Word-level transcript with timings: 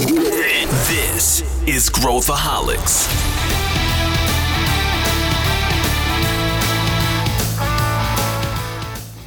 This 0.00 1.44
is 1.66 1.90
Growthaholics. 1.90 3.06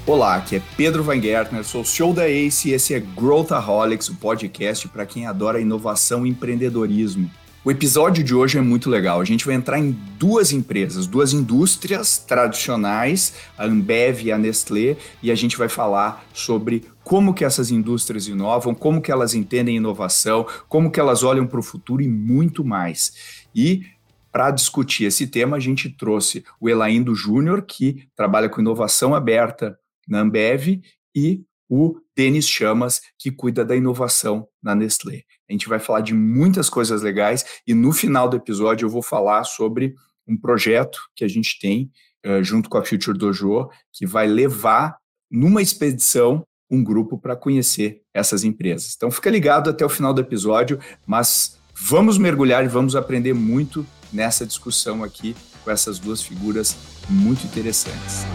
Olá, 0.07 0.35
aqui 0.37 0.55
é 0.55 0.61
Pedro 0.75 1.03
Van 1.03 1.21
Gertner, 1.21 1.63
sou 1.63 1.81
o 1.81 1.85
show 1.85 2.11
da 2.11 2.27
ACE 2.27 2.69
e 2.69 2.73
esse 2.73 2.95
é 2.95 2.99
Growthaholics, 2.99 4.09
o 4.09 4.15
podcast 4.15 4.87
para 4.87 5.05
quem 5.05 5.27
adora 5.27 5.61
inovação 5.61 6.25
e 6.25 6.29
empreendedorismo. 6.29 7.29
O 7.65 7.71
episódio 7.71 8.21
de 8.25 8.35
hoje 8.35 8.57
é 8.57 8.61
muito 8.61 8.89
legal. 8.89 9.21
A 9.21 9.23
gente 9.23 9.45
vai 9.45 9.55
entrar 9.55 9.79
em 9.79 9.91
duas 10.19 10.51
empresas, 10.51 11.07
duas 11.07 11.31
indústrias 11.31 12.17
tradicionais, 12.17 13.33
a 13.57 13.63
Ambev 13.63 14.23
e 14.23 14.33
a 14.33 14.37
Nestlé, 14.37 14.97
e 15.21 15.31
a 15.31 15.35
gente 15.35 15.57
vai 15.57 15.69
falar 15.69 16.25
sobre 16.33 16.83
como 17.05 17.33
que 17.33 17.45
essas 17.45 17.71
indústrias 17.71 18.27
inovam, 18.27 18.75
como 18.75 19.01
que 19.01 19.09
elas 19.09 19.33
entendem 19.33 19.77
inovação, 19.77 20.45
como 20.67 20.91
que 20.91 20.99
elas 20.99 21.23
olham 21.23 21.47
para 21.47 21.57
o 21.57 21.63
futuro 21.63 22.01
e 22.01 22.07
muito 22.09 22.65
mais. 22.65 23.45
E 23.55 23.85
para 24.29 24.51
discutir 24.51 25.05
esse 25.05 25.25
tema, 25.25 25.55
a 25.55 25.59
gente 25.61 25.89
trouxe 25.89 26.43
o 26.59 26.67
Elaindo 26.69 27.15
Júnior, 27.15 27.61
que 27.61 28.09
trabalha 28.13 28.49
com 28.49 28.59
inovação 28.59 29.15
aberta 29.15 29.79
na 30.05 30.19
Ambev, 30.19 30.81
e 31.15 31.45
o 31.69 31.95
Denis 32.13 32.45
Chamas, 32.45 33.01
que 33.17 33.31
cuida 33.31 33.63
da 33.63 33.73
inovação 33.73 34.49
na 34.61 34.75
Nestlé. 34.75 35.23
A 35.49 35.53
gente 35.53 35.67
vai 35.67 35.79
falar 35.79 36.01
de 36.01 36.13
muitas 36.13 36.69
coisas 36.69 37.01
legais 37.01 37.45
e 37.67 37.73
no 37.73 37.91
final 37.91 38.29
do 38.29 38.37
episódio 38.37 38.85
eu 38.85 38.89
vou 38.89 39.01
falar 39.01 39.43
sobre 39.43 39.93
um 40.27 40.37
projeto 40.37 40.99
que 41.15 41.23
a 41.23 41.27
gente 41.27 41.59
tem 41.59 41.91
uh, 42.25 42.43
junto 42.43 42.69
com 42.69 42.77
a 42.77 42.85
Future 42.85 43.17
Dojo, 43.17 43.69
que 43.91 44.05
vai 44.05 44.25
levar 44.25 44.97
numa 45.29 45.61
expedição 45.61 46.45
um 46.69 46.83
grupo 46.83 47.17
para 47.17 47.35
conhecer 47.35 48.01
essas 48.13 48.43
empresas. 48.43 48.93
Então 48.95 49.11
fica 49.11 49.29
ligado 49.29 49.69
até 49.69 49.85
o 49.85 49.89
final 49.89 50.13
do 50.13 50.21
episódio, 50.21 50.79
mas 51.05 51.59
vamos 51.75 52.17
mergulhar 52.17 52.63
e 52.63 52.67
vamos 52.67 52.95
aprender 52.95 53.33
muito 53.33 53.85
nessa 54.11 54.45
discussão 54.45 55.03
aqui 55.03 55.35
com 55.63 55.71
essas 55.71 55.99
duas 55.99 56.21
figuras 56.21 56.75
muito 57.09 57.45
interessantes. 57.45 58.25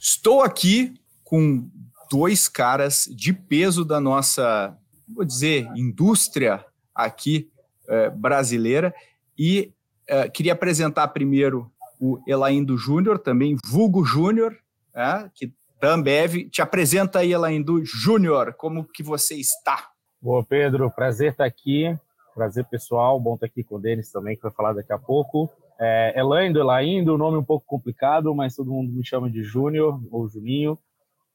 Estou 0.00 0.42
aqui 0.42 0.94
com 1.22 1.70
dois 2.12 2.46
caras 2.46 3.08
de 3.10 3.32
peso 3.32 3.86
da 3.86 3.98
nossa, 3.98 4.76
vou 5.08 5.24
dizer, 5.24 5.66
indústria 5.74 6.62
aqui 6.94 7.50
é, 7.88 8.10
brasileira 8.10 8.94
e 9.38 9.72
é, 10.06 10.28
queria 10.28 10.52
apresentar 10.52 11.08
primeiro 11.08 11.72
o 11.98 12.22
Elaindo 12.26 12.76
Júnior, 12.76 13.18
também 13.18 13.56
vulgo 13.64 14.04
Júnior, 14.04 14.54
é, 14.94 15.30
que 15.34 15.54
Ambev. 15.82 16.50
Te 16.50 16.60
apresenta 16.60 17.20
aí, 17.20 17.32
Elaindo 17.32 17.82
Júnior, 17.82 18.52
como 18.54 18.84
que 18.84 19.02
você 19.02 19.34
está? 19.36 19.88
Boa, 20.20 20.44
Pedro, 20.44 20.90
prazer 20.90 21.32
estar 21.32 21.46
aqui, 21.46 21.96
prazer 22.34 22.66
pessoal, 22.66 23.18
bom 23.18 23.34
estar 23.34 23.46
aqui 23.46 23.64
com 23.64 23.76
o 23.76 23.80
Denis 23.80 24.12
também, 24.12 24.36
que 24.36 24.42
vai 24.42 24.52
falar 24.52 24.74
daqui 24.74 24.92
a 24.92 24.98
pouco. 24.98 25.50
É, 25.80 26.12
Elaindo, 26.16 26.60
Elaindo, 26.60 27.16
nome 27.16 27.38
um 27.38 27.42
pouco 27.42 27.64
complicado, 27.66 28.34
mas 28.34 28.54
todo 28.54 28.70
mundo 28.70 28.92
me 28.92 29.04
chama 29.04 29.30
de 29.30 29.42
Júnior 29.42 29.98
ou 30.10 30.28
Juninho. 30.28 30.78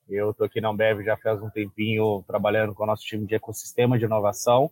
Eu 0.09 0.31
estou 0.31 0.45
aqui 0.45 0.61
na 0.61 0.69
Ambev 0.69 1.01
já 1.03 1.17
faz 1.17 1.41
um 1.41 1.49
tempinho 1.49 2.23
trabalhando 2.25 2.73
com 2.73 2.83
o 2.83 2.87
nosso 2.87 3.03
time 3.03 3.25
de 3.25 3.35
ecossistema 3.35 3.97
de 3.97 4.05
inovação, 4.05 4.71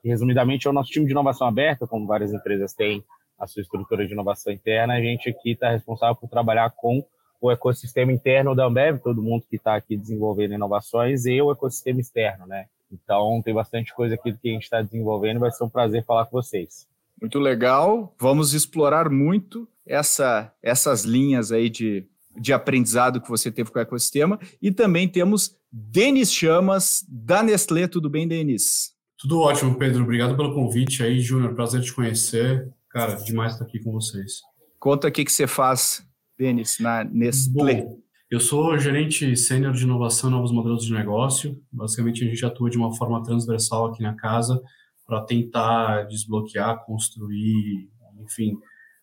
que 0.00 0.08
resumidamente 0.08 0.66
é 0.66 0.70
o 0.70 0.72
nosso 0.72 0.90
time 0.90 1.06
de 1.06 1.12
inovação 1.12 1.46
aberta, 1.46 1.86
como 1.86 2.06
várias 2.06 2.32
empresas 2.32 2.72
têm 2.72 3.04
a 3.38 3.46
sua 3.46 3.62
estrutura 3.62 4.06
de 4.06 4.12
inovação 4.12 4.52
interna. 4.52 4.94
A 4.94 5.00
gente 5.00 5.28
aqui 5.28 5.52
está 5.52 5.70
responsável 5.70 6.14
por 6.14 6.28
trabalhar 6.28 6.70
com 6.70 7.04
o 7.40 7.50
ecossistema 7.50 8.12
interno 8.12 8.54
da 8.54 8.64
Ambev, 8.64 9.00
todo 9.00 9.22
mundo 9.22 9.44
que 9.48 9.56
está 9.56 9.74
aqui 9.74 9.96
desenvolvendo 9.96 10.54
inovações, 10.54 11.26
e 11.26 11.40
o 11.42 11.50
ecossistema 11.50 12.00
externo, 12.00 12.46
né? 12.46 12.66
Então, 12.90 13.42
tem 13.44 13.52
bastante 13.52 13.92
coisa 13.94 14.14
aqui 14.14 14.32
que 14.32 14.48
a 14.48 14.52
gente 14.52 14.62
está 14.62 14.80
desenvolvendo, 14.80 15.40
vai 15.40 15.50
ser 15.50 15.64
um 15.64 15.68
prazer 15.68 16.04
falar 16.04 16.26
com 16.26 16.32
vocês. 16.32 16.86
Muito 17.20 17.38
legal. 17.38 18.14
Vamos 18.18 18.54
explorar 18.54 19.10
muito 19.10 19.68
essa, 19.84 20.52
essas 20.62 21.04
linhas 21.04 21.50
aí 21.50 21.68
de, 21.68 22.06
de 22.38 22.52
aprendizado 22.52 23.20
que 23.20 23.28
você 23.28 23.50
teve 23.50 23.70
com 23.70 23.78
o 23.78 23.82
ecossistema. 23.82 24.38
E 24.60 24.70
também 24.70 25.08
temos 25.08 25.56
Denis 25.70 26.32
Chamas, 26.32 27.04
da 27.08 27.42
Nestlé. 27.42 27.86
Tudo 27.86 28.08
bem, 28.08 28.26
Denis? 28.26 28.94
Tudo 29.18 29.40
ótimo, 29.40 29.76
Pedro. 29.76 30.02
Obrigado 30.02 30.36
pelo 30.36 30.54
convite 30.54 31.02
aí, 31.02 31.20
Júnior. 31.20 31.54
Prazer 31.54 31.82
te 31.82 31.92
conhecer. 31.92 32.70
Cara, 32.90 33.14
demais 33.16 33.52
estar 33.52 33.64
aqui 33.64 33.78
com 33.78 33.92
vocês. 33.92 34.40
Conta 34.78 35.08
o 35.08 35.12
que, 35.12 35.24
que 35.24 35.32
você 35.32 35.46
faz, 35.46 36.06
Denis, 36.38 36.78
na 36.78 37.02
Nestlé. 37.04 37.82
Bom, 37.82 37.98
eu 38.30 38.40
sou 38.40 38.78
gerente 38.78 39.36
sênior 39.36 39.72
de 39.72 39.84
inovação 39.84 40.30
e 40.30 40.32
novos 40.32 40.52
modelos 40.52 40.84
de 40.84 40.92
negócio. 40.92 41.60
Basicamente, 41.72 42.24
a 42.24 42.28
gente 42.28 42.44
atua 42.44 42.68
de 42.68 42.76
uma 42.76 42.94
forma 42.94 43.22
transversal 43.22 43.86
aqui 43.86 44.02
na 44.02 44.14
casa 44.14 44.60
para 45.06 45.22
tentar 45.22 46.02
desbloquear, 46.04 46.84
construir, 46.84 47.88
enfim, 48.20 48.58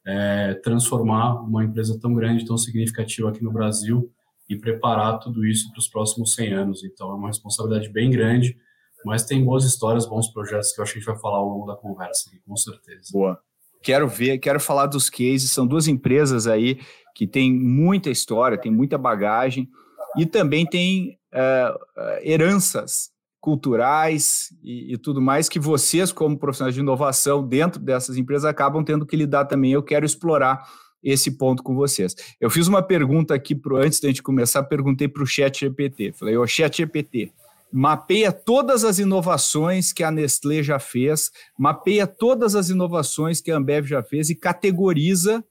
é, 0.05 0.53
transformar 0.55 1.41
uma 1.41 1.63
empresa 1.63 1.97
tão 1.99 2.13
grande, 2.13 2.45
tão 2.45 2.57
significativa 2.57 3.29
aqui 3.29 3.43
no 3.43 3.51
Brasil 3.51 4.11
e 4.49 4.55
preparar 4.55 5.19
tudo 5.19 5.45
isso 5.45 5.71
para 5.71 5.79
os 5.79 5.87
próximos 5.87 6.33
100 6.35 6.53
anos. 6.53 6.83
Então, 6.83 7.09
é 7.11 7.13
uma 7.13 7.27
responsabilidade 7.27 7.89
bem 7.89 8.09
grande, 8.09 8.57
mas 9.05 9.25
tem 9.25 9.43
boas 9.43 9.63
histórias, 9.63 10.05
bons 10.05 10.27
projetos 10.27 10.71
que 10.71 10.79
eu 10.79 10.83
acho 10.83 10.93
que 10.93 10.99
a 10.99 11.01
gente 11.01 11.11
vai 11.11 11.19
falar 11.19 11.37
ao 11.37 11.47
longo 11.47 11.65
da 11.65 11.75
conversa, 11.75 12.29
com 12.45 12.55
certeza. 12.55 13.09
Boa. 13.11 13.39
Quero 13.81 14.07
ver, 14.07 14.37
quero 14.37 14.59
falar 14.59 14.85
dos 14.85 15.09
cases. 15.09 15.51
São 15.51 15.67
duas 15.67 15.87
empresas 15.87 16.47
aí 16.47 16.79
que 17.13 17.27
têm 17.27 17.53
muita 17.53 18.09
história, 18.09 18.57
têm 18.57 18.71
muita 18.71 18.97
bagagem 18.97 19.69
e 20.17 20.25
também 20.25 20.65
têm 20.65 21.17
uh, 21.33 22.19
heranças 22.21 23.12
culturais 23.43 24.55
e, 24.63 24.93
e, 24.93 24.97
tudo 24.97 25.21
mais 25.21 25.49
que 25.49 25.59
vocês, 25.59 26.13
como 26.13 26.39
profissionais 26.39 26.73
de 26.73 26.79
inovação 26.79 27.45
dentro 27.45 27.77
dessas 27.77 28.15
empresas, 28.15 28.45
acabam 28.45 28.81
tendo 28.85 29.05
que 29.05 29.17
lidar 29.17 29.43
também. 29.43 29.73
Eu 29.73 29.83
quero 29.83 30.05
explorar 30.05 30.65
esse 31.03 31.29
ponto 31.31 31.61
com 31.61 31.75
vocês. 31.75 32.15
Eu 32.39 32.49
fiz 32.49 32.69
uma 32.69 32.81
pergunta 32.81 33.35
aqui 33.35 33.53
pro, 33.53 33.75
antes 33.75 33.99
da 33.99 34.07
gente 34.07 34.23
começar, 34.23 34.63
perguntei 34.63 35.09
para 35.09 35.21
o 35.21 35.25
Chat 35.25 35.59
GPT. 35.59 36.13
Falei, 36.13 36.37
ô 36.37 36.47
Chat 36.47 36.77
GPT, 36.77 37.33
mapeia 37.69 38.31
todas 38.31 38.85
as 38.85 38.97
inovações 38.97 39.91
que 39.91 40.05
a 40.05 40.09
Nestlé 40.09 40.63
já 40.63 40.79
fez, 40.79 41.29
mapeia 41.59 42.07
todas 42.07 42.55
as 42.55 42.69
inovações 42.69 43.41
que 43.41 43.51
a 43.51 43.57
Ambev 43.57 43.85
já 43.85 44.01
fez 44.01 44.29
e 44.29 44.35
categoriza 44.35 45.43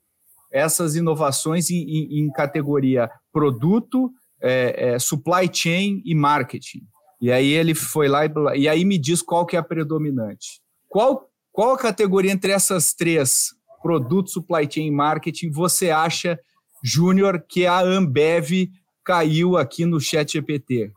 essas 0.51 0.97
inovações 0.97 1.69
em, 1.69 1.83
em, 1.83 2.21
em 2.21 2.33
categoria 2.33 3.11
produto, 3.31 4.11
é, 4.41 4.95
é, 4.95 4.99
supply 4.99 5.51
chain 5.53 6.01
e 6.07 6.15
marketing. 6.15 6.87
E 7.23 7.31
aí 7.31 7.53
ele 7.53 7.73
foi 7.73 8.09
lá 8.09 8.27
e, 8.27 8.31
e 8.57 8.69
aí 8.69 8.85
me 8.85 8.99
diz 8.99 9.23
qual 9.23 9.47
que 9.47 9.55
é 9.55 9.61
a 9.61 9.63
predominante. 9.63 10.61
Qual, 10.89 11.31
qual 11.53 11.73
a 11.73 11.79
categoria 11.79 12.33
entre 12.33 12.51
essas 12.51 12.93
três, 12.93 13.51
produto, 13.81 14.29
supply 14.29 14.69
chain 14.69 14.89
e 14.89 14.91
marketing, 14.91 15.53
você 15.53 15.93
acha, 15.93 16.37
Júnior, 16.83 17.41
que 17.49 17.65
a 17.65 17.79
Ambev 17.79 18.69
caiu 19.05 19.57
aqui 19.57 19.87
no 19.87 20.01
chat 20.01 20.33
GPT? 20.33 20.91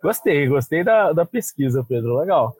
Gostei, 0.00 0.46
gostei 0.46 0.84
da, 0.84 1.12
da 1.12 1.26
pesquisa, 1.26 1.84
Pedro. 1.84 2.16
Legal. 2.16 2.54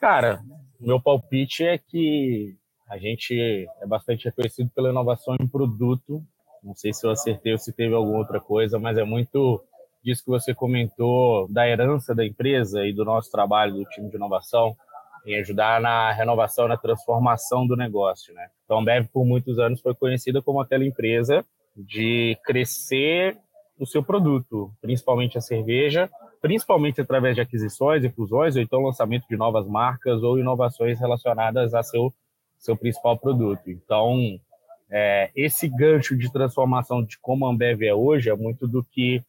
Cara, 0.00 0.42
meu 0.80 0.98
palpite 0.98 1.64
é 1.64 1.76
que 1.76 2.56
a 2.88 2.96
gente 2.96 3.68
é 3.82 3.86
bastante 3.86 4.24
reconhecido 4.24 4.70
pela 4.74 4.88
inovação 4.88 5.36
em 5.38 5.46
produto. 5.46 6.24
Não 6.62 6.74
sei 6.74 6.94
se 6.94 7.06
eu 7.06 7.10
acertei 7.10 7.52
ou 7.52 7.58
se 7.58 7.70
teve 7.70 7.94
alguma 7.94 8.18
outra 8.18 8.40
coisa, 8.40 8.78
mas 8.78 8.96
é 8.96 9.04
muito 9.04 9.62
disso 10.02 10.24
que 10.24 10.30
você 10.30 10.54
comentou 10.54 11.46
da 11.48 11.68
herança 11.68 12.14
da 12.14 12.24
empresa 12.24 12.86
e 12.86 12.92
do 12.92 13.04
nosso 13.04 13.30
trabalho 13.30 13.74
do 13.74 13.84
time 13.84 14.08
de 14.08 14.16
inovação 14.16 14.76
em 15.24 15.38
ajudar 15.38 15.80
na 15.80 16.12
renovação, 16.12 16.66
na 16.66 16.76
transformação 16.76 17.66
do 17.66 17.76
negócio, 17.76 18.34
né? 18.34 18.48
Então, 18.64 18.78
a 18.78 18.80
Ambev 18.80 19.06
por 19.12 19.24
muitos 19.24 19.58
anos 19.58 19.80
foi 19.80 19.94
conhecida 19.94 20.42
como 20.42 20.60
aquela 20.60 20.84
empresa 20.84 21.44
de 21.76 22.36
crescer 22.44 23.38
o 23.78 23.86
seu 23.86 24.02
produto, 24.02 24.72
principalmente 24.80 25.38
a 25.38 25.40
cerveja, 25.40 26.10
principalmente 26.40 27.00
através 27.00 27.36
de 27.36 27.40
aquisições 27.40 28.04
e 28.04 28.10
fusões, 28.10 28.56
ou 28.56 28.62
então 28.62 28.82
lançamento 28.82 29.26
de 29.28 29.36
novas 29.36 29.66
marcas 29.66 30.22
ou 30.22 30.38
inovações 30.38 30.98
relacionadas 30.98 31.72
a 31.72 31.82
seu 31.82 32.12
seu 32.58 32.76
principal 32.76 33.18
produto. 33.18 33.70
Então, 33.70 34.38
é, 34.88 35.30
esse 35.34 35.68
gancho 35.68 36.16
de 36.16 36.32
transformação 36.32 37.02
de 37.02 37.18
como 37.18 37.44
a 37.44 37.50
Ambev 37.50 37.82
é 37.82 37.92
hoje 37.92 38.30
é 38.30 38.36
muito 38.36 38.68
do 38.68 38.84
que 38.84 39.22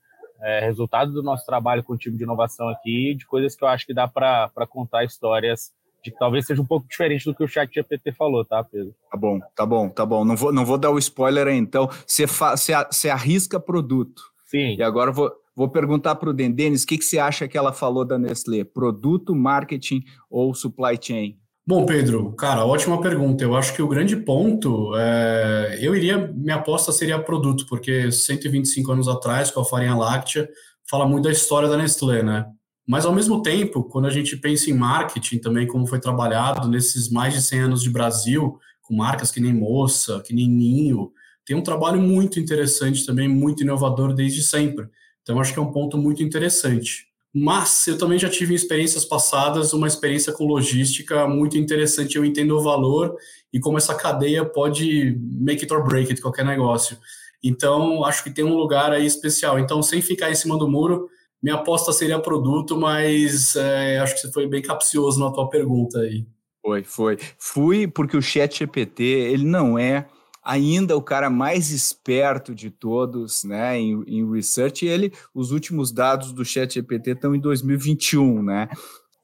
é, 0.44 0.60
resultado 0.60 1.12
do 1.12 1.24
nosso 1.24 1.46
trabalho 1.46 1.84
com 1.84 1.94
o 1.94 1.98
time 1.98 2.18
de 2.18 2.24
inovação 2.24 2.68
aqui, 2.68 3.16
de 3.16 3.26
coisas 3.26 3.56
que 3.56 3.64
eu 3.64 3.68
acho 3.68 3.86
que 3.86 3.94
dá 3.94 4.08
para 4.08 4.68
contar 4.70 5.06
histórias 5.06 5.72
de 6.04 6.12
que 6.12 6.20
talvez 6.20 6.46
seja 6.46 6.62
um 6.62 6.66
pouco 6.66 6.86
diferente 6.88 7.24
do 7.24 7.34
que 7.34 7.44
o 7.44 7.48
chat 7.48 7.74
GPT 7.74 8.12
falou, 8.12 8.44
tá, 8.44 8.62
Pedro? 8.62 8.94
Tá 9.10 9.18
bom, 9.18 9.40
tá 9.56 9.66
bom, 9.66 9.90
tá 9.90 10.06
bom. 10.06 10.26
Não 10.26 10.36
vou, 10.36 10.52
não 10.52 10.66
vou 10.66 10.78
dar 10.78 10.92
o 10.92 11.00
spoiler 11.00 11.48
aí, 11.48 11.56
então. 11.56 11.90
Você, 12.06 12.28
fa, 12.28 12.58
você, 12.58 12.74
você 12.92 13.10
arrisca 13.10 13.58
produto. 13.58 14.22
Sim. 14.46 14.76
E 14.78 14.84
agora 14.84 15.14
vou, 15.14 15.32
vou 15.56 15.70
perguntar 15.70 16.16
para 16.16 16.30
o 16.30 16.34
Denis, 16.34 16.84
o 16.84 16.88
que, 16.88 16.98
que 16.98 17.06
você 17.06 17.18
acha 17.18 17.48
que 17.48 17.58
ela 17.58 17.72
falou 17.72 18.04
da 18.04 18.20
Nestlé? 18.20 18.66
Produto, 18.66 19.34
marketing 19.34 20.04
ou 20.30 20.54
supply 20.54 21.00
chain? 21.02 21.40
Bom, 21.66 21.86
Pedro, 21.86 22.34
cara, 22.34 22.66
ótima 22.66 23.00
pergunta. 23.02 23.42
Eu 23.42 23.56
acho 23.56 23.74
que 23.74 23.82
o 23.82 23.88
grande 23.88 24.18
ponto, 24.18 24.94
é, 24.98 25.80
eu 25.82 25.96
iria, 25.96 26.18
minha 26.28 26.56
aposta 26.56 26.92
seria 26.92 27.18
produto, 27.18 27.66
porque 27.70 28.12
125 28.12 28.92
anos 28.92 29.08
atrás, 29.08 29.50
com 29.50 29.62
a 29.62 29.66
farinha 29.66 29.96
láctea, 29.96 30.50
fala 30.90 31.08
muito 31.08 31.24
da 31.24 31.32
história 31.32 31.70
da 31.70 31.78
Nestlé, 31.78 32.22
né? 32.22 32.46
Mas, 32.86 33.06
ao 33.06 33.14
mesmo 33.14 33.42
tempo, 33.42 33.82
quando 33.86 34.08
a 34.08 34.10
gente 34.10 34.36
pensa 34.36 34.70
em 34.70 34.74
marketing 34.74 35.40
também, 35.40 35.66
como 35.66 35.88
foi 35.88 36.02
trabalhado 36.02 36.68
nesses 36.68 37.10
mais 37.10 37.34
de 37.34 37.42
100 37.42 37.60
anos 37.62 37.82
de 37.82 37.90
Brasil, 37.90 38.60
com 38.82 38.94
marcas 38.94 39.32
que 39.32 39.40
nem 39.40 39.54
Moça, 39.54 40.22
que 40.26 40.34
nem 40.34 40.50
Ninho, 40.50 41.14
tem 41.46 41.56
um 41.56 41.64
trabalho 41.64 42.02
muito 42.02 42.42
interessante 42.42 43.06
também, 43.06 43.30
muito 43.30 43.64
inovador 43.64 44.14
desde 44.14 44.44
sempre. 44.44 44.90
Então, 45.22 45.40
acho 45.40 45.54
que 45.54 45.60
é 45.60 45.62
um 45.62 45.72
ponto 45.72 45.98
muito 45.98 46.22
interessante. 46.22 47.08
Mas 47.34 47.88
eu 47.88 47.98
também 47.98 48.20
já 48.20 48.30
tive 48.30 48.54
experiências 48.54 49.04
passadas, 49.04 49.74
uma 49.74 49.88
experiência 49.88 50.32
com 50.32 50.46
logística 50.46 51.28
muito 51.28 51.58
interessante. 51.58 52.16
Eu 52.16 52.24
entendo 52.24 52.56
o 52.56 52.62
valor 52.62 53.16
e 53.52 53.60
como 53.60 53.78
essa 53.78 53.96
cadeia 53.96 54.46
pode 54.46 55.18
make 55.20 55.64
it 55.64 55.74
or 55.74 55.84
break 55.84 56.12
it, 56.12 56.22
qualquer 56.22 56.46
negócio. 56.46 56.98
Então, 57.44 58.06
acho 58.06 58.24
que 58.24 58.30
tem 58.30 58.46
um 58.46 58.56
lugar 58.56 58.92
aí 58.92 59.06
especial. 59.06 59.58
Então, 59.58 59.82
sem 59.82 60.02
ficar 60.02 60.30
em 60.30 60.36
cima 60.36 60.58
do 60.58 60.70
muro, 60.70 61.10
minha 61.42 61.56
aposta 61.56 61.92
seria 61.92 62.20
produto, 62.20 62.78
mas 62.78 63.56
é, 63.56 64.00
acho 64.00 64.14
que 64.14 64.22
você 64.22 64.32
foi 64.32 64.48
bem 64.48 64.62
capcioso 64.62 65.20
na 65.20 65.32
tua 65.32 65.50
pergunta 65.50 66.00
aí. 66.00 66.26
Foi, 66.62 66.84
foi. 66.84 67.18
Fui 67.38 67.88
porque 67.88 68.16
o 68.16 68.22
Chat 68.22 68.60
GPT, 68.60 69.04
ele 69.04 69.44
não 69.44 69.78
é 69.78 70.08
ainda 70.44 70.98
o 70.98 71.02
cara 71.02 71.30
mais 71.30 71.72
esperto 71.72 72.54
de 72.54 72.70
todos, 72.70 73.44
né, 73.44 73.80
em, 73.80 74.04
em 74.08 74.32
research, 74.32 74.86
e 74.86 74.90
ele, 74.90 75.14
os 75.34 75.52
últimos 75.52 75.92
dados 75.92 76.32
do 76.32 76.44
Chat 76.44 76.74
GPT 76.74 77.12
estão 77.12 77.34
em 77.34 77.40
2021, 77.40 78.44
né, 78.44 78.70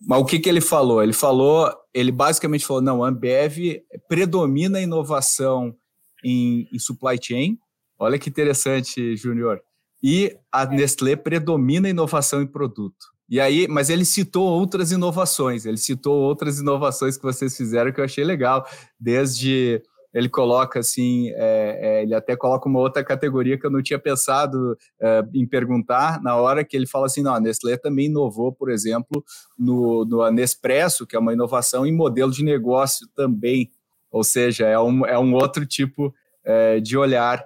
mas 0.01 0.21
o 0.21 0.25
que, 0.25 0.39
que 0.39 0.47
ele 0.47 0.61
falou? 0.61 1.03
Ele 1.03 1.13
falou, 1.13 1.69
ele 1.93 2.11
basicamente 2.11 2.65
falou, 2.65 2.81
não, 2.81 3.03
a 3.03 3.09
Ambev 3.09 3.81
predomina 4.07 4.77
a 4.77 4.81
inovação 4.81 5.75
em, 6.23 6.67
em 6.71 6.79
supply 6.79 7.17
chain, 7.21 7.57
olha 7.97 8.17
que 8.17 8.29
interessante, 8.29 9.15
Júnior, 9.17 9.61
e 10.01 10.37
a 10.51 10.65
Nestlé 10.65 11.15
predomina 11.15 11.87
a 11.87 11.91
inovação 11.91 12.41
em 12.41 12.47
produto. 12.47 13.07
E 13.29 13.39
aí, 13.39 13.67
mas 13.67 13.89
ele 13.89 14.05
citou 14.05 14.43
outras 14.43 14.91
inovações, 14.91 15.65
ele 15.65 15.77
citou 15.77 16.15
outras 16.15 16.59
inovações 16.59 17.15
que 17.15 17.23
vocês 17.23 17.55
fizeram 17.55 17.91
que 17.91 17.99
eu 17.99 18.05
achei 18.05 18.23
legal, 18.23 18.65
desde 18.99 19.83
ele 20.13 20.29
coloca 20.29 20.79
assim, 20.79 21.29
é, 21.29 21.79
é, 21.81 22.03
ele 22.03 22.15
até 22.15 22.35
coloca 22.35 22.67
uma 22.67 22.79
outra 22.79 23.03
categoria 23.03 23.57
que 23.59 23.65
eu 23.65 23.69
não 23.69 23.81
tinha 23.81 23.99
pensado 23.99 24.77
é, 24.99 25.23
em 25.33 25.45
perguntar 25.45 26.21
na 26.21 26.35
hora 26.35 26.63
que 26.63 26.75
ele 26.75 26.87
fala 26.87 27.05
assim, 27.05 27.21
não, 27.21 27.33
a 27.33 27.39
Nestlé 27.39 27.77
também 27.77 28.07
inovou, 28.07 28.51
por 28.51 28.69
exemplo, 28.71 29.23
no, 29.57 30.05
no 30.05 30.29
Nespresso, 30.31 31.05
que 31.05 31.15
é 31.15 31.19
uma 31.19 31.33
inovação 31.33 31.85
em 31.85 31.91
modelo 31.91 32.31
de 32.31 32.43
negócio 32.43 33.07
também, 33.15 33.69
ou 34.11 34.23
seja, 34.23 34.65
é 34.65 34.79
um, 34.79 35.05
é 35.05 35.17
um 35.19 35.33
outro 35.35 35.65
tipo 35.65 36.13
é, 36.43 36.79
de 36.79 36.97
olhar. 36.97 37.45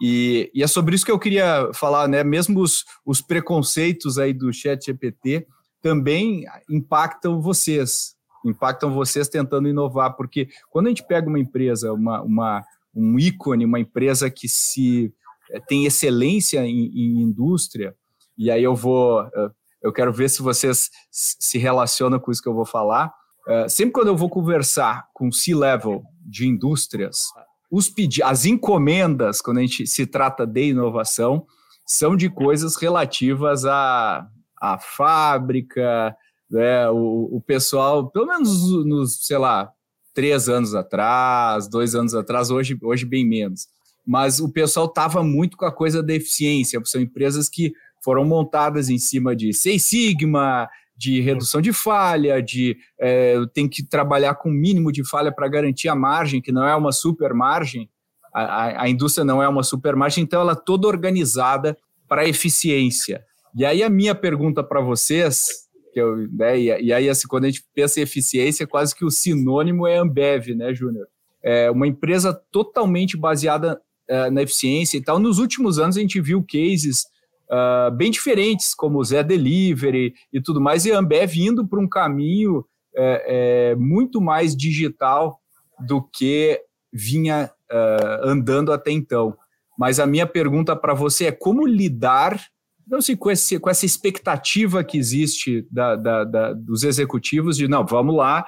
E, 0.00 0.50
e, 0.54 0.62
é 0.62 0.66
sobre 0.66 0.94
isso 0.94 1.04
que 1.04 1.10
eu 1.10 1.18
queria 1.18 1.70
falar, 1.72 2.08
né? 2.08 2.22
Mesmo 2.22 2.60
os, 2.60 2.84
os 3.06 3.20
preconceitos 3.20 4.18
aí 4.18 4.32
do 4.32 4.52
Chat 4.52 4.84
GPT 4.84 5.46
também 5.80 6.44
impactam 6.68 7.40
vocês, 7.40 8.14
impactam 8.44 8.92
vocês 8.92 9.28
tentando 9.28 9.68
inovar, 9.68 10.14
porque 10.16 10.48
quando 10.70 10.86
a 10.86 10.88
gente 10.90 11.06
pega 11.06 11.28
uma 11.28 11.38
empresa, 11.38 11.92
uma, 11.92 12.22
uma 12.22 12.64
um 12.94 13.18
ícone, 13.18 13.64
uma 13.64 13.80
empresa 13.80 14.30
que 14.30 14.48
se 14.48 15.12
eh, 15.50 15.60
tem 15.66 15.84
excelência 15.84 16.64
em, 16.64 16.86
em 16.86 17.22
indústria, 17.22 17.94
e 18.36 18.50
aí 18.50 18.62
eu 18.62 18.74
vou, 18.74 19.22
eh, 19.22 19.50
eu 19.82 19.92
quero 19.92 20.12
ver 20.12 20.30
se 20.30 20.42
vocês 20.42 20.90
se 21.10 21.58
relacionam 21.58 22.20
com 22.20 22.30
isso 22.30 22.42
que 22.42 22.48
eu 22.48 22.54
vou 22.54 22.66
falar. 22.66 23.12
Eh, 23.48 23.68
sempre 23.68 23.92
quando 23.92 24.08
eu 24.08 24.16
vou 24.16 24.28
conversar 24.28 25.08
com 25.12 25.32
C-level 25.32 26.02
de 26.24 26.46
indústrias, 26.46 27.26
os 27.70 27.88
pedi 27.88 28.22
as 28.22 28.44
encomendas, 28.44 29.40
quando 29.40 29.58
a 29.58 29.60
gente 29.62 29.86
se 29.86 30.06
trata 30.06 30.46
de 30.46 30.68
inovação, 30.68 31.46
são 31.84 32.16
de 32.16 32.30
coisas 32.30 32.76
relativas 32.76 33.64
à, 33.64 34.26
à 34.60 34.78
fábrica, 34.78 36.16
né? 36.50 36.88
o, 36.90 37.36
o 37.36 37.40
pessoal, 37.40 38.10
pelo 38.10 38.26
menos 38.26 38.84
nos, 38.84 39.26
sei 39.26 39.38
lá, 39.38 39.70
três 40.12 40.48
anos 40.48 40.74
atrás, 40.74 41.68
dois 41.68 41.94
anos 41.94 42.14
atrás, 42.14 42.50
hoje, 42.50 42.78
hoje 42.82 43.04
bem 43.04 43.26
menos. 43.26 43.66
Mas 44.06 44.38
o 44.38 44.50
pessoal 44.50 44.86
estava 44.86 45.22
muito 45.22 45.56
com 45.56 45.64
a 45.64 45.72
coisa 45.72 46.02
da 46.02 46.14
eficiência, 46.14 46.80
são 46.84 47.00
empresas 47.00 47.48
que 47.48 47.72
foram 48.02 48.24
montadas 48.24 48.88
em 48.90 48.98
cima 48.98 49.34
de 49.34 49.52
Seis 49.52 49.82
Sigma, 49.82 50.68
de 50.96 51.20
redução 51.20 51.60
de 51.60 51.72
falha, 51.72 52.40
de 52.42 52.76
é, 53.00 53.36
tem 53.52 53.68
que 53.68 53.82
trabalhar 53.82 54.34
com 54.34 54.48
o 54.48 54.52
mínimo 54.52 54.92
de 54.92 55.08
falha 55.08 55.32
para 55.32 55.48
garantir 55.48 55.88
a 55.88 55.94
margem, 55.94 56.40
que 56.40 56.52
não 56.52 56.66
é 56.66 56.76
uma 56.76 56.92
super 56.92 57.34
margem, 57.34 57.88
a, 58.32 58.82
a, 58.82 58.88
indústria 58.88 59.24
não 59.24 59.42
é 59.42 59.48
uma 59.48 59.62
super 59.62 59.94
margem, 59.94 60.24
então 60.24 60.40
ela 60.40 60.52
é 60.52 60.62
toda 60.66 60.88
organizada 60.88 61.76
para 62.08 62.28
eficiência. 62.28 63.24
E 63.56 63.64
aí 63.64 63.82
a 63.82 63.88
minha 63.88 64.14
pergunta 64.14 64.62
para 64.62 64.80
vocês, 64.80 65.46
que 65.94 66.00
eu, 66.00 66.28
né, 66.32 66.58
e, 66.58 66.86
e, 66.86 66.92
aí 66.92 67.08
assim, 67.08 67.28
quando 67.28 67.44
a 67.44 67.46
gente 67.46 67.64
pensa 67.72 68.00
em 68.00 68.02
eficiência, 68.02 68.66
quase 68.66 68.94
que 68.94 69.04
o 69.04 69.10
sinônimo 69.10 69.86
é 69.86 69.96
Ambev, 69.96 70.48
né, 70.54 70.74
Júnior? 70.74 71.06
É 71.42 71.70
uma 71.70 71.86
empresa 71.86 72.34
totalmente 72.50 73.16
baseada 73.16 73.80
é, 74.08 74.28
na 74.30 74.42
eficiência 74.42 74.98
e 74.98 75.02
tal. 75.02 75.18
Nos 75.18 75.38
últimos 75.38 75.78
anos 75.78 75.96
a 75.96 76.00
gente 76.00 76.20
viu 76.20 76.44
cases 76.44 77.04
uh, 77.50 77.90
bem 77.94 78.10
diferentes, 78.10 78.74
como 78.74 78.98
o 78.98 79.04
Zé 79.04 79.22
Delivery 79.22 80.14
e 80.32 80.40
tudo 80.40 80.60
mais, 80.60 80.84
e 80.84 80.92
a 80.92 80.98
Ambev 80.98 81.36
indo 81.36 81.66
para 81.66 81.80
um 81.80 81.88
caminho 81.88 82.64
é, 82.96 83.74
muito 83.76 84.20
mais 84.20 84.56
digital 84.56 85.40
do 85.86 86.02
que 86.02 86.60
vinha 86.92 87.50
uh, 87.70 88.28
andando 88.28 88.72
até 88.72 88.90
então. 88.90 89.36
Mas 89.78 89.98
a 89.98 90.06
minha 90.06 90.26
pergunta 90.26 90.76
para 90.76 90.94
você 90.94 91.26
é 91.26 91.32
como 91.32 91.66
lidar, 91.66 92.40
não 92.86 93.00
sei, 93.00 93.16
com, 93.16 93.30
esse, 93.30 93.58
com 93.58 93.70
essa 93.70 93.86
expectativa 93.86 94.84
que 94.84 94.98
existe 94.98 95.66
da, 95.70 95.96
da, 95.96 96.24
da, 96.24 96.52
dos 96.52 96.84
executivos 96.84 97.56
de, 97.56 97.66
não, 97.66 97.84
vamos 97.84 98.14
lá, 98.14 98.44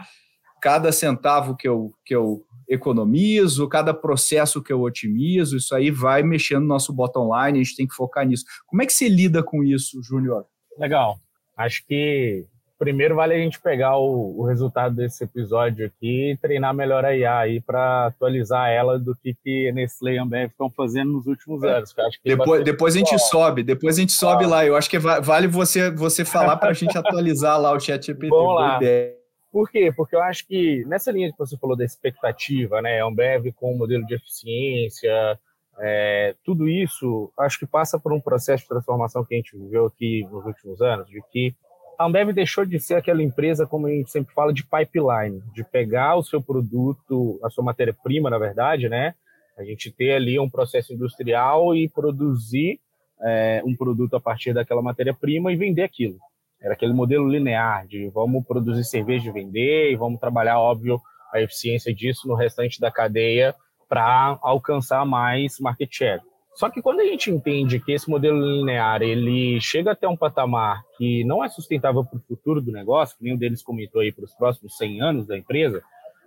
cada 0.60 0.92
centavo 0.92 1.56
que 1.56 1.68
eu, 1.68 1.92
que 2.04 2.14
eu 2.14 2.44
economizo, 2.68 3.68
cada 3.68 3.94
processo 3.94 4.62
que 4.62 4.72
eu 4.72 4.82
otimizo, 4.82 5.56
isso 5.56 5.74
aí 5.74 5.90
vai 5.90 6.22
mexendo 6.22 6.62
no 6.62 6.68
nosso 6.68 6.92
bottom 6.92 7.30
line, 7.34 7.60
a 7.60 7.62
gente 7.62 7.76
tem 7.76 7.86
que 7.86 7.94
focar 7.94 8.26
nisso. 8.26 8.44
Como 8.66 8.82
é 8.82 8.86
que 8.86 8.92
você 8.92 9.08
lida 9.08 9.42
com 9.42 9.62
isso, 9.62 10.02
Júnior? 10.02 10.44
Legal. 10.78 11.18
Acho 11.56 11.86
que 11.86 12.44
primeiro 12.78 13.16
vale 13.16 13.34
a 13.34 13.38
gente 13.38 13.60
pegar 13.60 13.96
o, 13.96 14.38
o, 14.38 14.44
resultado 14.44 14.94
desse 14.94 15.24
episódio 15.24 15.86
aqui 15.86 16.32
e 16.32 16.36
treinar 16.36 16.74
melhor 16.74 17.04
a 17.04 17.16
IA 17.16 17.38
aí 17.38 17.60
para 17.60 18.06
atualizar 18.06 18.68
ela 18.70 18.98
do 18.98 19.14
que, 19.16 19.34
que 19.34 19.72
Nestlé 19.72 20.14
e 20.14 20.18
Ambev 20.18 20.50
estão 20.50 20.70
fazendo 20.70 21.12
nos 21.12 21.26
últimos 21.26 21.62
é. 21.62 21.76
anos. 21.76 21.94
depois, 22.24 22.64
depois 22.64 22.94
a 22.94 22.98
gente 22.98 23.12
bom. 23.12 23.18
sobe, 23.18 23.62
depois 23.62 23.96
a 23.96 24.00
gente 24.00 24.12
sobe 24.12 24.44
ah. 24.44 24.48
lá. 24.48 24.66
Eu 24.66 24.76
acho 24.76 24.90
que 24.90 24.98
vale 24.98 25.46
você, 25.46 25.90
você 25.90 26.24
falar 26.24 26.56
para 26.56 26.70
a 26.70 26.74
gente 26.74 26.96
atualizar 26.98 27.60
lá 27.60 27.72
o 27.72 27.80
chat 27.80 28.04
GPT. 28.04 28.28
Vamos 28.28 28.54
lá. 28.54 28.76
Ideia. 28.76 29.14
Por 29.50 29.70
quê? 29.70 29.90
Porque 29.96 30.14
eu 30.14 30.22
acho 30.22 30.46
que 30.46 30.84
nessa 30.86 31.10
linha 31.10 31.32
que 31.32 31.38
você 31.38 31.56
falou 31.56 31.76
da 31.76 31.84
expectativa, 31.84 32.82
né, 32.82 33.02
Ambev 33.02 33.52
com 33.54 33.72
o 33.72 33.78
modelo 33.78 34.04
de 34.04 34.14
eficiência, 34.14 35.38
é, 35.78 36.34
tudo 36.44 36.68
isso 36.68 37.32
acho 37.38 37.58
que 37.58 37.66
passa 37.66 37.98
por 37.98 38.12
um 38.12 38.20
processo 38.20 38.64
de 38.64 38.68
transformação 38.68 39.24
que 39.24 39.34
a 39.34 39.38
gente 39.38 39.56
viveu 39.56 39.86
aqui 39.86 40.26
nos 40.30 40.44
últimos 40.44 40.82
anos, 40.82 41.08
de 41.08 41.22
que 41.30 41.54
a 41.98 42.04
Ambev 42.04 42.32
deixou 42.32 42.64
de 42.64 42.78
ser 42.78 42.94
aquela 42.94 43.22
empresa, 43.22 43.66
como 43.66 43.86
a 43.86 43.90
gente 43.90 44.10
sempre 44.10 44.34
fala, 44.34 44.52
de 44.52 44.64
pipeline, 44.64 45.42
de 45.52 45.64
pegar 45.64 46.16
o 46.16 46.22
seu 46.22 46.42
produto, 46.42 47.38
a 47.42 47.50
sua 47.50 47.64
matéria-prima, 47.64 48.30
na 48.30 48.38
verdade, 48.38 48.88
né? 48.88 49.14
A 49.56 49.64
gente 49.64 49.90
ter 49.90 50.12
ali 50.12 50.38
um 50.38 50.50
processo 50.50 50.92
industrial 50.92 51.74
e 51.74 51.88
produzir 51.88 52.78
é, 53.22 53.62
um 53.64 53.74
produto 53.74 54.14
a 54.16 54.20
partir 54.20 54.52
daquela 54.52 54.82
matéria-prima 54.82 55.52
e 55.52 55.56
vender 55.56 55.82
aquilo. 55.82 56.18
Era 56.60 56.74
aquele 56.74 56.92
modelo 56.92 57.28
linear 57.28 57.86
de 57.86 58.08
vamos 58.08 58.44
produzir 58.46 58.84
cerveja 58.84 59.28
e 59.28 59.32
vender 59.32 59.92
e 59.92 59.96
vamos 59.96 60.20
trabalhar, 60.20 60.58
óbvio, 60.58 61.00
a 61.32 61.40
eficiência 61.40 61.94
disso 61.94 62.28
no 62.28 62.34
restante 62.34 62.80
da 62.80 62.90
cadeia 62.90 63.54
para 63.88 64.38
alcançar 64.42 65.04
mais 65.04 65.58
market 65.60 65.88
share. 65.92 66.22
Só 66.56 66.70
que 66.70 66.80
quando 66.80 67.00
a 67.00 67.04
gente 67.04 67.30
entende 67.30 67.78
que 67.78 67.92
esse 67.92 68.08
modelo 68.08 68.40
linear 68.40 69.02
ele 69.02 69.60
chega 69.60 69.92
até 69.92 70.08
um 70.08 70.16
patamar 70.16 70.82
que 70.96 71.22
não 71.24 71.44
é 71.44 71.48
sustentável 71.50 72.02
para 72.02 72.16
o 72.16 72.22
futuro 72.22 72.62
do 72.62 72.72
negócio, 72.72 73.16
que 73.16 73.24
nenhum 73.24 73.36
deles 73.36 73.62
comentou 73.62 74.00
aí 74.00 74.10
para 74.10 74.24
os 74.24 74.34
próximos 74.34 74.74
100 74.78 75.02
anos 75.02 75.26
da 75.26 75.36
empresa, 75.36 75.82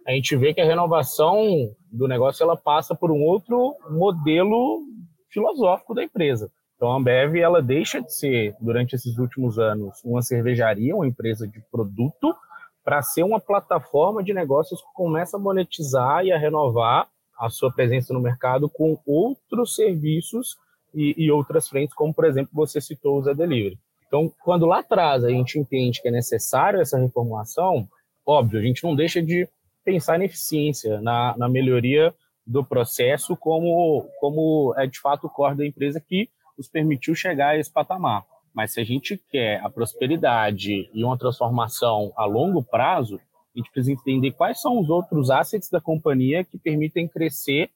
a 0.07 0.11
gente 0.11 0.35
vê 0.35 0.53
que 0.53 0.61
a 0.61 0.65
renovação 0.65 1.73
do 1.91 2.07
negócio 2.07 2.43
ela 2.43 2.55
passa 2.55 2.93
por 2.93 3.09
um 3.09 3.23
outro 3.23 3.75
modelo 3.89 4.83
filosófico 5.29 5.95
da 5.95 6.03
empresa. 6.03 6.51
Então 6.75 6.91
a 6.91 6.97
Ambev 6.97 7.35
ela 7.35 7.59
deixa 7.59 7.99
de 7.99 8.13
ser 8.13 8.55
durante 8.61 8.95
esses 8.95 9.17
últimos 9.17 9.57
anos 9.57 9.99
uma 10.05 10.21
cervejaria, 10.21 10.95
uma 10.95 11.07
empresa 11.07 11.47
de 11.47 11.59
produto, 11.71 12.35
para 12.83 13.01
ser 13.01 13.23
uma 13.23 13.39
plataforma 13.39 14.23
de 14.23 14.31
negócios 14.31 14.79
que 14.79 14.93
começa 14.93 15.37
a 15.37 15.39
monetizar 15.39 16.23
e 16.23 16.31
a 16.31 16.37
renovar 16.37 17.07
a 17.39 17.49
sua 17.49 17.71
presença 17.71 18.13
no 18.13 18.19
mercado 18.19 18.69
com 18.69 18.99
outros 19.05 19.75
serviços 19.75 20.57
e, 20.93 21.15
e 21.17 21.31
outras 21.31 21.69
frentes, 21.69 21.95
como 21.95 22.13
por 22.13 22.25
exemplo 22.25 22.51
você 22.53 22.81
citou 22.81 23.17
o 23.17 23.23
Zé 23.23 23.33
Delivery. 23.33 23.79
Então, 24.07 24.33
quando 24.43 24.65
lá 24.65 24.79
atrás 24.79 25.23
a 25.23 25.29
gente 25.29 25.57
entende 25.57 26.01
que 26.01 26.07
é 26.07 26.11
necessário 26.11 26.81
essa 26.81 26.97
reformulação, 26.97 27.87
óbvio, 28.25 28.59
a 28.59 28.63
gente 28.63 28.83
não 28.83 28.95
deixa 28.95 29.21
de 29.21 29.47
pensar 29.85 30.17
na 30.17 30.25
eficiência, 30.25 30.99
na, 30.99 31.35
na 31.37 31.47
melhoria 31.47 32.13
do 32.45 32.63
processo, 32.63 33.37
como, 33.37 34.09
como 34.19 34.73
é 34.77 34.87
de 34.87 34.99
fato 34.99 35.27
o 35.27 35.29
core 35.29 35.57
da 35.57 35.65
empresa 35.65 36.01
que 36.01 36.27
nos 36.57 36.67
permitiu 36.67 37.13
chegar 37.13 37.49
a 37.49 37.57
esse 37.57 37.71
patamar. 37.71 38.25
Mas 38.53 38.73
se 38.73 38.81
a 38.81 38.83
gente 38.83 39.21
quer 39.29 39.63
a 39.63 39.69
prosperidade 39.69 40.89
e 40.91 41.03
uma 41.03 41.17
transformação 41.17 42.11
a 42.15 42.25
longo 42.25 42.63
prazo, 42.63 43.19
a 43.55 43.59
gente 43.59 43.71
precisa 43.71 43.93
entender 43.93 44.31
quais 44.31 44.61
são 44.61 44.79
os 44.79 44.89
outros 44.89 45.29
assets 45.29 45.69
da 45.69 45.81
companhia 45.81 46.43
que 46.43 46.57
permitem 46.57 47.07
crescer 47.07 47.69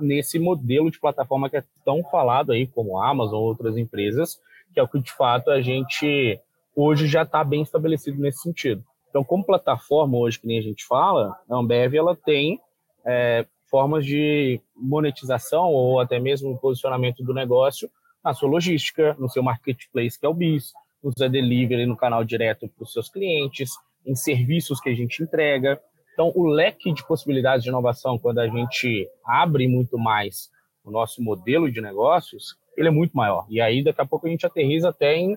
nesse 0.00 0.38
modelo 0.38 0.90
de 0.90 0.98
plataforma 0.98 1.48
que 1.48 1.56
é 1.56 1.64
tão 1.84 2.02
falado 2.04 2.52
aí, 2.52 2.66
como 2.66 3.00
Amazon 3.00 3.40
ou 3.40 3.46
outras 3.46 3.76
empresas, 3.76 4.40
que 4.72 4.80
é 4.80 4.82
o 4.82 4.88
que 4.88 4.98
de 4.98 5.12
fato 5.12 5.50
a 5.50 5.60
gente 5.60 6.40
hoje 6.74 7.06
já 7.06 7.22
está 7.22 7.44
bem 7.44 7.62
estabelecido 7.62 8.20
nesse 8.20 8.42
sentido. 8.42 8.82
Então, 9.08 9.24
como 9.24 9.44
plataforma 9.44 10.16
hoje, 10.16 10.38
que 10.38 10.46
nem 10.46 10.58
a 10.58 10.62
gente 10.62 10.86
fala, 10.86 11.36
a 11.48 11.56
Ambev 11.56 11.94
ela 11.94 12.16
tem 12.16 12.60
é, 13.04 13.44
formas 13.68 14.04
de 14.04 14.60
monetização 14.76 15.66
ou 15.66 16.00
até 16.00 16.18
mesmo 16.18 16.58
posicionamento 16.58 17.22
do 17.22 17.34
negócio 17.34 17.90
na 18.22 18.32
sua 18.34 18.48
logística, 18.48 19.16
no 19.18 19.28
seu 19.28 19.42
marketplace, 19.42 20.18
que 20.18 20.26
é 20.26 20.28
o 20.28 20.34
BIS, 20.34 20.72
no 21.02 21.10
Zé 21.18 21.28
Delivery, 21.28 21.86
no 21.86 21.96
canal 21.96 22.22
direto 22.22 22.68
para 22.68 22.84
os 22.84 22.92
seus 22.92 23.08
clientes, 23.08 23.70
em 24.06 24.14
serviços 24.14 24.80
que 24.80 24.88
a 24.88 24.94
gente 24.94 25.22
entrega. 25.22 25.80
Então, 26.12 26.32
o 26.34 26.46
leque 26.46 26.92
de 26.92 27.06
possibilidades 27.06 27.62
de 27.62 27.70
inovação, 27.70 28.18
quando 28.18 28.38
a 28.38 28.48
gente 28.48 29.08
abre 29.24 29.66
muito 29.68 29.98
mais 29.98 30.50
o 30.84 30.90
nosso 30.90 31.22
modelo 31.22 31.70
de 31.70 31.80
negócios, 31.80 32.56
ele 32.76 32.88
é 32.88 32.90
muito 32.90 33.16
maior. 33.16 33.46
E 33.48 33.60
aí, 33.60 33.82
daqui 33.82 34.00
a 34.00 34.06
pouco, 34.06 34.26
a 34.26 34.30
gente 34.30 34.46
aterriza 34.46 34.88
até 34.88 35.16
em 35.16 35.36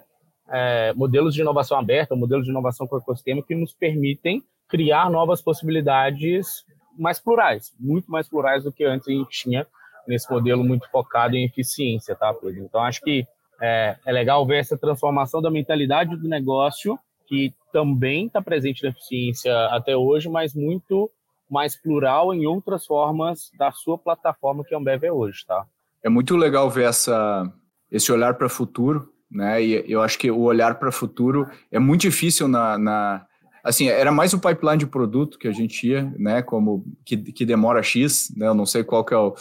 é, 0.50 0.94
modelos 0.94 1.34
de 1.34 1.42
inovação 1.42 1.78
aberta, 1.78 2.16
modelos 2.16 2.46
de 2.46 2.52
inovação 2.52 2.88
com 2.88 2.98
ecossistema 2.98 3.44
que 3.44 3.56
nos 3.56 3.74
permitem 3.74 4.44
criar 4.68 5.10
novas 5.10 5.42
possibilidades 5.42 6.66
mais 6.98 7.20
plurais, 7.20 7.74
muito 7.80 8.10
mais 8.10 8.28
plurais 8.28 8.64
do 8.64 8.72
que 8.72 8.84
antes 8.84 9.08
a 9.08 9.12
gente 9.12 9.30
tinha 9.30 9.68
nesse 10.08 10.30
modelo 10.32 10.64
muito 10.64 10.90
focado 10.90 11.36
em 11.36 11.46
eficiência, 11.46 12.16
tá, 12.16 12.34
Pedro? 12.34 12.64
Então, 12.64 12.82
acho 12.82 13.02
que 13.02 13.26
é, 13.62 13.96
é 14.06 14.12
legal 14.12 14.46
ver 14.46 14.60
essa 14.60 14.78
transformação 14.78 15.42
da 15.42 15.50
mentalidade 15.50 16.16
do 16.18 16.28
negócio, 16.28 17.00
que 17.26 17.54
também 17.74 18.28
está 18.28 18.40
presente 18.42 18.84
na 18.84 18.90
eficiência 18.90 19.52
até 19.66 19.98
hoje, 19.98 20.30
mas 20.30 20.54
muito 20.54 21.12
mais 21.50 21.76
plural 21.76 22.34
em 22.34 22.46
outras 22.46 22.86
formas 22.86 23.52
da 23.58 23.72
sua 23.72 23.98
plataforma 23.98 24.64
que 24.64 24.74
a 24.74 24.78
Ambev 24.78 25.04
é 25.04 25.12
hoje, 25.12 25.44
tá? 25.46 25.66
É 26.04 26.10
muito 26.10 26.38
legal 26.38 26.70
ver 26.70 26.86
essa, 26.86 27.52
esse 27.92 28.12
olhar 28.12 28.36
para 28.36 28.48
o 28.48 28.50
futuro, 28.50 29.10
né? 29.30 29.62
E 29.64 29.92
eu 29.92 30.02
acho 30.02 30.18
que 30.20 30.30
o 30.30 30.42
olhar 30.42 30.76
para 30.76 30.90
o 30.90 30.92
futuro 30.92 31.48
é 31.72 31.80
muito 31.80 32.02
difícil 32.02 32.48
na, 32.48 32.78
na, 32.78 33.26
assim, 33.64 33.88
era 33.88 34.12
mais 34.12 34.34
o 34.34 34.40
pipeline 34.40 34.78
de 34.78 34.88
produto 34.88 35.40
que 35.40 35.48
a 35.48 35.52
gente 35.52 35.88
ia, 35.88 36.04
né? 36.18 36.42
Como 36.42 36.86
que, 37.04 37.18
que 37.18 37.46
demora 37.46 37.82
X, 37.82 38.32
né? 38.38 38.48
Eu 38.48 38.54
não 38.54 38.66
sei 38.66 38.84
qual 38.84 39.04
que 39.04 39.14
é 39.14 39.18
o, 39.18 39.34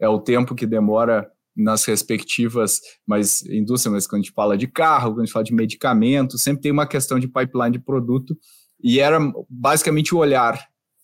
é 0.00 0.08
o 0.08 0.20
tempo 0.20 0.54
que 0.54 0.66
demora 0.66 1.28
nas 1.56 1.84
respectivas, 1.84 2.80
mas 3.06 3.42
indústria, 3.42 3.92
mas 3.92 4.06
quando 4.06 4.20
a 4.20 4.24
gente 4.24 4.34
fala 4.34 4.56
de 4.56 4.66
carro, 4.66 5.12
quando 5.12 5.20
a 5.20 5.24
gente 5.24 5.32
fala 5.32 5.44
de 5.44 5.54
medicamento, 5.54 6.38
sempre 6.38 6.62
tem 6.62 6.72
uma 6.72 6.86
questão 6.86 7.18
de 7.18 7.28
pipeline 7.28 7.72
de 7.72 7.78
produto 7.78 8.36
e 8.82 9.00
era 9.00 9.18
basicamente 9.48 10.14
o 10.14 10.18
olhar 10.18 10.58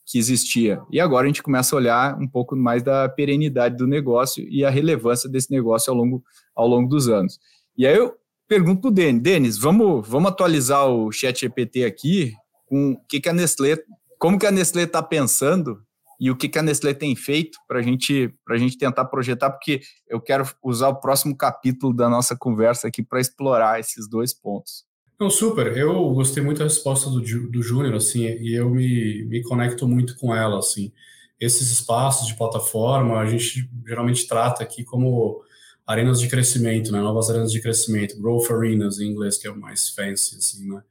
que 0.07 0.19
existia. 0.19 0.81
E 0.91 1.01
agora 1.01 1.25
a 1.25 1.29
gente 1.29 1.43
começa 1.43 1.75
a 1.75 1.79
olhar 1.79 2.19
um 2.19 2.29
pouco 2.29 2.55
mais 2.55 2.83
da 2.83 3.09
perenidade 3.09 3.77
do 3.77 3.87
negócio 3.87 4.47
e 4.49 4.65
a 4.65 4.71
relevância 4.71 5.29
desse 5.29 5.51
negócio 5.51 5.91
ao 5.91 5.97
longo, 5.97 6.23
ao 6.55 6.67
longo 6.67 6.89
dos 6.89 7.09
anos. 7.09 7.39
E 7.77 7.87
aí 7.87 7.97
eu 7.97 8.15
pergunto 8.49 8.83
para 8.83 8.89
o 8.89 8.93
Denis, 8.93 9.23
Denis, 9.23 9.59
vamos, 9.59 10.07
vamos 10.09 10.31
atualizar 10.31 10.87
o 10.89 11.11
chat 11.11 11.41
GPT 11.41 11.85
aqui 11.85 12.33
com 12.67 12.93
o 12.93 13.07
que, 13.09 13.21
que 13.21 13.29
a 13.29 13.33
Nestlé, 13.33 13.77
como 14.19 14.39
que 14.39 14.47
a 14.47 14.53
Nestlé 14.53 14.85
está 14.85 15.03
pensando 15.03 15.83
e 16.19 16.31
o 16.31 16.37
que, 16.37 16.59
a 16.59 16.63
Nestlé 16.63 16.95
tem 16.95 17.15
feito 17.15 17.59
para 17.69 17.83
gente, 17.83 18.33
a 18.49 18.57
gente 18.57 18.79
tentar 18.79 19.05
projetar, 19.07 19.51
porque 19.51 19.81
eu 20.09 20.21
quero 20.21 20.45
usar 20.65 20.89
o 20.89 21.01
próximo 21.01 21.37
capítulo 21.37 21.95
da 21.95 22.09
nossa 22.09 22.37
conversa 22.37 22.89
aqui 22.89 23.03
para 23.03 23.21
explorar 23.21 23.81
esses 23.81 24.09
dois 24.09 24.33
pontos. 24.33 24.85
Não, 25.19 25.31
super. 25.31 25.77
Eu 25.77 26.11
gostei 26.11 26.43
muito 26.43 26.59
da 26.59 26.65
resposta 26.65 27.09
do, 27.09 27.21
do 27.21 27.63
Júnior, 27.63 27.95
assim, 27.95 28.25
e 28.25 28.55
eu 28.55 28.71
me, 28.71 29.25
me 29.25 29.43
conecto 29.43 29.89
muito 29.89 30.17
com 30.19 30.35
ela, 30.35 30.59
assim. 30.59 30.93
Esses 31.41 31.71
espaços 31.71 32.27
de 32.27 32.37
plataforma, 32.37 33.19
a 33.19 33.27
gente 33.27 33.69
geralmente 33.87 34.27
trata 34.27 34.63
aqui 34.63 34.85
como 34.85 35.43
arenas 35.87 36.21
de 36.21 36.29
crescimento, 36.29 36.93
né? 36.93 37.01
Novas 37.01 37.31
arenas 37.31 37.53
de 37.53 37.61
crescimento, 37.61 38.21
growth 38.21 38.51
arenas 38.51 38.99
em 38.99 39.11
inglês, 39.11 39.39
que 39.39 39.47
é 39.47 39.51
o 39.51 39.59
mais 39.59 39.89
fancy, 39.91 40.37
assim, 40.37 40.69
né? 40.69 40.83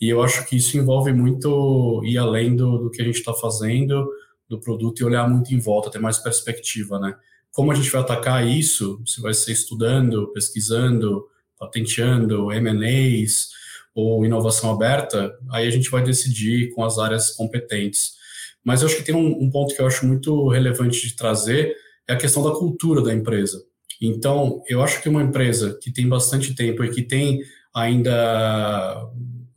E 0.00 0.08
eu 0.08 0.22
acho 0.22 0.46
que 0.46 0.56
isso 0.56 0.76
envolve 0.78 1.12
muito 1.12 2.02
ir 2.04 2.16
além 2.16 2.56
do, 2.56 2.78
do 2.78 2.90
que 2.90 3.02
a 3.02 3.04
gente 3.04 3.18
está 3.18 3.34
fazendo, 3.34 4.08
do 4.50 4.60
produto, 4.60 5.00
e 5.00 5.04
olhar 5.04 5.26
muito 5.28 5.54
em 5.54 5.60
volta, 5.60 5.90
ter 5.90 6.00
mais 6.00 6.18
perspectiva, 6.18 6.98
né? 6.98 7.14
Como 7.52 7.70
a 7.70 7.74
gente 7.74 7.90
vai 7.90 8.00
atacar 8.00 8.46
isso? 8.46 9.00
Se 9.06 9.20
vai 9.20 9.32
ser 9.32 9.52
estudando, 9.52 10.32
pesquisando, 10.32 11.24
patenteando, 11.58 12.52
M&As 12.52 13.48
ou 13.94 14.24
inovação 14.24 14.72
aberta, 14.72 15.32
aí 15.50 15.66
a 15.66 15.70
gente 15.70 15.90
vai 15.90 16.02
decidir 16.02 16.72
com 16.74 16.84
as 16.84 16.98
áreas 16.98 17.30
competentes. 17.30 18.14
Mas 18.64 18.82
eu 18.82 18.88
acho 18.88 18.96
que 18.96 19.02
tem 19.02 19.14
um, 19.14 19.42
um 19.42 19.50
ponto 19.50 19.74
que 19.74 19.80
eu 19.80 19.86
acho 19.86 20.06
muito 20.06 20.48
relevante 20.48 21.00
de 21.06 21.14
trazer, 21.14 21.74
é 22.08 22.12
a 22.12 22.18
questão 22.18 22.42
da 22.42 22.50
cultura 22.50 23.02
da 23.02 23.14
empresa. 23.14 23.64
Então, 24.00 24.62
eu 24.68 24.82
acho 24.82 25.00
que 25.00 25.08
uma 25.08 25.22
empresa 25.22 25.78
que 25.80 25.92
tem 25.92 26.08
bastante 26.08 26.54
tempo 26.54 26.82
e 26.84 26.90
que 26.90 27.02
tem 27.02 27.40
ainda 27.74 29.08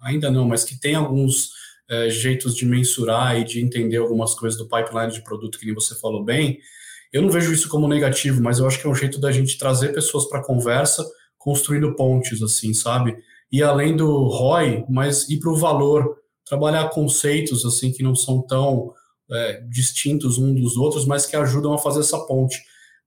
ainda 0.01 0.29
não, 0.29 0.45
mas 0.47 0.63
que 0.63 0.79
tem 0.79 0.95
alguns 0.95 1.51
é, 1.89 2.09
jeitos 2.09 2.55
de 2.55 2.65
mensurar 2.65 3.39
e 3.39 3.43
de 3.43 3.61
entender 3.61 3.97
algumas 3.97 4.33
coisas 4.33 4.57
do 4.57 4.67
pipeline 4.67 5.11
de 5.11 5.23
produto, 5.23 5.59
que 5.59 5.65
nem 5.65 5.75
você 5.75 5.95
falou 5.95 6.23
bem, 6.23 6.59
eu 7.11 7.21
não 7.21 7.29
vejo 7.29 7.53
isso 7.53 7.69
como 7.69 7.87
negativo, 7.87 8.41
mas 8.41 8.59
eu 8.59 8.65
acho 8.65 8.79
que 8.79 8.87
é 8.87 8.89
um 8.89 8.95
jeito 8.95 9.19
da 9.19 9.31
gente 9.31 9.57
trazer 9.57 9.93
pessoas 9.93 10.25
para 10.25 10.39
a 10.39 10.43
conversa, 10.43 11.05
construindo 11.37 11.95
pontes, 11.95 12.41
assim, 12.41 12.73
sabe? 12.73 13.15
E 13.51 13.61
além 13.61 13.95
do 13.95 14.27
ROI, 14.27 14.83
mas 14.89 15.29
ir 15.29 15.39
para 15.39 15.51
o 15.51 15.55
valor, 15.55 16.17
trabalhar 16.43 16.89
conceitos, 16.89 17.65
assim, 17.65 17.91
que 17.91 18.01
não 18.01 18.15
são 18.15 18.41
tão 18.41 18.93
é, 19.31 19.61
distintos 19.69 20.39
um 20.39 20.55
dos 20.55 20.75
outros, 20.75 21.05
mas 21.05 21.25
que 21.25 21.35
ajudam 21.35 21.73
a 21.73 21.77
fazer 21.77 21.99
essa 21.99 22.19
ponte. 22.25 22.59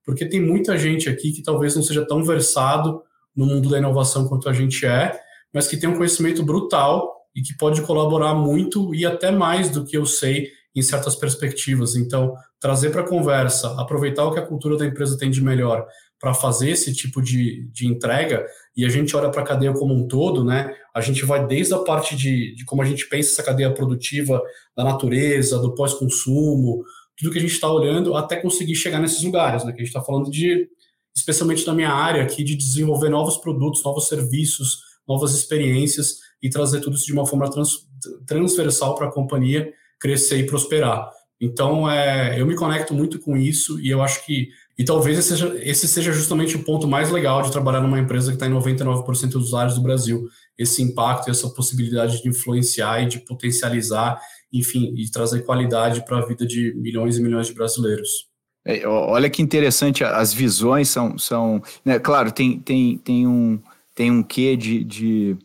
Porque 0.04 0.25
tem 0.25 0.40
muita 0.40 0.78
gente 0.78 1.09
aqui 1.09 1.33
que 1.33 1.42
talvez 1.42 1.75
não 1.75 1.83
seja 1.83 2.06
tão 2.06 2.23
versado 2.23 3.02
no 3.35 3.45
mundo 3.45 3.68
da 3.68 3.78
inovação 3.78 4.28
quanto 4.28 4.49
a 4.49 4.52
gente 4.52 4.87
é, 4.87 5.18
mas 5.52 5.66
que 5.66 5.76
tem 5.76 5.88
um 5.88 5.97
conhecimento 5.97 6.45
brutal 6.45 7.15
e 7.37 7.43
que 7.43 7.55
pode 7.55 7.83
colaborar 7.83 8.35
muito 8.35 8.95
e 8.95 9.05
até 9.05 9.31
mais 9.31 9.69
do 9.69 9.85
que 9.85 9.97
eu 9.97 10.07
sei 10.07 10.49
em 10.75 10.81
certas 10.81 11.14
perspectivas. 11.14 11.95
Então, 11.95 12.35
trazer 12.59 12.90
para 12.90 13.02
a 13.02 13.09
conversa, 13.09 13.78
aproveitar 13.78 14.25
o 14.25 14.33
que 14.33 14.38
a 14.38 14.47
cultura 14.47 14.78
da 14.78 14.87
empresa 14.87 15.19
tem 15.19 15.31
de 15.31 15.43
melhor 15.43 15.87
para 16.19 16.33
fazer 16.33 16.71
esse 16.71 16.95
tipo 16.95 17.21
de, 17.21 17.69
de 17.71 17.87
entrega, 17.87 18.47
e 18.75 18.87
a 18.87 18.88
gente 18.88 19.14
olha 19.14 19.31
para 19.31 19.43
a 19.43 19.45
cadeia 19.45 19.73
como 19.75 19.95
um 19.95 20.09
todo, 20.09 20.43
né? 20.43 20.75
A 20.95 21.00
gente 21.02 21.26
vai 21.26 21.47
desde 21.47 21.75
a 21.75 21.78
parte 21.78 22.16
de, 22.16 22.55
de 22.55 22.64
como 22.64 22.81
a 22.81 22.87
gente 22.87 23.07
pensa 23.07 23.31
essa 23.31 23.43
cadeia 23.43 23.71
produtiva 23.73 24.43
da 24.75 24.83
natureza, 24.83 25.59
do 25.59 25.75
pós-consumo, 25.75 26.83
tudo 27.19 27.31
que 27.31 27.38
a 27.38 27.40
gente 27.40 27.52
está 27.52 27.71
olhando, 27.71 28.16
até 28.16 28.37
conseguir 28.37 28.75
chegar 28.75 28.99
nesses 28.99 29.23
lugares, 29.23 29.62
né? 29.62 29.73
Que 29.73 29.83
a 29.83 29.85
gente 29.85 29.95
está 29.95 30.02
falando 30.02 30.31
de, 30.31 30.69
especialmente 31.14 31.66
na 31.66 31.75
minha 31.75 31.93
área 31.93 32.23
aqui, 32.23 32.43
de 32.43 32.57
desenvolver 32.57 33.11
novos 33.11 33.37
produtos, 33.37 33.85
novos 33.85 34.09
serviços, 34.09 34.81
novas 35.07 35.35
experiências 35.35 36.25
e 36.43 36.49
trazer 36.50 36.81
tudo 36.81 36.97
isso 36.97 37.07
de 37.07 37.12
uma 37.12 37.26
forma 37.26 37.50
trans, 37.50 37.87
transversal 38.26 38.95
para 38.95 39.09
a 39.09 39.12
companhia 39.12 39.73
crescer 39.99 40.38
e 40.38 40.47
prosperar. 40.47 41.11
Então, 41.40 41.90
é, 41.90 42.40
eu 42.40 42.47
me 42.47 42.55
conecto 42.55 42.95
muito 42.95 43.19
com 43.19 43.37
isso 43.37 43.78
e 43.81 43.90
eu 43.90 44.02
acho 44.02 44.25
que, 44.25 44.49
e 44.78 44.85
talvez 44.85 45.19
esse 45.19 45.28
seja, 45.31 45.55
esse 45.62 45.87
seja 45.87 46.12
justamente 46.12 46.57
o 46.57 46.64
ponto 46.64 46.88
mais 46.88 47.11
legal 47.11 47.43
de 47.43 47.52
trabalhar 47.52 47.81
numa 47.81 47.99
empresa 47.99 48.31
que 48.31 48.37
está 48.37 48.47
em 48.47 48.52
99% 48.52 49.33
dos 49.33 49.52
áreas 49.52 49.75
do 49.75 49.83
Brasil. 49.83 50.26
Esse 50.59 50.83
impacto, 50.83 51.31
essa 51.31 51.49
possibilidade 51.50 52.23
de 52.23 52.28
influenciar 52.28 53.02
e 53.02 53.07
de 53.07 53.19
potencializar, 53.21 54.19
enfim, 54.52 54.95
e 54.97 55.11
trazer 55.11 55.45
qualidade 55.45 56.05
para 56.05 56.19
a 56.19 56.26
vida 56.26 56.47
de 56.47 56.75
milhões 56.76 57.19
e 57.19 57.23
milhões 57.23 57.47
de 57.49 57.52
brasileiros. 57.52 58.28
É, 58.64 58.87
olha 58.87 59.31
que 59.31 59.43
interessante, 59.43 60.02
as 60.02 60.33
visões 60.33 60.88
são, 60.88 61.16
são 61.19 61.62
né, 61.85 61.99
claro, 61.99 62.33
tem, 62.33 62.59
tem, 62.59 62.99
tem 62.99 63.26
um 63.26 63.61
tem 63.97 64.11
um 64.11 64.23
quê 64.23 64.57
de, 64.57 64.85
de 64.85 65.37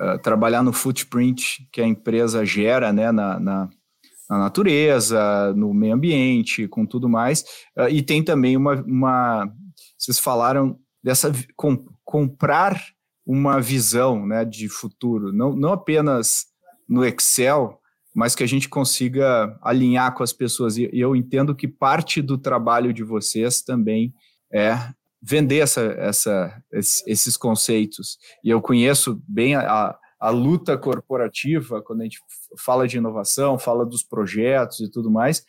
uh, 0.00 0.18
trabalhar 0.22 0.62
no 0.62 0.72
footprint 0.72 1.68
que 1.70 1.80
a 1.80 1.86
empresa 1.86 2.44
gera 2.44 2.92
né, 2.92 3.12
na, 3.12 3.38
na, 3.38 3.68
na, 4.28 4.38
natureza, 4.38 5.52
no 5.54 5.74
meio 5.74 5.94
ambiente, 5.94 6.66
com 6.66 6.86
tudo 6.86 7.08
mais. 7.08 7.42
Uh, 7.76 7.88
e 7.90 8.02
tem 8.02 8.22
também 8.22 8.56
uma, 8.56 8.74
uma. 8.82 9.52
Vocês 9.98 10.18
falaram 10.18 10.78
dessa. 11.02 11.30
Com, 11.54 11.84
comprar 12.04 12.82
uma 13.24 13.60
visão 13.60 14.26
né, 14.26 14.44
de 14.44 14.68
futuro, 14.68 15.32
não, 15.32 15.54
não 15.54 15.72
apenas 15.72 16.46
no 16.88 17.04
Excel, 17.04 17.78
mas 18.12 18.34
que 18.34 18.42
a 18.42 18.46
gente 18.46 18.68
consiga 18.68 19.56
alinhar 19.62 20.12
com 20.14 20.24
as 20.24 20.32
pessoas. 20.32 20.76
E 20.76 20.90
eu 20.92 21.14
entendo 21.14 21.54
que 21.54 21.68
parte 21.68 22.20
do 22.20 22.36
trabalho 22.36 22.92
de 22.92 23.04
vocês 23.04 23.62
também 23.62 24.12
é 24.52 24.76
vender 25.22 25.58
essa, 25.58 25.82
essa, 25.98 26.62
esses 26.72 27.36
conceitos. 27.36 28.18
E 28.42 28.50
eu 28.50 28.60
conheço 28.60 29.22
bem 29.28 29.54
a, 29.54 29.96
a 30.18 30.30
luta 30.30 30.76
corporativa, 30.76 31.82
quando 31.82 32.00
a 32.00 32.04
gente 32.04 32.18
fala 32.58 32.86
de 32.88 32.98
inovação, 32.98 33.58
fala 33.58 33.84
dos 33.84 34.02
projetos 34.02 34.80
e 34.80 34.90
tudo 34.90 35.10
mais. 35.10 35.40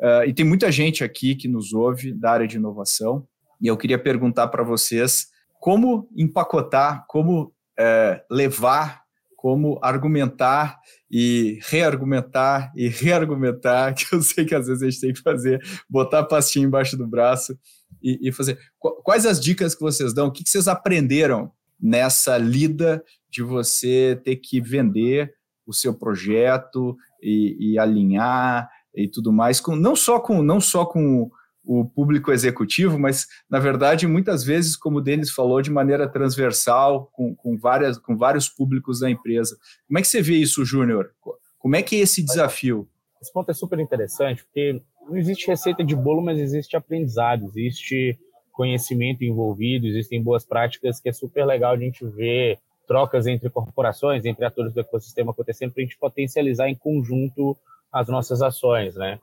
Uh, 0.00 0.24
e 0.26 0.32
tem 0.32 0.44
muita 0.44 0.72
gente 0.72 1.04
aqui 1.04 1.34
que 1.34 1.48
nos 1.48 1.72
ouve 1.72 2.12
da 2.12 2.30
área 2.32 2.48
de 2.48 2.56
inovação, 2.56 3.26
e 3.60 3.66
eu 3.66 3.76
queria 3.76 3.98
perguntar 3.98 4.48
para 4.48 4.62
vocês 4.62 5.26
como 5.60 6.08
empacotar, 6.16 7.04
como 7.06 7.52
é, 7.78 8.24
levar, 8.30 9.02
como 9.36 9.78
argumentar 9.82 10.78
e 11.10 11.58
reargumentar 11.62 12.72
e 12.74 12.88
reargumentar, 12.92 13.94
que 13.94 14.14
eu 14.14 14.22
sei 14.22 14.46
que 14.46 14.54
às 14.54 14.66
vezes 14.66 14.82
a 14.82 14.90
gente 14.90 15.00
tem 15.00 15.12
que 15.12 15.20
fazer, 15.20 15.60
botar 15.88 16.20
a 16.20 16.24
pastinha 16.24 16.66
embaixo 16.66 16.96
do 16.96 17.06
braço 17.06 17.58
e, 18.02 18.28
e 18.28 18.32
fazer. 18.32 18.58
Quais 18.78 19.26
as 19.26 19.40
dicas 19.40 19.74
que 19.74 19.80
vocês 19.80 20.12
dão? 20.12 20.28
O 20.28 20.32
que, 20.32 20.44
que 20.44 20.50
vocês 20.50 20.68
aprenderam 20.68 21.52
nessa 21.80 22.36
lida 22.36 23.02
de 23.30 23.42
você 23.42 24.20
ter 24.24 24.36
que 24.36 24.60
vender 24.60 25.34
o 25.66 25.72
seu 25.72 25.94
projeto 25.94 26.96
e, 27.22 27.72
e 27.72 27.78
alinhar 27.78 28.68
e 28.94 29.08
tudo 29.08 29.32
mais, 29.32 29.60
com, 29.60 29.76
não 29.76 29.94
só 29.94 30.18
com 30.18 30.42
não 30.42 30.60
só 30.60 30.84
com 30.84 31.30
o 31.64 31.84
público 31.84 32.32
executivo, 32.32 32.98
mas 32.98 33.26
na 33.48 33.58
verdade 33.58 34.06
muitas 34.06 34.42
vezes, 34.42 34.76
como 34.76 34.98
o 34.98 35.00
Denis 35.00 35.30
falou, 35.30 35.62
de 35.62 35.70
maneira 35.70 36.08
transversal 36.08 37.06
com, 37.12 37.34
com, 37.36 37.56
várias, 37.56 37.98
com 37.98 38.16
vários 38.16 38.48
públicos 38.48 39.00
da 39.00 39.10
empresa. 39.10 39.56
Como 39.86 39.98
é 39.98 40.02
que 40.02 40.08
você 40.08 40.20
vê 40.20 40.34
isso, 40.34 40.64
Júnior? 40.64 41.12
Como 41.58 41.76
é 41.76 41.82
que 41.82 41.96
é 41.96 42.00
esse 42.00 42.22
desafio? 42.24 42.88
Esse 43.22 43.32
ponto 43.32 43.50
é 43.50 43.54
super 43.54 43.78
interessante, 43.78 44.42
porque 44.44 44.82
não 45.10 45.18
existe 45.18 45.48
receita 45.48 45.82
de 45.84 45.96
bolo, 45.96 46.22
mas 46.22 46.38
existe 46.38 46.76
aprendizado, 46.76 47.44
existe 47.44 48.18
conhecimento 48.52 49.24
envolvido, 49.24 49.86
existem 49.86 50.22
boas 50.22 50.44
práticas 50.44 51.00
que 51.00 51.08
é 51.08 51.12
super 51.12 51.44
legal 51.44 51.72
a 51.72 51.78
gente 51.78 52.06
ver 52.06 52.58
trocas 52.86 53.26
entre 53.26 53.48
corporações, 53.50 54.24
entre 54.24 54.44
atores 54.44 54.72
do 54.72 54.80
ecossistema 54.80 55.32
acontecendo 55.32 55.72
para 55.72 55.82
a 55.82 55.84
gente 55.84 55.98
potencializar 55.98 56.68
em 56.68 56.74
conjunto 56.74 57.56
as 57.92 58.08
nossas 58.08 58.42
ações, 58.42 58.94
né? 58.94 59.18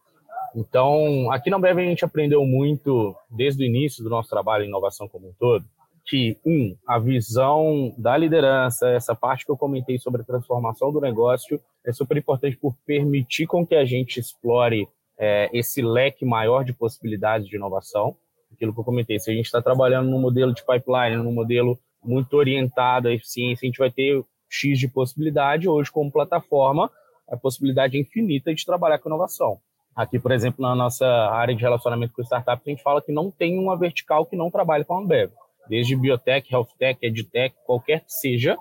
Então, 0.55 1.31
aqui 1.31 1.49
na 1.49 1.57
Ambev 1.57 1.77
a 1.77 1.83
gente 1.83 2.03
aprendeu 2.03 2.45
muito 2.45 3.15
desde 3.29 3.63
o 3.63 3.65
início 3.65 4.03
do 4.03 4.09
nosso 4.09 4.29
trabalho 4.29 4.63
em 4.63 4.67
inovação 4.67 5.07
como 5.07 5.27
um 5.27 5.33
todo, 5.39 5.65
que 6.05 6.37
um, 6.45 6.75
a 6.87 6.97
visão 6.97 7.93
da 7.97 8.17
liderança, 8.17 8.89
essa 8.89 9.13
parte 9.13 9.45
que 9.45 9.51
eu 9.51 9.57
comentei 9.57 9.99
sobre 9.99 10.21
a 10.21 10.25
transformação 10.25 10.91
do 10.91 11.01
negócio, 11.01 11.61
é 11.85 11.91
super 11.91 12.17
importante 12.17 12.57
por 12.57 12.75
permitir 12.85 13.45
com 13.45 13.65
que 13.65 13.75
a 13.75 13.85
gente 13.85 14.19
explore 14.19 14.87
é, 15.17 15.49
esse 15.51 15.81
leque 15.81 16.25
maior 16.25 16.63
de 16.63 16.73
possibilidades 16.73 17.47
de 17.47 17.55
inovação. 17.55 18.15
Aquilo 18.51 18.73
que 18.73 18.79
eu 18.79 18.83
comentei, 18.83 19.19
se 19.19 19.29
a 19.29 19.33
gente 19.33 19.45
está 19.45 19.61
trabalhando 19.61 20.09
num 20.09 20.19
modelo 20.19 20.53
de 20.53 20.63
pipeline, 20.65 21.17
num 21.17 21.33
modelo 21.33 21.77
muito 22.03 22.33
orientado 22.35 23.07
à 23.07 23.13
eficiência, 23.13 23.65
a 23.65 23.67
gente 23.67 23.79
vai 23.79 23.91
ter 23.91 24.23
X 24.49 24.79
de 24.79 24.87
possibilidade. 24.87 25.67
Hoje, 25.67 25.91
como 25.91 26.11
plataforma, 26.11 26.89
a 27.27 27.35
possibilidade 27.35 27.99
infinita 27.99 28.53
de 28.53 28.65
trabalhar 28.65 28.99
com 28.99 29.09
inovação. 29.09 29.59
Aqui, 29.95 30.19
por 30.19 30.31
exemplo, 30.31 30.61
na 30.61 30.75
nossa 30.75 31.05
área 31.05 31.55
de 31.55 31.61
relacionamento 31.61 32.13
com 32.13 32.21
startups, 32.21 32.67
a 32.67 32.69
gente 32.69 32.83
fala 32.83 33.01
que 33.01 33.11
não 33.11 33.31
tem 33.31 33.57
uma 33.57 33.75
vertical 33.75 34.25
que 34.25 34.35
não 34.35 34.51
trabalhe 34.51 34.85
com 34.85 34.95
a 34.95 35.01
Ambev. 35.01 35.31
Desde 35.67 35.95
biotech, 35.95 36.53
healthtech, 36.53 36.99
edtech, 37.01 37.55
qualquer 37.65 38.01
que 38.01 38.11
seja, 38.13 38.55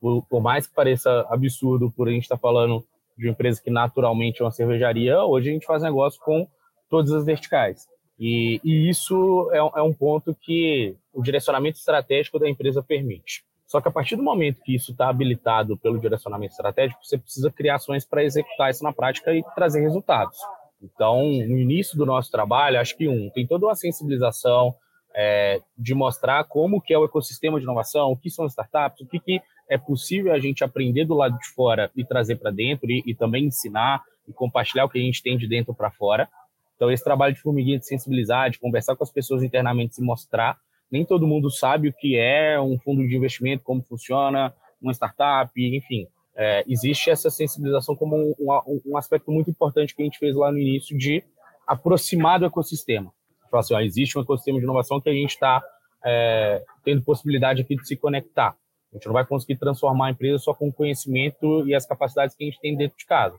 por, 0.00 0.24
por 0.26 0.40
mais 0.40 0.66
que 0.66 0.74
pareça 0.74 1.26
absurdo 1.28 1.92
por 1.92 2.08
a 2.08 2.10
gente 2.10 2.22
estar 2.22 2.36
tá 2.36 2.40
falando 2.40 2.84
de 3.18 3.26
uma 3.26 3.32
empresa 3.32 3.60
que 3.60 3.70
naturalmente 3.70 4.40
é 4.40 4.44
uma 4.44 4.52
cervejaria, 4.52 5.20
hoje 5.24 5.50
a 5.50 5.52
gente 5.52 5.66
faz 5.66 5.82
negócio 5.82 6.20
com 6.22 6.46
todas 6.88 7.12
as 7.12 7.26
verticais. 7.26 7.86
E, 8.18 8.60
e 8.64 8.88
isso 8.88 9.50
é, 9.52 9.58
é, 9.58 9.82
um 9.82 9.92
ponto 9.92 10.34
que 10.34 10.96
o 11.12 11.22
direcionamento 11.22 11.78
estratégico 11.78 12.38
da 12.38 12.48
empresa 12.48 12.82
permite. 12.82 13.44
Só 13.66 13.80
que 13.80 13.88
a 13.88 13.90
partir 13.90 14.16
do 14.16 14.22
momento 14.22 14.62
que 14.62 14.74
isso 14.74 14.92
está 14.92 15.08
habilitado 15.08 15.76
pelo 15.76 15.98
direcionamento 15.98 16.52
estratégico, 16.52 17.04
você 17.04 17.18
precisa 17.18 17.50
criar 17.50 17.76
ações 17.76 18.04
para 18.04 18.24
executar 18.24 18.70
isso 18.70 18.82
na 18.82 18.92
prática 18.92 19.34
e 19.34 19.42
trazer 19.54 19.80
resultados. 19.80 20.38
Então, 20.82 21.22
no 21.22 21.58
início 21.58 21.98
do 21.98 22.06
nosso 22.06 22.30
trabalho, 22.30 22.80
acho 22.80 22.96
que 22.96 23.08
um, 23.08 23.28
tem 23.30 23.46
toda 23.46 23.66
uma 23.66 23.74
sensibilização 23.74 24.74
é, 25.14 25.60
de 25.76 25.94
mostrar 25.94 26.44
como 26.44 26.80
que 26.80 26.94
é 26.94 26.98
o 26.98 27.04
ecossistema 27.04 27.58
de 27.58 27.64
inovação, 27.64 28.12
o 28.12 28.16
que 28.16 28.30
são 28.30 28.46
startups, 28.46 29.00
o 29.00 29.06
que, 29.06 29.18
que 29.18 29.42
é 29.68 29.76
possível 29.76 30.32
a 30.32 30.38
gente 30.38 30.64
aprender 30.64 31.04
do 31.04 31.14
lado 31.14 31.38
de 31.38 31.46
fora 31.48 31.90
e 31.94 32.04
trazer 32.04 32.36
para 32.36 32.50
dentro 32.50 32.90
e, 32.90 33.02
e, 33.06 33.14
também 33.14 33.44
ensinar 33.44 34.02
e 34.26 34.32
compartilhar 34.32 34.84
o 34.84 34.88
que 34.88 34.98
a 34.98 35.02
gente 35.02 35.22
tem 35.22 35.36
de 35.36 35.46
dentro 35.46 35.74
para 35.74 35.90
fora. 35.90 36.28
Então, 36.76 36.90
esse 36.90 37.02
trabalho 37.02 37.34
de 37.34 37.40
formiguinha 37.40 37.78
de 37.78 37.86
sensibilizar, 37.86 38.50
de 38.50 38.58
conversar 38.58 38.96
com 38.96 39.04
as 39.04 39.10
pessoas 39.10 39.42
internamente, 39.42 39.96
se 39.96 40.02
mostrar. 40.02 40.56
Nem 40.90 41.04
todo 41.04 41.26
mundo 41.26 41.50
sabe 41.50 41.88
o 41.88 41.92
que 41.92 42.16
é 42.16 42.58
um 42.60 42.78
fundo 42.78 43.06
de 43.06 43.14
investimento, 43.14 43.64
como 43.64 43.82
funciona, 43.82 44.54
uma 44.80 44.92
startup, 44.92 45.50
enfim. 45.56 46.06
É, 46.34 46.64
existe 46.68 47.10
essa 47.10 47.30
sensibilização 47.30 47.96
como 47.96 48.16
um, 48.16 48.34
um, 48.38 48.80
um, 48.86 48.96
aspecto 48.96 49.30
muito 49.30 49.50
importante 49.50 49.94
que 49.94 50.00
a 50.00 50.04
gente 50.04 50.18
fez 50.18 50.36
lá 50.36 50.52
no 50.52 50.58
início 50.58 50.96
de 50.96 51.22
aproximar 51.66 52.38
do 52.38 52.46
ecossistema. 52.46 53.12
Falar 53.50 53.60
assim, 53.60 53.74
ó, 53.74 53.80
existe 53.80 54.16
um 54.16 54.22
ecossistema 54.22 54.58
de 54.58 54.64
inovação 54.64 55.00
que 55.00 55.08
a 55.08 55.12
gente 55.12 55.30
está 55.30 55.60
é, 56.04 56.62
tendo 56.84 57.02
possibilidade 57.02 57.60
aqui 57.60 57.74
de 57.74 57.86
se 57.86 57.96
conectar. 57.96 58.56
A 58.92 58.96
gente 58.96 59.06
não 59.06 59.12
vai 59.12 59.24
conseguir 59.24 59.56
transformar 59.56 60.06
a 60.06 60.10
empresa 60.10 60.38
só 60.38 60.54
com 60.54 60.68
o 60.68 60.72
conhecimento 60.72 61.66
e 61.66 61.74
as 61.74 61.86
capacidades 61.86 62.34
que 62.34 62.44
a 62.44 62.46
gente 62.46 62.60
tem 62.60 62.76
dentro 62.76 62.96
de 62.96 63.06
casa. 63.06 63.38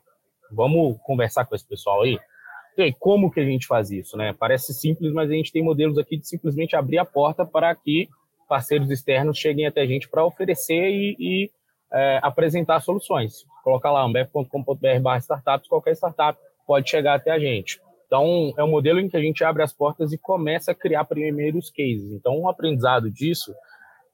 Vamos 0.51 0.97
conversar 1.03 1.45
com 1.45 1.55
esse 1.55 1.67
pessoal 1.67 2.03
aí? 2.03 2.19
E 2.77 2.81
aí, 2.83 2.93
como 2.93 3.31
que 3.31 3.39
a 3.39 3.45
gente 3.45 3.67
faz 3.67 3.91
isso? 3.91 4.15
Né? 4.15 4.33
Parece 4.33 4.73
simples, 4.73 5.11
mas 5.11 5.29
a 5.29 5.33
gente 5.33 5.51
tem 5.51 5.63
modelos 5.63 5.97
aqui 5.97 6.17
de 6.17 6.27
simplesmente 6.27 6.75
abrir 6.75 6.97
a 6.97 7.05
porta 7.05 7.45
para 7.45 7.73
que 7.75 8.07
parceiros 8.47 8.89
externos 8.89 9.37
cheguem 9.37 9.67
até 9.67 9.81
a 9.81 9.85
gente 9.85 10.07
para 10.07 10.25
oferecer 10.25 10.89
e, 10.89 11.15
e 11.19 11.51
é, 11.91 12.19
apresentar 12.21 12.79
soluções. 12.79 13.45
Colocar 13.63 13.91
lá 13.91 14.01
ambev.com.br 14.03 15.17
startups, 15.19 15.67
qualquer 15.67 15.93
startup 15.95 16.39
pode 16.65 16.89
chegar 16.89 17.15
até 17.15 17.31
a 17.31 17.39
gente. 17.39 17.79
Então, 18.07 18.53
é 18.57 18.63
um 18.63 18.69
modelo 18.69 18.99
em 18.99 19.07
que 19.07 19.17
a 19.17 19.21
gente 19.21 19.43
abre 19.43 19.61
as 19.61 19.73
portas 19.73 20.11
e 20.11 20.17
começa 20.17 20.71
a 20.71 20.75
criar 20.75 21.05
primeiros 21.05 21.69
cases. 21.69 22.11
Então, 22.11 22.39
um 22.39 22.49
aprendizado 22.49 23.11
disso 23.11 23.53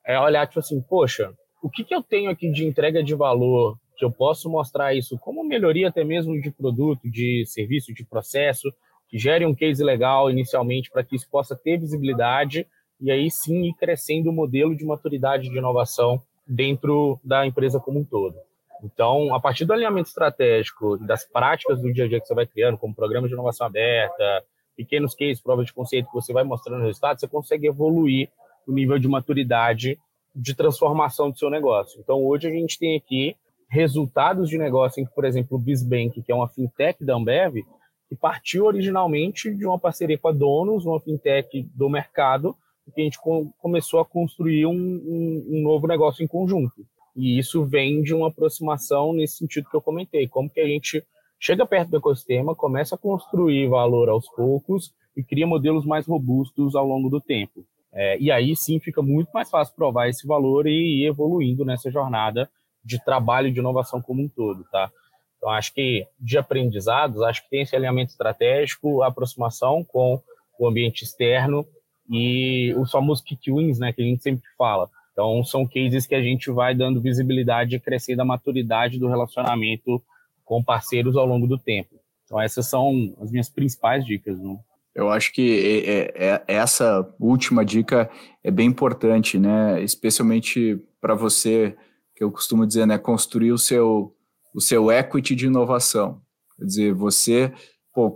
é 0.05 0.19
olhar, 0.19 0.47
tipo 0.47 0.59
assim, 0.59 0.81
poxa, 0.81 1.33
o 1.61 1.69
que, 1.69 1.83
que 1.83 1.95
eu 1.95 2.03
tenho 2.03 2.29
aqui 2.29 2.51
de 2.51 2.65
entrega 2.65 3.03
de 3.03 3.15
valor 3.15 3.77
que 3.97 4.05
eu 4.05 4.11
posso 4.11 4.49
mostrar 4.49 4.93
isso 4.93 5.17
como 5.17 5.43
melhoria 5.43 5.87
até 5.87 6.03
mesmo 6.03 6.39
de 6.39 6.51
produto, 6.51 7.09
de 7.09 7.45
serviço, 7.47 7.93
de 7.93 8.05
processo, 8.05 8.71
que 9.07 9.17
gere 9.17 9.45
um 9.45 9.55
case 9.55 9.83
legal 9.83 10.29
inicialmente 10.29 10.91
para 10.91 11.03
que 11.03 11.15
isso 11.15 11.27
possa 11.29 11.55
ter 11.55 11.79
visibilidade 11.79 12.67
e 12.99 13.11
aí 13.11 13.29
sim 13.31 13.63
ir 13.67 13.73
crescendo 13.73 14.29
o 14.29 14.33
modelo 14.33 14.75
de 14.75 14.85
maturidade 14.85 15.49
de 15.49 15.57
inovação 15.57 16.21
dentro 16.45 17.19
da 17.23 17.45
empresa 17.45 17.79
como 17.79 17.99
um 17.99 18.03
todo. 18.03 18.35
Então, 18.83 19.33
a 19.33 19.39
partir 19.39 19.65
do 19.65 19.73
alinhamento 19.73 20.09
estratégico 20.09 20.97
e 20.97 21.07
das 21.07 21.25
práticas 21.25 21.81
do 21.81 21.91
dia 21.91 22.05
a 22.05 22.07
dia 22.07 22.19
que 22.19 22.27
você 22.27 22.35
vai 22.35 22.45
criando, 22.45 22.77
como 22.77 22.93
programa 22.93 23.27
de 23.27 23.33
inovação 23.33 23.65
aberta, 23.65 24.43
pequenos 24.75 25.15
cases, 25.15 25.41
provas 25.41 25.65
de 25.65 25.73
conceito 25.73 26.07
que 26.07 26.13
você 26.13 26.33
vai 26.33 26.43
mostrando 26.43 26.83
resultados, 26.83 27.21
você 27.21 27.27
consegue 27.27 27.67
evoluir 27.67 28.29
o 28.67 28.71
nível 28.71 28.97
de 28.99 29.07
maturidade 29.07 29.97
de 30.35 30.53
transformação 30.53 31.31
do 31.31 31.37
seu 31.37 31.49
negócio. 31.49 31.99
Então, 31.99 32.23
hoje 32.25 32.47
a 32.47 32.51
gente 32.51 32.77
tem 32.77 32.97
aqui 32.97 33.35
resultados 33.69 34.49
de 34.49 34.57
negócio 34.57 35.01
em 35.01 35.05
que, 35.05 35.13
por 35.13 35.25
exemplo, 35.25 35.57
o 35.57 35.61
BizBank, 35.61 36.21
que 36.21 36.31
é 36.31 36.35
uma 36.35 36.47
fintech 36.47 37.03
da 37.03 37.15
Ambev, 37.15 37.63
que 38.07 38.15
partiu 38.15 38.65
originalmente 38.65 39.53
de 39.53 39.65
uma 39.65 39.79
parceria 39.79 40.17
com 40.17 40.27
a 40.27 40.31
Donos, 40.31 40.85
uma 40.85 40.99
fintech 40.99 41.63
do 41.73 41.89
mercado, 41.89 42.55
que 42.93 43.01
a 43.01 43.03
gente 43.03 43.17
começou 43.59 43.99
a 43.99 44.05
construir 44.05 44.65
um, 44.67 44.71
um, 44.71 45.45
um, 45.49 45.61
novo 45.63 45.87
negócio 45.87 46.23
em 46.23 46.27
conjunto. 46.27 46.85
E 47.15 47.39
isso 47.39 47.65
vem 47.65 48.03
de 48.03 48.13
uma 48.13 48.27
aproximação 48.27 49.13
nesse 49.13 49.37
sentido 49.37 49.69
que 49.69 49.75
eu 49.75 49.81
comentei, 49.81 50.27
como 50.27 50.49
que 50.49 50.59
a 50.59 50.67
gente 50.67 51.03
chega 51.39 51.65
perto 51.65 51.89
do 51.89 51.97
ecossistema, 51.97 52.55
começa 52.55 52.95
a 52.95 52.97
construir 52.97 53.67
valor 53.67 54.09
aos 54.09 54.27
poucos 54.29 54.93
e 55.17 55.23
cria 55.23 55.47
modelos 55.47 55.85
mais 55.85 56.05
robustos 56.05 56.75
ao 56.75 56.85
longo 56.85 57.09
do 57.09 57.19
tempo. 57.19 57.65
É, 57.95 58.17
e 58.19 58.29
aí 58.29 58.55
sim 58.55 58.79
fica 58.79 59.01
muito 59.01 59.29
mais 59.33 59.49
fácil 59.49 59.73
provar 59.73 60.09
esse 60.09 60.27
valor 60.27 60.67
e 60.67 61.03
ir 61.03 61.05
evoluindo 61.05 61.63
nessa 61.63 61.89
jornada 61.89 62.49
de 62.83 63.03
trabalho 63.03 63.51
de 63.51 63.59
inovação 63.59 64.01
como 64.01 64.21
um 64.21 64.27
todo, 64.27 64.65
tá? 64.65 64.91
Então 65.37 65.49
acho 65.49 65.73
que 65.73 66.05
de 66.19 66.37
aprendizados, 66.37 67.21
acho 67.21 67.43
que 67.43 67.49
tem 67.49 67.61
esse 67.61 67.75
alinhamento 67.75 68.11
estratégico, 68.11 69.01
aproximação 69.01 69.83
com 69.83 70.21
o 70.59 70.67
ambiente 70.67 71.03
externo 71.03 71.65
e 72.09 72.73
os 72.77 72.91
famosos 72.91 73.23
kick 73.23 73.51
wins, 73.51 73.79
né, 73.79 73.91
que 73.91 74.01
a 74.01 74.05
gente 74.05 74.21
sempre 74.21 74.45
fala. 74.57 74.89
Então, 75.15 75.43
são 75.45 75.65
cases 75.65 76.05
que 76.05 76.13
a 76.13 76.21
gente 76.21 76.51
vai 76.51 76.75
dando 76.75 77.01
visibilidade 77.01 77.75
e 77.75 77.79
crescendo 77.79 78.21
a 78.21 78.25
maturidade 78.25 78.99
do 78.99 79.07
relacionamento 79.07 80.03
com 80.43 80.61
parceiros 80.61 81.15
ao 81.15 81.25
longo 81.25 81.47
do 81.47 81.57
tempo. 81.57 81.95
Então, 82.25 82.41
essas 82.41 82.67
são 82.67 83.15
as 83.21 83.31
minhas 83.31 83.49
principais 83.49 84.05
dicas. 84.05 84.37
Né? 84.37 84.57
Eu 84.95 85.09
acho 85.09 85.33
que 85.33 85.83
é, 85.85 86.27
é, 86.27 86.43
essa 86.47 87.05
última 87.19 87.65
dica 87.65 88.09
é 88.41 88.49
bem 88.49 88.67
importante, 88.67 89.37
né? 89.37 89.83
Especialmente 89.83 90.81
para 91.01 91.13
você, 91.13 91.75
que 92.15 92.23
eu 92.23 92.31
costumo 92.31 92.65
dizer, 92.65 92.87
né? 92.87 92.97
Construir 92.97 93.51
o 93.51 93.57
seu, 93.57 94.15
o 94.53 94.61
seu 94.61 94.89
equity 94.89 95.35
de 95.35 95.47
inovação. 95.47 96.21
Quer 96.57 96.65
dizer, 96.65 96.93
você, 96.93 97.53
pô, 97.93 98.15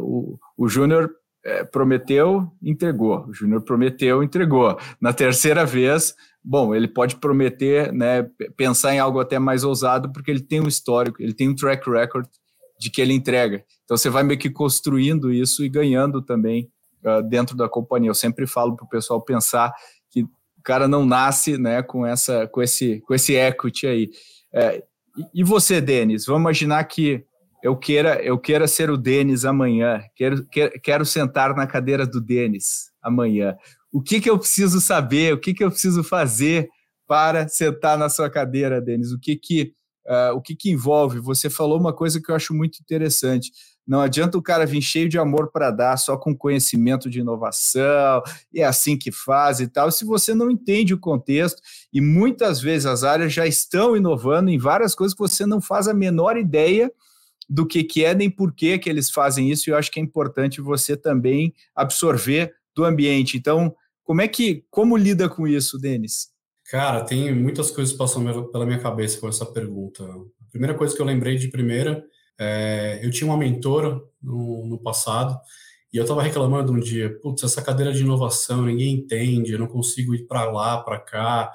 o, 0.00 0.36
o 0.58 0.68
Júnior 0.68 1.14
é, 1.44 1.62
prometeu, 1.62 2.50
entregou. 2.60 3.24
O 3.28 3.32
Júnior 3.32 3.62
prometeu, 3.62 4.20
entregou. 4.20 4.76
Na 5.00 5.12
terceira 5.12 5.64
vez, 5.64 6.12
bom, 6.42 6.74
ele 6.74 6.88
pode 6.88 7.16
prometer, 7.16 7.92
né, 7.92 8.28
pensar 8.56 8.92
em 8.92 8.98
algo 8.98 9.20
até 9.20 9.38
mais 9.38 9.62
ousado, 9.62 10.10
porque 10.10 10.28
ele 10.28 10.42
tem 10.42 10.60
um 10.60 10.66
histórico, 10.66 11.22
ele 11.22 11.32
tem 11.32 11.48
um 11.48 11.54
track 11.54 11.88
record 11.88 12.26
de 12.78 12.90
que 12.90 13.00
ele 13.00 13.12
entrega. 13.12 13.64
Então 13.84 13.96
você 13.96 14.10
vai 14.10 14.22
meio 14.22 14.38
que 14.38 14.50
construindo 14.50 15.32
isso 15.32 15.64
e 15.64 15.68
ganhando 15.68 16.20
também 16.22 16.70
uh, 17.04 17.22
dentro 17.22 17.56
da 17.56 17.68
companhia. 17.68 18.10
Eu 18.10 18.14
sempre 18.14 18.46
falo 18.46 18.76
para 18.76 18.84
o 18.84 18.88
pessoal 18.88 19.20
pensar 19.22 19.72
que 20.10 20.24
cara 20.66 20.88
não 20.88 21.06
nasce 21.06 21.56
né, 21.56 21.80
com, 21.80 22.04
essa, 22.04 22.48
com, 22.48 22.60
esse, 22.60 23.00
com 23.02 23.14
esse 23.14 23.34
equity 23.34 23.86
aí. 23.86 24.10
É, 24.52 24.82
e 25.32 25.44
você, 25.44 25.80
Denis? 25.80 26.26
Vamos 26.26 26.42
imaginar 26.42 26.82
que 26.84 27.24
eu 27.62 27.76
queira, 27.76 28.20
eu 28.22 28.36
queira 28.36 28.66
ser 28.66 28.90
o 28.90 28.96
Denis 28.96 29.44
amanhã, 29.44 30.02
quero, 30.14 30.44
quero, 30.46 30.80
quero 30.80 31.04
sentar 31.06 31.54
na 31.54 31.66
cadeira 31.66 32.06
do 32.06 32.20
Denis 32.20 32.90
amanhã. 33.00 33.56
O 33.92 34.02
que, 34.02 34.20
que 34.20 34.28
eu 34.28 34.38
preciso 34.38 34.80
saber? 34.80 35.32
O 35.32 35.38
que, 35.38 35.54
que 35.54 35.64
eu 35.64 35.70
preciso 35.70 36.02
fazer 36.02 36.68
para 37.06 37.46
sentar 37.48 37.96
na 37.96 38.08
sua 38.08 38.28
cadeira, 38.28 38.80
Denis? 38.80 39.12
O 39.12 39.20
que 39.20 39.36
que, 39.36 39.72
uh, 40.08 40.34
o 40.34 40.40
que 40.40 40.54
que 40.54 40.70
envolve? 40.70 41.18
Você 41.20 41.50
falou 41.50 41.78
uma 41.78 41.92
coisa 41.92 42.20
que 42.20 42.30
eu 42.30 42.34
acho 42.34 42.54
muito 42.54 42.78
interessante. 42.80 43.50
Não 43.86 44.00
adianta 44.00 44.36
o 44.36 44.42
cara 44.42 44.66
vir 44.66 44.82
cheio 44.82 45.08
de 45.08 45.16
amor 45.16 45.50
para 45.52 45.70
dar, 45.70 45.96
só 45.96 46.16
com 46.16 46.36
conhecimento 46.36 47.08
de 47.08 47.20
inovação, 47.20 48.20
é 48.54 48.64
assim 48.64 48.98
que 48.98 49.12
faz 49.12 49.60
e 49.60 49.68
tal, 49.68 49.92
se 49.92 50.04
você 50.04 50.34
não 50.34 50.50
entende 50.50 50.92
o 50.92 50.98
contexto, 50.98 51.62
e 51.92 52.00
muitas 52.00 52.60
vezes 52.60 52.84
as 52.84 53.04
áreas 53.04 53.32
já 53.32 53.46
estão 53.46 53.96
inovando 53.96 54.50
em 54.50 54.58
várias 54.58 54.92
coisas 54.92 55.14
que 55.14 55.20
você 55.20 55.46
não 55.46 55.60
faz 55.60 55.86
a 55.86 55.94
menor 55.94 56.36
ideia 56.36 56.90
do 57.48 57.64
que, 57.64 57.84
que 57.84 58.04
é, 58.04 58.12
nem 58.12 58.28
por 58.28 58.52
que, 58.52 58.76
que 58.76 58.90
eles 58.90 59.08
fazem 59.08 59.52
isso, 59.52 59.68
e 59.68 59.72
eu 59.72 59.76
acho 59.76 59.90
que 59.92 60.00
é 60.00 60.02
importante 60.02 60.60
você 60.60 60.96
também 60.96 61.54
absorver 61.72 62.52
do 62.74 62.84
ambiente. 62.84 63.36
Então, 63.36 63.72
como 64.02 64.20
é 64.20 64.26
que, 64.26 64.64
como 64.68 64.96
lida 64.96 65.28
com 65.28 65.46
isso, 65.46 65.78
Denis? 65.78 66.28
Cara, 66.70 67.04
tem 67.04 67.32
muitas 67.34 67.70
coisas 67.70 67.94
passando 67.94 68.50
pela 68.50 68.66
minha 68.66 68.80
cabeça 68.80 69.20
com 69.20 69.28
essa 69.28 69.46
pergunta. 69.46 70.02
A 70.04 70.50
primeira 70.50 70.74
coisa 70.74 70.94
que 70.94 71.00
eu 71.00 71.06
lembrei 71.06 71.36
de 71.36 71.48
primeira 71.48 72.04
é, 72.38 73.00
eu 73.02 73.10
tinha 73.10 73.28
uma 73.28 73.36
mentora 73.36 74.00
no, 74.22 74.66
no 74.66 74.78
passado 74.78 75.38
e 75.92 75.96
eu 75.96 76.02
estava 76.02 76.22
reclamando 76.22 76.72
um 76.72 76.80
dia, 76.80 77.18
putz, 77.20 77.42
essa 77.44 77.62
cadeira 77.62 77.92
de 77.92 78.02
inovação, 78.02 78.62
ninguém 78.62 78.94
entende, 78.94 79.52
eu 79.52 79.58
não 79.58 79.68
consigo 79.68 80.14
ir 80.14 80.26
para 80.26 80.50
lá, 80.50 80.78
para 80.82 80.98
cá. 80.98 81.52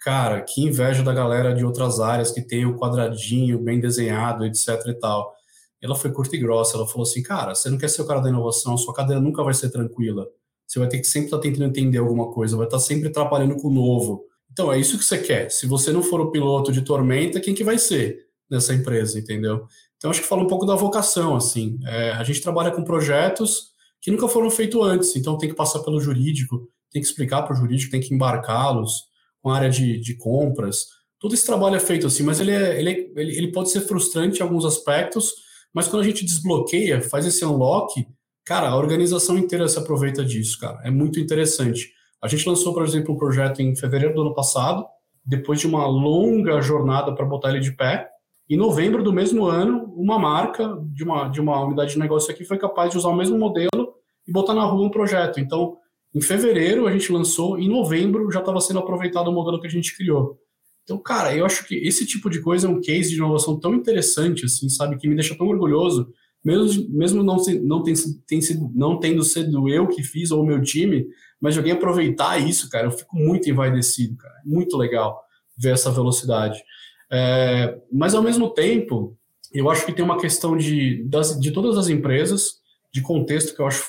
Cara, 0.00 0.42
que 0.42 0.62
inveja 0.62 1.02
da 1.02 1.14
galera 1.14 1.54
de 1.54 1.64
outras 1.64 2.00
áreas 2.00 2.30
que 2.30 2.42
tem 2.42 2.66
o 2.66 2.76
quadradinho 2.76 3.58
bem 3.58 3.80
desenhado, 3.80 4.44
etc 4.44 4.68
e 4.86 4.94
tal. 4.94 5.32
Ela 5.80 5.94
foi 5.94 6.12
curta 6.12 6.36
e 6.36 6.38
grossa, 6.38 6.76
ela 6.76 6.86
falou 6.86 7.04
assim, 7.04 7.22
cara, 7.22 7.54
você 7.54 7.70
não 7.70 7.78
quer 7.78 7.88
ser 7.88 8.02
o 8.02 8.06
cara 8.06 8.20
da 8.20 8.28
inovação, 8.28 8.76
sua 8.76 8.94
cadeira 8.94 9.20
nunca 9.20 9.42
vai 9.42 9.54
ser 9.54 9.70
tranquila. 9.70 10.26
Você 10.66 10.78
vai 10.78 10.88
ter 10.88 10.98
que 10.98 11.06
sempre 11.06 11.26
estar 11.26 11.38
tá 11.38 11.42
tentando 11.42 11.64
entender 11.64 11.98
alguma 11.98 12.32
coisa, 12.32 12.56
vai 12.56 12.66
estar 12.66 12.78
tá 12.78 12.82
sempre 12.82 13.10
trabalhando 13.10 13.56
com 13.56 13.68
o 13.68 13.72
novo. 13.72 14.29
Então, 14.52 14.72
é 14.72 14.78
isso 14.78 14.98
que 14.98 15.04
você 15.04 15.18
quer. 15.18 15.50
Se 15.50 15.66
você 15.66 15.92
não 15.92 16.02
for 16.02 16.20
o 16.20 16.30
piloto 16.30 16.72
de 16.72 16.82
tormenta, 16.82 17.40
quem 17.40 17.54
que 17.54 17.64
vai 17.64 17.78
ser 17.78 18.26
nessa 18.50 18.74
empresa, 18.74 19.18
entendeu? 19.18 19.66
Então, 19.96 20.10
acho 20.10 20.22
que 20.22 20.26
fala 20.26 20.42
um 20.42 20.46
pouco 20.46 20.66
da 20.66 20.74
vocação, 20.74 21.36
assim. 21.36 21.78
É, 21.86 22.12
a 22.12 22.24
gente 22.24 22.40
trabalha 22.40 22.70
com 22.70 22.82
projetos 22.82 23.70
que 24.00 24.10
nunca 24.10 24.26
foram 24.28 24.50
feitos 24.50 24.82
antes, 24.82 25.14
então 25.14 25.36
tem 25.36 25.48
que 25.48 25.54
passar 25.54 25.80
pelo 25.80 26.00
jurídico, 26.00 26.68
tem 26.90 27.02
que 27.02 27.06
explicar 27.06 27.42
para 27.42 27.52
o 27.52 27.56
jurídico, 27.56 27.90
tem 27.90 28.00
que 28.00 28.14
embarcá-los 28.14 29.04
com 29.42 29.50
a 29.50 29.56
área 29.56 29.70
de, 29.70 30.00
de 30.00 30.14
compras. 30.16 30.86
Todo 31.18 31.34
esse 31.34 31.44
trabalho 31.44 31.76
é 31.76 31.80
feito 31.80 32.06
assim, 32.06 32.22
mas 32.22 32.40
ele, 32.40 32.50
é, 32.50 32.78
ele, 32.80 32.90
é, 32.90 33.12
ele, 33.14 33.52
pode 33.52 33.70
ser 33.70 33.82
frustrante 33.82 34.40
em 34.40 34.42
alguns 34.42 34.64
aspectos, 34.64 35.32
mas 35.72 35.86
quando 35.86 36.02
a 36.02 36.04
gente 36.04 36.24
desbloqueia, 36.24 37.02
faz 37.02 37.26
esse 37.26 37.44
unlock, 37.44 38.06
cara, 38.44 38.70
a 38.70 38.76
organização 38.76 39.36
inteira 39.36 39.68
se 39.68 39.78
aproveita 39.78 40.24
disso, 40.24 40.58
cara. 40.58 40.80
É 40.82 40.90
muito 40.90 41.20
interessante. 41.20 41.92
A 42.22 42.28
gente 42.28 42.48
lançou, 42.48 42.74
por 42.74 42.84
exemplo, 42.84 43.14
um 43.14 43.18
projeto 43.18 43.60
em 43.60 43.74
fevereiro 43.74 44.14
do 44.14 44.22
ano 44.22 44.34
passado, 44.34 44.84
depois 45.24 45.60
de 45.60 45.66
uma 45.66 45.86
longa 45.86 46.60
jornada 46.60 47.14
para 47.14 47.24
botar 47.24 47.50
ele 47.50 47.60
de 47.60 47.72
pé, 47.72 48.08
em 48.48 48.56
novembro 48.56 49.02
do 49.02 49.12
mesmo 49.12 49.46
ano, 49.46 49.84
uma 49.96 50.18
marca 50.18 50.76
de 50.92 51.04
uma, 51.04 51.28
de 51.28 51.40
uma 51.40 51.64
unidade 51.64 51.92
de 51.92 51.98
negócio 52.00 52.32
aqui 52.32 52.44
foi 52.44 52.58
capaz 52.58 52.90
de 52.90 52.98
usar 52.98 53.08
o 53.08 53.16
mesmo 53.16 53.38
modelo 53.38 53.94
e 54.26 54.32
botar 54.32 54.54
na 54.54 54.64
rua 54.64 54.86
um 54.86 54.90
projeto. 54.90 55.38
Então, 55.38 55.76
em 56.12 56.20
fevereiro 56.20 56.86
a 56.88 56.90
gente 56.90 57.12
lançou, 57.12 57.56
em 57.58 57.68
novembro 57.68 58.28
já 58.32 58.40
estava 58.40 58.60
sendo 58.60 58.80
aproveitado 58.80 59.28
o 59.28 59.32
modelo 59.32 59.60
que 59.60 59.68
a 59.68 59.70
gente 59.70 59.96
criou. 59.96 60.36
Então, 60.82 60.98
cara, 60.98 61.32
eu 61.36 61.46
acho 61.46 61.64
que 61.64 61.76
esse 61.76 62.04
tipo 62.04 62.28
de 62.28 62.40
coisa 62.40 62.66
é 62.66 62.70
um 62.70 62.80
case 62.80 63.10
de 63.10 63.16
inovação 63.16 63.60
tão 63.60 63.72
interessante, 63.72 64.44
assim, 64.44 64.68
sabe, 64.68 64.96
que 64.96 65.06
me 65.06 65.14
deixa 65.14 65.36
tão 65.36 65.46
orgulhoso, 65.46 66.12
mesmo, 66.44 66.88
mesmo 66.90 67.22
não, 67.22 67.36
não, 67.62 67.82
tem, 67.84 67.94
tem 68.26 68.40
não 68.74 68.98
tendo 68.98 69.22
sido 69.22 69.68
eu 69.68 69.86
que 69.86 70.02
fiz 70.02 70.32
ou 70.32 70.42
o 70.42 70.46
meu 70.46 70.60
time, 70.60 71.06
mas 71.40 71.54
de 71.54 71.60
alguém 71.60 71.72
aproveitar 71.72 72.38
isso, 72.38 72.68
cara, 72.68 72.86
eu 72.86 72.90
fico 72.90 73.16
muito 73.16 73.48
envaidecido, 73.48 74.16
cara. 74.16 74.34
Muito 74.44 74.76
legal 74.76 75.22
ver 75.56 75.72
essa 75.72 75.90
velocidade. 75.90 76.62
É, 77.10 77.78
mas, 77.92 78.14
ao 78.14 78.22
mesmo 78.22 78.50
tempo, 78.50 79.16
eu 79.52 79.70
acho 79.70 79.84
que 79.84 79.92
tem 79.92 80.04
uma 80.04 80.20
questão 80.20 80.56
de, 80.56 81.02
das, 81.08 81.38
de 81.40 81.50
todas 81.50 81.76
as 81.76 81.88
empresas, 81.88 82.60
de 82.92 83.00
contexto, 83.00 83.54
que 83.54 83.60
eu 83.60 83.66
acho 83.66 83.84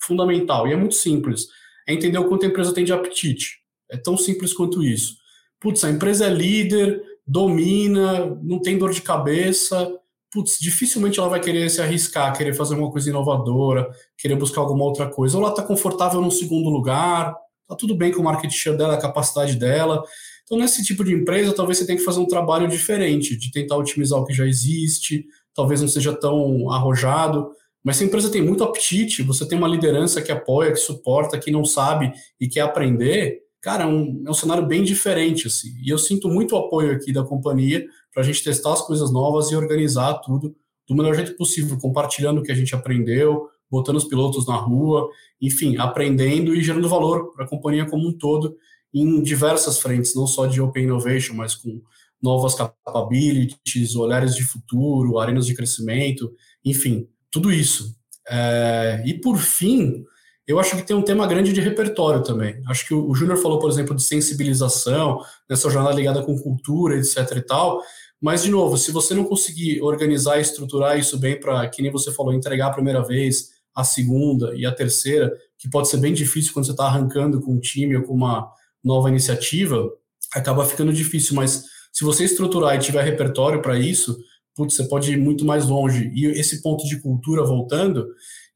fundamental. 0.00 0.66
E 0.66 0.72
é 0.72 0.76
muito 0.76 0.94
simples. 0.94 1.46
É 1.86 1.92
entender 1.92 2.18
o 2.18 2.28
quanto 2.28 2.44
a 2.44 2.48
empresa 2.48 2.72
tem 2.72 2.84
de 2.84 2.92
apetite. 2.92 3.60
É 3.90 3.96
tão 3.96 4.16
simples 4.16 4.52
quanto 4.52 4.82
isso. 4.82 5.16
Putz, 5.60 5.84
a 5.84 5.90
empresa 5.90 6.26
é 6.26 6.30
líder, 6.30 7.02
domina, 7.26 8.26
não 8.42 8.60
tem 8.60 8.78
dor 8.78 8.92
de 8.92 9.02
cabeça. 9.02 9.92
Putz, 10.30 10.58
dificilmente 10.60 11.18
ela 11.18 11.28
vai 11.28 11.40
querer 11.40 11.68
se 11.70 11.80
arriscar, 11.80 12.36
querer 12.36 12.54
fazer 12.54 12.74
uma 12.74 12.90
coisa 12.90 13.08
inovadora, 13.08 13.88
querer 14.18 14.36
buscar 14.36 14.60
alguma 14.60 14.84
outra 14.84 15.08
coisa. 15.08 15.36
Ou 15.36 15.42
ela 15.42 15.52
está 15.52 15.62
confortável 15.62 16.20
no 16.20 16.30
segundo 16.30 16.68
lugar, 16.68 17.34
tá 17.66 17.74
tudo 17.74 17.94
bem 17.94 18.12
com 18.12 18.20
o 18.20 18.24
market 18.24 18.50
share 18.50 18.76
dela, 18.76 18.94
a 18.94 19.00
capacidade 19.00 19.56
dela. 19.56 20.02
Então, 20.44 20.58
nesse 20.58 20.84
tipo 20.84 21.02
de 21.04 21.12
empresa, 21.12 21.52
talvez 21.52 21.78
você 21.78 21.86
tenha 21.86 21.98
que 21.98 22.04
fazer 22.04 22.20
um 22.20 22.26
trabalho 22.26 22.68
diferente, 22.68 23.36
de 23.36 23.50
tentar 23.50 23.76
otimizar 23.76 24.18
o 24.18 24.24
que 24.24 24.32
já 24.32 24.46
existe, 24.46 25.26
talvez 25.54 25.80
não 25.80 25.88
seja 25.88 26.12
tão 26.12 26.70
arrojado. 26.70 27.50
Mas 27.82 27.96
se 27.96 28.04
a 28.04 28.06
empresa 28.06 28.30
tem 28.30 28.42
muito 28.42 28.62
apetite, 28.62 29.22
você 29.22 29.46
tem 29.46 29.56
uma 29.56 29.68
liderança 29.68 30.22
que 30.22 30.30
apoia, 30.30 30.72
que 30.72 30.78
suporta, 30.78 31.38
que 31.38 31.50
não 31.50 31.64
sabe 31.64 32.12
e 32.40 32.48
quer 32.48 32.60
aprender, 32.60 33.40
cara, 33.60 33.84
é 33.84 33.86
um, 33.86 34.22
é 34.26 34.30
um 34.30 34.34
cenário 34.34 34.66
bem 34.66 34.84
diferente. 34.84 35.48
Assim. 35.48 35.70
E 35.84 35.88
eu 35.88 35.98
sinto 35.98 36.28
muito 36.28 36.56
apoio 36.56 36.92
aqui 36.92 37.12
da 37.12 37.24
companhia 37.24 37.84
para 38.16 38.22
a 38.22 38.26
gente 38.26 38.42
testar 38.42 38.72
as 38.72 38.80
coisas 38.80 39.12
novas 39.12 39.50
e 39.50 39.54
organizar 39.54 40.14
tudo 40.14 40.56
do 40.88 40.94
melhor 40.94 41.14
jeito 41.14 41.36
possível, 41.36 41.76
compartilhando 41.76 42.38
o 42.38 42.42
que 42.42 42.50
a 42.50 42.54
gente 42.54 42.74
aprendeu, 42.74 43.46
botando 43.70 43.96
os 43.96 44.04
pilotos 44.04 44.46
na 44.46 44.56
rua, 44.56 45.06
enfim, 45.38 45.76
aprendendo 45.76 46.54
e 46.54 46.62
gerando 46.62 46.88
valor 46.88 47.34
para 47.34 47.44
a 47.44 47.48
companhia 47.48 47.84
como 47.84 48.08
um 48.08 48.16
todo 48.16 48.56
em 48.94 49.22
diversas 49.22 49.78
frentes, 49.78 50.14
não 50.14 50.26
só 50.26 50.46
de 50.46 50.62
Open 50.62 50.84
Innovation, 50.84 51.34
mas 51.34 51.54
com 51.54 51.82
novas 52.22 52.54
capabilities, 52.54 53.94
olhares 53.94 54.34
de 54.34 54.44
futuro, 54.44 55.18
arenas 55.18 55.44
de 55.44 55.54
crescimento, 55.54 56.32
enfim, 56.64 57.06
tudo 57.30 57.52
isso. 57.52 57.94
É, 58.30 59.02
e 59.04 59.12
por 59.20 59.36
fim, 59.36 60.06
eu 60.46 60.60
acho 60.60 60.76
que 60.76 60.82
tem 60.82 60.96
um 60.96 61.02
tema 61.02 61.26
grande 61.26 61.52
de 61.52 61.60
repertório 61.60 62.22
também. 62.22 62.62
Acho 62.68 62.86
que 62.86 62.94
o, 62.94 63.10
o 63.10 63.14
Júnior 63.14 63.36
falou, 63.38 63.58
por 63.58 63.68
exemplo, 63.68 63.96
de 63.96 64.02
sensibilização, 64.02 65.20
nessa 65.50 65.68
jornada 65.68 65.96
ligada 65.96 66.22
com 66.22 66.38
cultura, 66.38 66.96
etc 66.96 67.36
e 67.36 67.40
tal, 67.42 67.82
mas, 68.20 68.42
de 68.42 68.50
novo, 68.50 68.76
se 68.76 68.90
você 68.90 69.14
não 69.14 69.24
conseguir 69.24 69.80
organizar 69.82 70.38
e 70.38 70.42
estruturar 70.42 70.98
isso 70.98 71.18
bem 71.18 71.38
para, 71.38 71.68
que 71.68 71.82
nem 71.82 71.90
você 71.90 72.10
falou, 72.10 72.32
entregar 72.32 72.68
a 72.68 72.72
primeira 72.72 73.02
vez, 73.02 73.50
a 73.74 73.84
segunda 73.84 74.54
e 74.54 74.64
a 74.64 74.72
terceira, 74.72 75.30
que 75.58 75.68
pode 75.68 75.88
ser 75.88 75.98
bem 75.98 76.14
difícil 76.14 76.52
quando 76.52 76.64
você 76.64 76.70
está 76.70 76.86
arrancando 76.86 77.40
com 77.40 77.52
um 77.52 77.60
time 77.60 77.96
ou 77.96 78.02
com 78.04 78.14
uma 78.14 78.50
nova 78.82 79.10
iniciativa, 79.10 79.90
acaba 80.34 80.64
ficando 80.64 80.92
difícil, 80.92 81.34
mas 81.34 81.64
se 81.92 82.04
você 82.04 82.24
estruturar 82.24 82.74
e 82.74 82.78
tiver 82.78 83.02
repertório 83.02 83.60
para 83.60 83.78
isso, 83.78 84.18
putz, 84.54 84.74
você 84.74 84.84
pode 84.84 85.12
ir 85.12 85.18
muito 85.18 85.44
mais 85.44 85.66
longe. 85.66 86.10
E 86.14 86.26
esse 86.26 86.62
ponto 86.62 86.86
de 86.86 87.00
cultura, 87.00 87.44
voltando, 87.44 88.06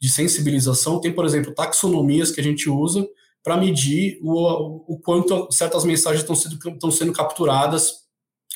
de 0.01 0.09
sensibilização, 0.09 1.01
tem, 1.01 1.13
por 1.13 1.25
exemplo, 1.25 1.55
taxonomias 1.55 2.31
que 2.31 2.41
a 2.41 2.45
gente 2.45 2.69
usa 2.69 3.07
para 3.43 3.57
medir 3.57 4.19
o, 4.23 4.95
o 4.95 4.99
quanto 4.99 5.51
certas 5.51 5.85
mensagens 5.85 6.23
estão 6.23 6.35
sendo, 6.35 6.57
estão 6.57 6.91
sendo 6.91 7.13
capturadas 7.13 8.10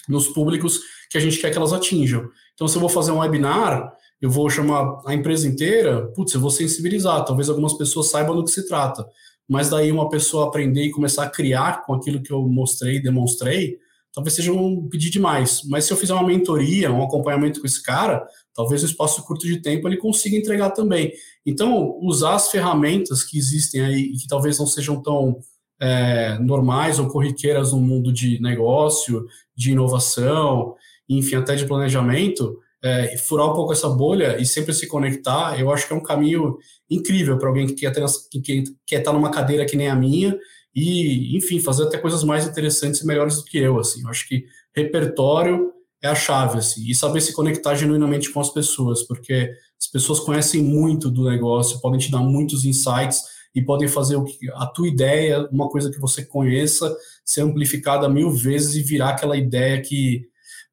nos 0.08 0.28
públicos 0.28 0.80
que 1.10 1.18
a 1.18 1.20
gente 1.20 1.38
quer 1.38 1.50
que 1.50 1.58
elas 1.58 1.72
atinjam. 1.72 2.28
Então, 2.54 2.68
se 2.68 2.76
eu 2.76 2.80
vou 2.80 2.88
fazer 2.88 3.12
um 3.12 3.18
webinar, 3.18 3.92
eu 4.20 4.30
vou 4.30 4.48
chamar 4.48 5.02
a 5.06 5.14
empresa 5.14 5.46
inteira, 5.46 6.06
putz, 6.14 6.34
eu 6.34 6.40
vou 6.40 6.50
sensibilizar, 6.50 7.24
talvez 7.24 7.48
algumas 7.48 7.74
pessoas 7.74 8.10
saibam 8.10 8.34
do 8.34 8.44
que 8.44 8.50
se 8.50 8.66
trata 8.66 9.04
mas 9.48 9.70
daí 9.70 9.92
uma 9.92 10.08
pessoa 10.08 10.46
aprender 10.46 10.84
e 10.84 10.90
começar 10.90 11.24
a 11.24 11.30
criar 11.30 11.84
com 11.84 11.94
aquilo 11.94 12.22
que 12.22 12.32
eu 12.32 12.46
mostrei, 12.48 13.00
demonstrei, 13.00 13.78
talvez 14.12 14.34
seja 14.34 14.52
um 14.52 14.88
pedir 14.88 15.10
demais. 15.10 15.62
Mas 15.68 15.84
se 15.84 15.92
eu 15.92 15.96
fizer 15.96 16.14
uma 16.14 16.26
mentoria, 16.26 16.92
um 16.92 17.02
acompanhamento 17.02 17.60
com 17.60 17.66
esse 17.66 17.82
cara, 17.82 18.26
talvez 18.54 18.82
no 18.82 18.88
espaço 18.88 19.22
curto 19.24 19.46
de 19.46 19.60
tempo 19.60 19.86
ele 19.86 19.96
consiga 19.96 20.36
entregar 20.36 20.70
também. 20.70 21.12
Então, 21.44 21.98
usar 22.00 22.34
as 22.34 22.50
ferramentas 22.50 23.22
que 23.22 23.36
existem 23.36 23.82
aí 23.82 24.12
e 24.14 24.16
que 24.16 24.26
talvez 24.26 24.58
não 24.58 24.66
sejam 24.66 25.02
tão 25.02 25.38
é, 25.80 26.38
normais 26.38 26.98
ou 26.98 27.08
corriqueiras 27.08 27.72
no 27.72 27.80
mundo 27.80 28.12
de 28.12 28.40
negócio, 28.40 29.26
de 29.56 29.72
inovação, 29.72 30.74
enfim, 31.08 31.36
até 31.36 31.54
de 31.54 31.66
planejamento, 31.66 32.58
é, 32.82 33.16
furar 33.16 33.50
um 33.50 33.54
pouco 33.54 33.72
essa 33.72 33.88
bolha 33.88 34.36
e 34.38 34.44
sempre 34.44 34.74
se 34.74 34.86
conectar, 34.86 35.58
eu 35.58 35.70
acho 35.70 35.86
que 35.86 35.92
é 35.92 35.96
um 35.96 36.02
caminho 36.02 36.58
incrível 36.90 37.38
para 37.38 37.48
alguém 37.48 37.66
que 37.66 37.74
quer, 37.74 37.90
ter, 37.90 38.04
que 38.42 38.64
quer 38.86 38.98
estar 38.98 39.12
numa 39.12 39.30
cadeira 39.30 39.64
que 39.64 39.76
nem 39.76 39.88
a 39.88 39.96
minha 39.96 40.38
e, 40.74 41.36
enfim, 41.36 41.60
fazer 41.60 41.84
até 41.84 41.96
coisas 41.96 42.22
mais 42.24 42.46
interessantes 42.46 43.00
e 43.00 43.06
melhores 43.06 43.36
do 43.36 43.44
que 43.44 43.58
eu, 43.58 43.78
assim. 43.78 44.02
Eu 44.02 44.08
acho 44.08 44.28
que 44.28 44.44
repertório 44.74 45.72
é 46.02 46.08
a 46.08 46.14
chave, 46.14 46.58
assim, 46.58 46.86
e 46.86 46.94
saber 46.94 47.22
se 47.22 47.32
conectar 47.32 47.74
genuinamente 47.74 48.30
com 48.30 48.38
as 48.38 48.50
pessoas, 48.50 49.02
porque 49.02 49.50
as 49.80 49.86
pessoas 49.86 50.20
conhecem 50.20 50.62
muito 50.62 51.10
do 51.10 51.24
negócio, 51.24 51.80
podem 51.80 51.98
te 51.98 52.10
dar 52.10 52.18
muitos 52.18 52.66
insights 52.66 53.22
e 53.54 53.62
podem 53.62 53.88
fazer 53.88 54.18
a 54.54 54.66
tua 54.66 54.88
ideia, 54.88 55.48
uma 55.50 55.70
coisa 55.70 55.90
que 55.90 55.98
você 55.98 56.22
conheça, 56.24 56.94
ser 57.24 57.42
amplificada 57.42 58.08
mil 58.08 58.30
vezes 58.30 58.74
e 58.74 58.82
virar 58.82 59.10
aquela 59.10 59.36
ideia 59.36 59.80
que 59.80 60.22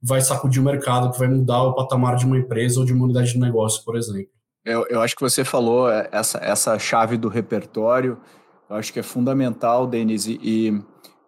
vai 0.02 0.20
sacudir 0.20 0.62
o 0.62 0.66
mercado, 0.66 1.12
que 1.12 1.20
vai 1.20 1.28
mudar 1.28 1.64
o 1.64 1.76
patamar 1.76 2.16
de 2.16 2.26
uma 2.26 2.38
empresa 2.38 2.80
ou 2.80 2.86
de 2.86 2.92
uma 2.92 3.06
unidade 3.06 3.34
de 3.34 3.40
negócio, 3.40 3.84
por 3.84 3.96
exemplo. 3.96 4.32
Eu, 4.66 4.86
eu 4.90 5.02
acho 5.02 5.16
que 5.16 5.22
você 5.22 5.44
falou 5.44 5.90
é, 5.90 6.10
essa, 6.12 6.38
essa 6.40 6.78
chave 6.78 7.18
do 7.18 7.28
repertório, 7.28 8.20
eu 8.70 8.76
acho 8.76 8.92
que 8.94 9.00
é 9.00 9.04
fundamental, 9.04 9.86
Denise, 9.88 10.40
e, 10.42 10.74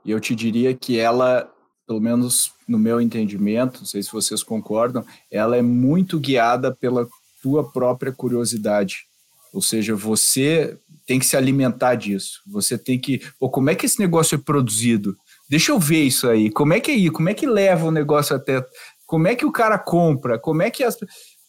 e 0.06 0.12
eu 0.12 0.20
te 0.20 0.36
diria 0.36 0.74
que 0.74 1.00
ela, 1.00 1.50
pelo 1.88 2.00
menos 2.00 2.52
no 2.68 2.80
meu 2.80 3.02
entendimento, 3.02 3.80
não 3.80 3.86
sei 3.86 4.02
se 4.02 4.12
vocês 4.12 4.42
concordam, 4.42 5.06
ela 5.32 5.58
é 5.58 5.62
muito 5.62 6.20
guiada 6.20 6.74
pela 6.74 7.08
tua 7.42 7.70
própria 7.70 8.12
curiosidade. 8.12 9.06
Ou 9.54 9.62
seja, 9.62 9.96
você 9.96 10.80
tem 11.06 11.20
que 11.20 11.26
se 11.26 11.36
alimentar 11.36 11.96
disso. 11.96 12.42
Você 12.48 12.78
tem 12.78 13.00
que, 13.00 13.22
pô, 13.40 13.50
como 13.50 13.70
é 13.70 13.76
que 13.76 13.86
esse 13.86 14.00
negócio 14.00 14.36
é 14.36 14.38
produzido? 14.38 15.16
Deixa 15.50 15.72
eu 15.72 15.80
ver 15.80 16.04
isso 16.04 16.30
aí. 16.30 16.50
Como 16.50 16.74
é 16.74 16.80
que 16.80 16.92
é 16.92 16.96
isso? 16.96 17.14
Como 17.14 17.30
é 17.30 17.34
que 17.34 17.46
leva 17.46 17.86
o 17.86 17.92
negócio 17.92 18.36
até? 18.36 18.66
Como 19.06 19.28
é 19.28 19.36
que 19.36 19.46
o 19.46 19.52
cara 19.52 19.78
compra? 19.78 20.40
Como 20.40 20.62
é 20.62 20.72
que 20.72 20.84
as 20.84 20.98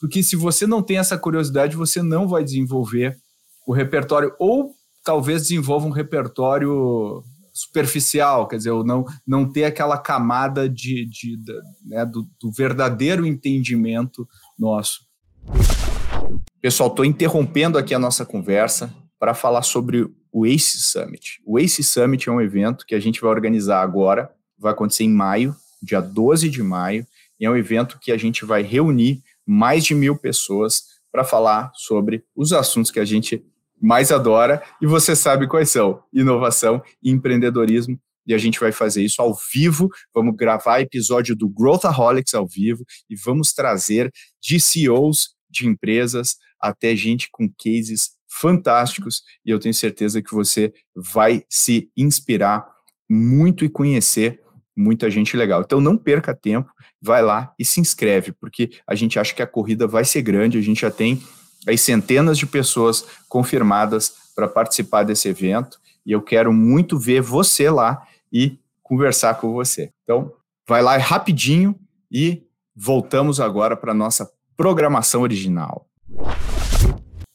porque 0.01 0.23
se 0.23 0.37
você 0.37 0.67
não 0.67 0.83
tem 0.83 0.99
essa 0.99 1.17
curiosidade, 1.17 1.77
você 1.77 2.03
não 2.03 2.29
vai 2.29 2.45
desenvolver 2.45 3.17
o 3.67 3.73
repertório 3.73 4.35
ou 4.39 4.75
talvez 5.03 5.43
desenvolva 5.43 5.87
um 5.87 5.91
repertório 5.91 7.23
superficial, 7.55 8.47
quer 8.47 8.57
dizer, 8.57 8.71
ou 8.71 8.85
não, 8.85 9.05
não 9.27 9.51
ter 9.51 9.65
aquela 9.65 9.97
camada 9.97 10.69
de, 10.69 11.07
de, 11.07 11.37
de 11.37 11.53
né, 11.87 12.05
do, 12.05 12.29
do 12.39 12.53
verdadeiro 12.53 13.25
entendimento 13.25 14.29
nosso. 14.59 15.07
Pessoal, 16.61 16.91
estou 16.91 17.05
interrompendo 17.05 17.79
aqui 17.79 17.95
a 17.95 17.99
nossa 17.99 18.27
conversa 18.27 18.93
para 19.25 19.33
falar 19.33 19.63
sobre 19.63 20.07
o 20.31 20.45
ACE 20.45 20.83
Summit. 20.83 21.41
O 21.47 21.59
ACE 21.59 21.83
Summit 21.83 22.29
é 22.29 22.33
um 22.33 22.43
evento 22.43 22.85
que 22.85 22.95
a 22.95 23.01
gente 23.01 23.23
vai 23.23 23.31
organizar 23.31 23.81
agora, 23.81 24.31
vai 24.59 24.71
acontecer 24.71 25.05
em 25.05 25.11
maio, 25.11 25.57
dia 25.83 25.99
12 25.99 26.51
de 26.51 26.63
maio, 26.63 27.07
e 27.41 27.47
é 27.47 27.51
um 27.51 27.57
evento 27.57 27.99
que 27.99 28.13
a 28.13 28.19
gente 28.19 28.45
vai 28.45 28.63
reunir 28.63 29.23
mais 29.47 29.83
de 29.83 29.95
mil 29.95 30.15
pessoas 30.15 30.83
para 31.11 31.25
falar 31.25 31.73
sobre 31.75 32.23
os 32.37 32.53
assuntos 32.53 32.91
que 32.91 33.01
a 33.01 33.05
gente 33.07 33.43
mais 33.81 34.13
adora, 34.13 34.63
e 34.79 34.87
você 34.87 35.17
sabe 35.17 35.49
quais 35.49 35.71
são: 35.71 36.03
inovação 36.13 36.83
e 37.03 37.11
empreendedorismo. 37.11 37.99
E 38.27 38.35
a 38.35 38.39
gente 38.39 38.61
vai 38.61 38.73
fazer 38.73 39.03
isso 39.03 39.23
ao 39.23 39.35
vivo. 39.55 39.89
Vamos 40.15 40.37
gravar 40.37 40.83
episódio 40.83 41.35
do 41.35 41.49
Growthaholics 41.49 42.35
ao 42.35 42.47
vivo 42.47 42.85
e 43.09 43.17
vamos 43.17 43.55
trazer 43.55 44.13
de 44.39 44.61
CEOs 44.61 45.31
de 45.49 45.67
empresas 45.67 46.37
até 46.61 46.95
gente 46.95 47.29
com 47.31 47.49
cases 47.49 48.11
fantásticos. 48.41 49.23
E 49.45 49.51
eu 49.51 49.59
tenho 49.59 49.75
certeza 49.75 50.21
que 50.21 50.35
você 50.35 50.73
vai 50.95 51.45
se 51.49 51.91
inspirar 51.97 52.67
muito 53.09 53.65
e 53.65 53.69
conhecer 53.69 54.41
muita 54.77 55.09
gente 55.09 55.37
legal. 55.37 55.63
Então 55.63 55.81
não 55.81 55.97
perca 55.97 56.35
tempo, 56.35 56.71
vai 57.01 57.23
lá 57.23 57.55
e 57.59 57.65
se 57.65 57.81
inscreve, 57.81 58.33
porque 58.33 58.71
a 58.87 58.95
gente 58.95 59.19
acha 59.19 59.35
que 59.35 59.43
a 59.43 59.47
corrida 59.47 59.87
vai 59.87 60.05
ser 60.05 60.23
grande, 60.23 60.59
a 60.59 60.63
gente 60.63 60.81
já 60.81 60.91
tem 60.91 61.23
aí 61.67 61.79
centenas 61.79 62.37
de 62.37 62.47
pessoas 62.47 63.05
confirmadas 63.29 64.15
para 64.35 64.49
participar 64.49 65.05
desse 65.05 65.29
evento 65.29 65.79
e 66.05 66.13
eu 66.13 66.21
quero 66.21 66.53
muito 66.53 66.99
ver 66.99 67.21
você 67.23 67.71
lá 67.71 68.07
e 68.33 68.59
conversar 68.83 69.35
com 69.37 69.53
você. 69.53 69.91
Então, 70.03 70.33
vai 70.69 70.83
lá 70.83 70.97
rapidinho 70.97 71.79
e 72.11 72.43
voltamos 72.75 73.41
agora 73.41 73.77
para 73.77 73.95
nossa 73.95 74.29
programação 74.57 75.23
original. 75.23 75.87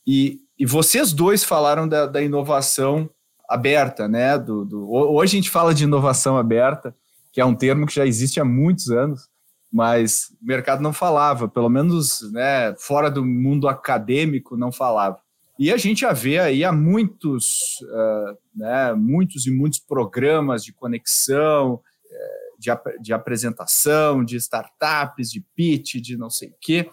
E, 0.05 0.39
e 0.59 0.65
vocês 0.65 1.13
dois 1.13 1.43
falaram 1.43 1.87
da, 1.87 2.05
da 2.05 2.21
inovação 2.21 3.09
aberta, 3.47 4.07
né? 4.07 4.37
Do, 4.37 4.65
do, 4.65 4.91
hoje 4.91 5.37
a 5.37 5.39
gente 5.39 5.49
fala 5.49 5.73
de 5.73 5.85
inovação 5.85 6.37
aberta, 6.37 6.93
que 7.31 7.39
é 7.39 7.45
um 7.45 7.55
termo 7.55 7.87
que 7.87 7.95
já 7.95 8.05
existe 8.05 8.39
há 8.39 8.45
muitos 8.45 8.91
anos, 8.91 9.29
mas 9.71 10.31
o 10.41 10.45
mercado 10.45 10.81
não 10.81 10.91
falava, 10.91 11.47
pelo 11.47 11.69
menos 11.69 12.31
né, 12.33 12.75
fora 12.77 13.09
do 13.09 13.25
mundo 13.25 13.67
acadêmico 13.67 14.57
não 14.57 14.71
falava. 14.71 15.19
E 15.57 15.71
a 15.71 15.77
gente 15.77 16.01
já 16.01 16.13
vê 16.13 16.39
aí 16.39 16.63
há 16.63 16.71
muitos, 16.71 17.81
uh, 17.83 18.37
né, 18.55 18.93
muitos 18.93 19.45
e 19.45 19.51
muitos 19.51 19.79
programas 19.79 20.63
de 20.63 20.73
conexão, 20.73 21.73
uh, 21.75 22.59
de, 22.59 22.71
ap 22.71 22.85
de, 23.01 23.13
apresentação, 23.13 24.23
de 24.23 24.37
startups, 24.37 25.31
de 25.31 25.41
pitch, 25.55 25.95
de 25.95 26.17
não 26.17 26.29
sei 26.29 26.49
o 26.49 26.55
quê. 26.59 26.89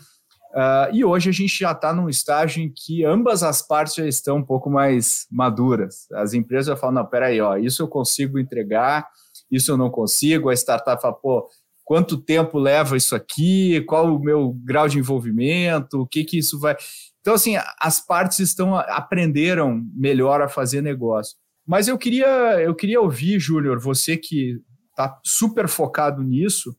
Uh, 0.57 0.88
e 0.90 1.05
hoje 1.05 1.29
a 1.29 1.33
gente 1.33 1.59
já 1.59 1.73
está 1.73 1.92
num 1.92 2.09
estágio 2.09 2.62
em 2.62 2.73
que 2.75 3.05
ambas 3.05 3.42
as 3.42 3.61
partes 3.61 3.95
já 3.95 4.07
estão 4.07 4.38
um 4.38 4.42
pouco 4.42 4.71
mais 4.71 5.27
maduras. 5.31 6.11
As 6.14 6.33
empresas 6.33 6.69
já 6.69 6.77
falam, 6.77 6.95
não, 6.95 7.07
peraí, 7.07 7.38
ó, 7.42 7.59
isso 7.59 7.83
eu 7.83 7.88
consigo 7.88 8.38
entregar, 8.38 9.07
isso 9.51 9.71
eu 9.71 9.77
não 9.77 9.90
consigo. 9.90 10.49
A 10.49 10.55
startup 10.55 11.03
fala, 11.03 11.12
pô, 11.12 11.47
quanto 11.85 12.16
tempo 12.16 12.59
leva 12.59 12.97
isso 12.97 13.14
aqui, 13.14 13.83
qual 13.83 14.16
o 14.16 14.19
meu 14.19 14.55
grau 14.64 14.88
de 14.88 14.99
envolvimento, 14.99 16.01
o 16.01 16.07
que 16.07 16.25
que 16.25 16.38
isso 16.38 16.59
vai. 16.59 16.75
Então, 17.21 17.35
assim, 17.35 17.57
as 17.79 18.01
partes 18.01 18.38
estão 18.38 18.77
aprenderam 18.77 19.85
melhor 19.95 20.40
a 20.40 20.49
fazer 20.49 20.81
negócio. 20.81 21.37
Mas 21.66 21.87
eu 21.87 21.99
queria, 21.99 22.62
eu 22.62 22.75
queria 22.75 23.01
ouvir, 23.01 23.38
Júnior, 23.38 23.79
você 23.79 24.16
que 24.16 24.59
está 24.90 25.21
super 25.23 25.69
focado 25.69 26.23
nisso, 26.23 26.75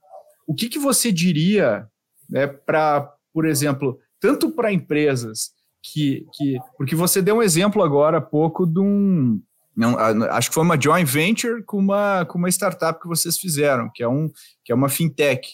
o 0.47 0.55
que, 0.55 0.67
que 0.67 0.79
você 0.79 1.11
diria 1.11 1.87
né, 2.27 2.47
para, 2.47 3.13
por 3.37 3.45
exemplo, 3.45 3.99
tanto 4.19 4.49
para 4.49 4.73
empresas 4.73 5.51
que, 5.83 6.25
que. 6.33 6.57
Porque 6.75 6.95
você 6.95 7.21
deu 7.21 7.35
um 7.35 7.43
exemplo 7.43 7.83
agora 7.83 8.17
há 8.17 8.21
pouco 8.21 8.65
de 8.65 8.79
um, 8.79 9.39
não, 9.75 9.95
acho 10.31 10.49
que 10.49 10.55
foi 10.55 10.63
uma 10.63 10.81
joint 10.81 11.05
venture 11.05 11.61
com 11.61 11.77
uma, 11.77 12.25
com 12.25 12.39
uma 12.39 12.49
startup 12.49 12.99
que 12.99 13.07
vocês 13.07 13.37
fizeram, 13.37 13.91
que 13.93 14.01
é, 14.01 14.07
um, 14.09 14.31
que 14.65 14.71
é 14.71 14.75
uma 14.75 14.89
fintech. 14.89 15.47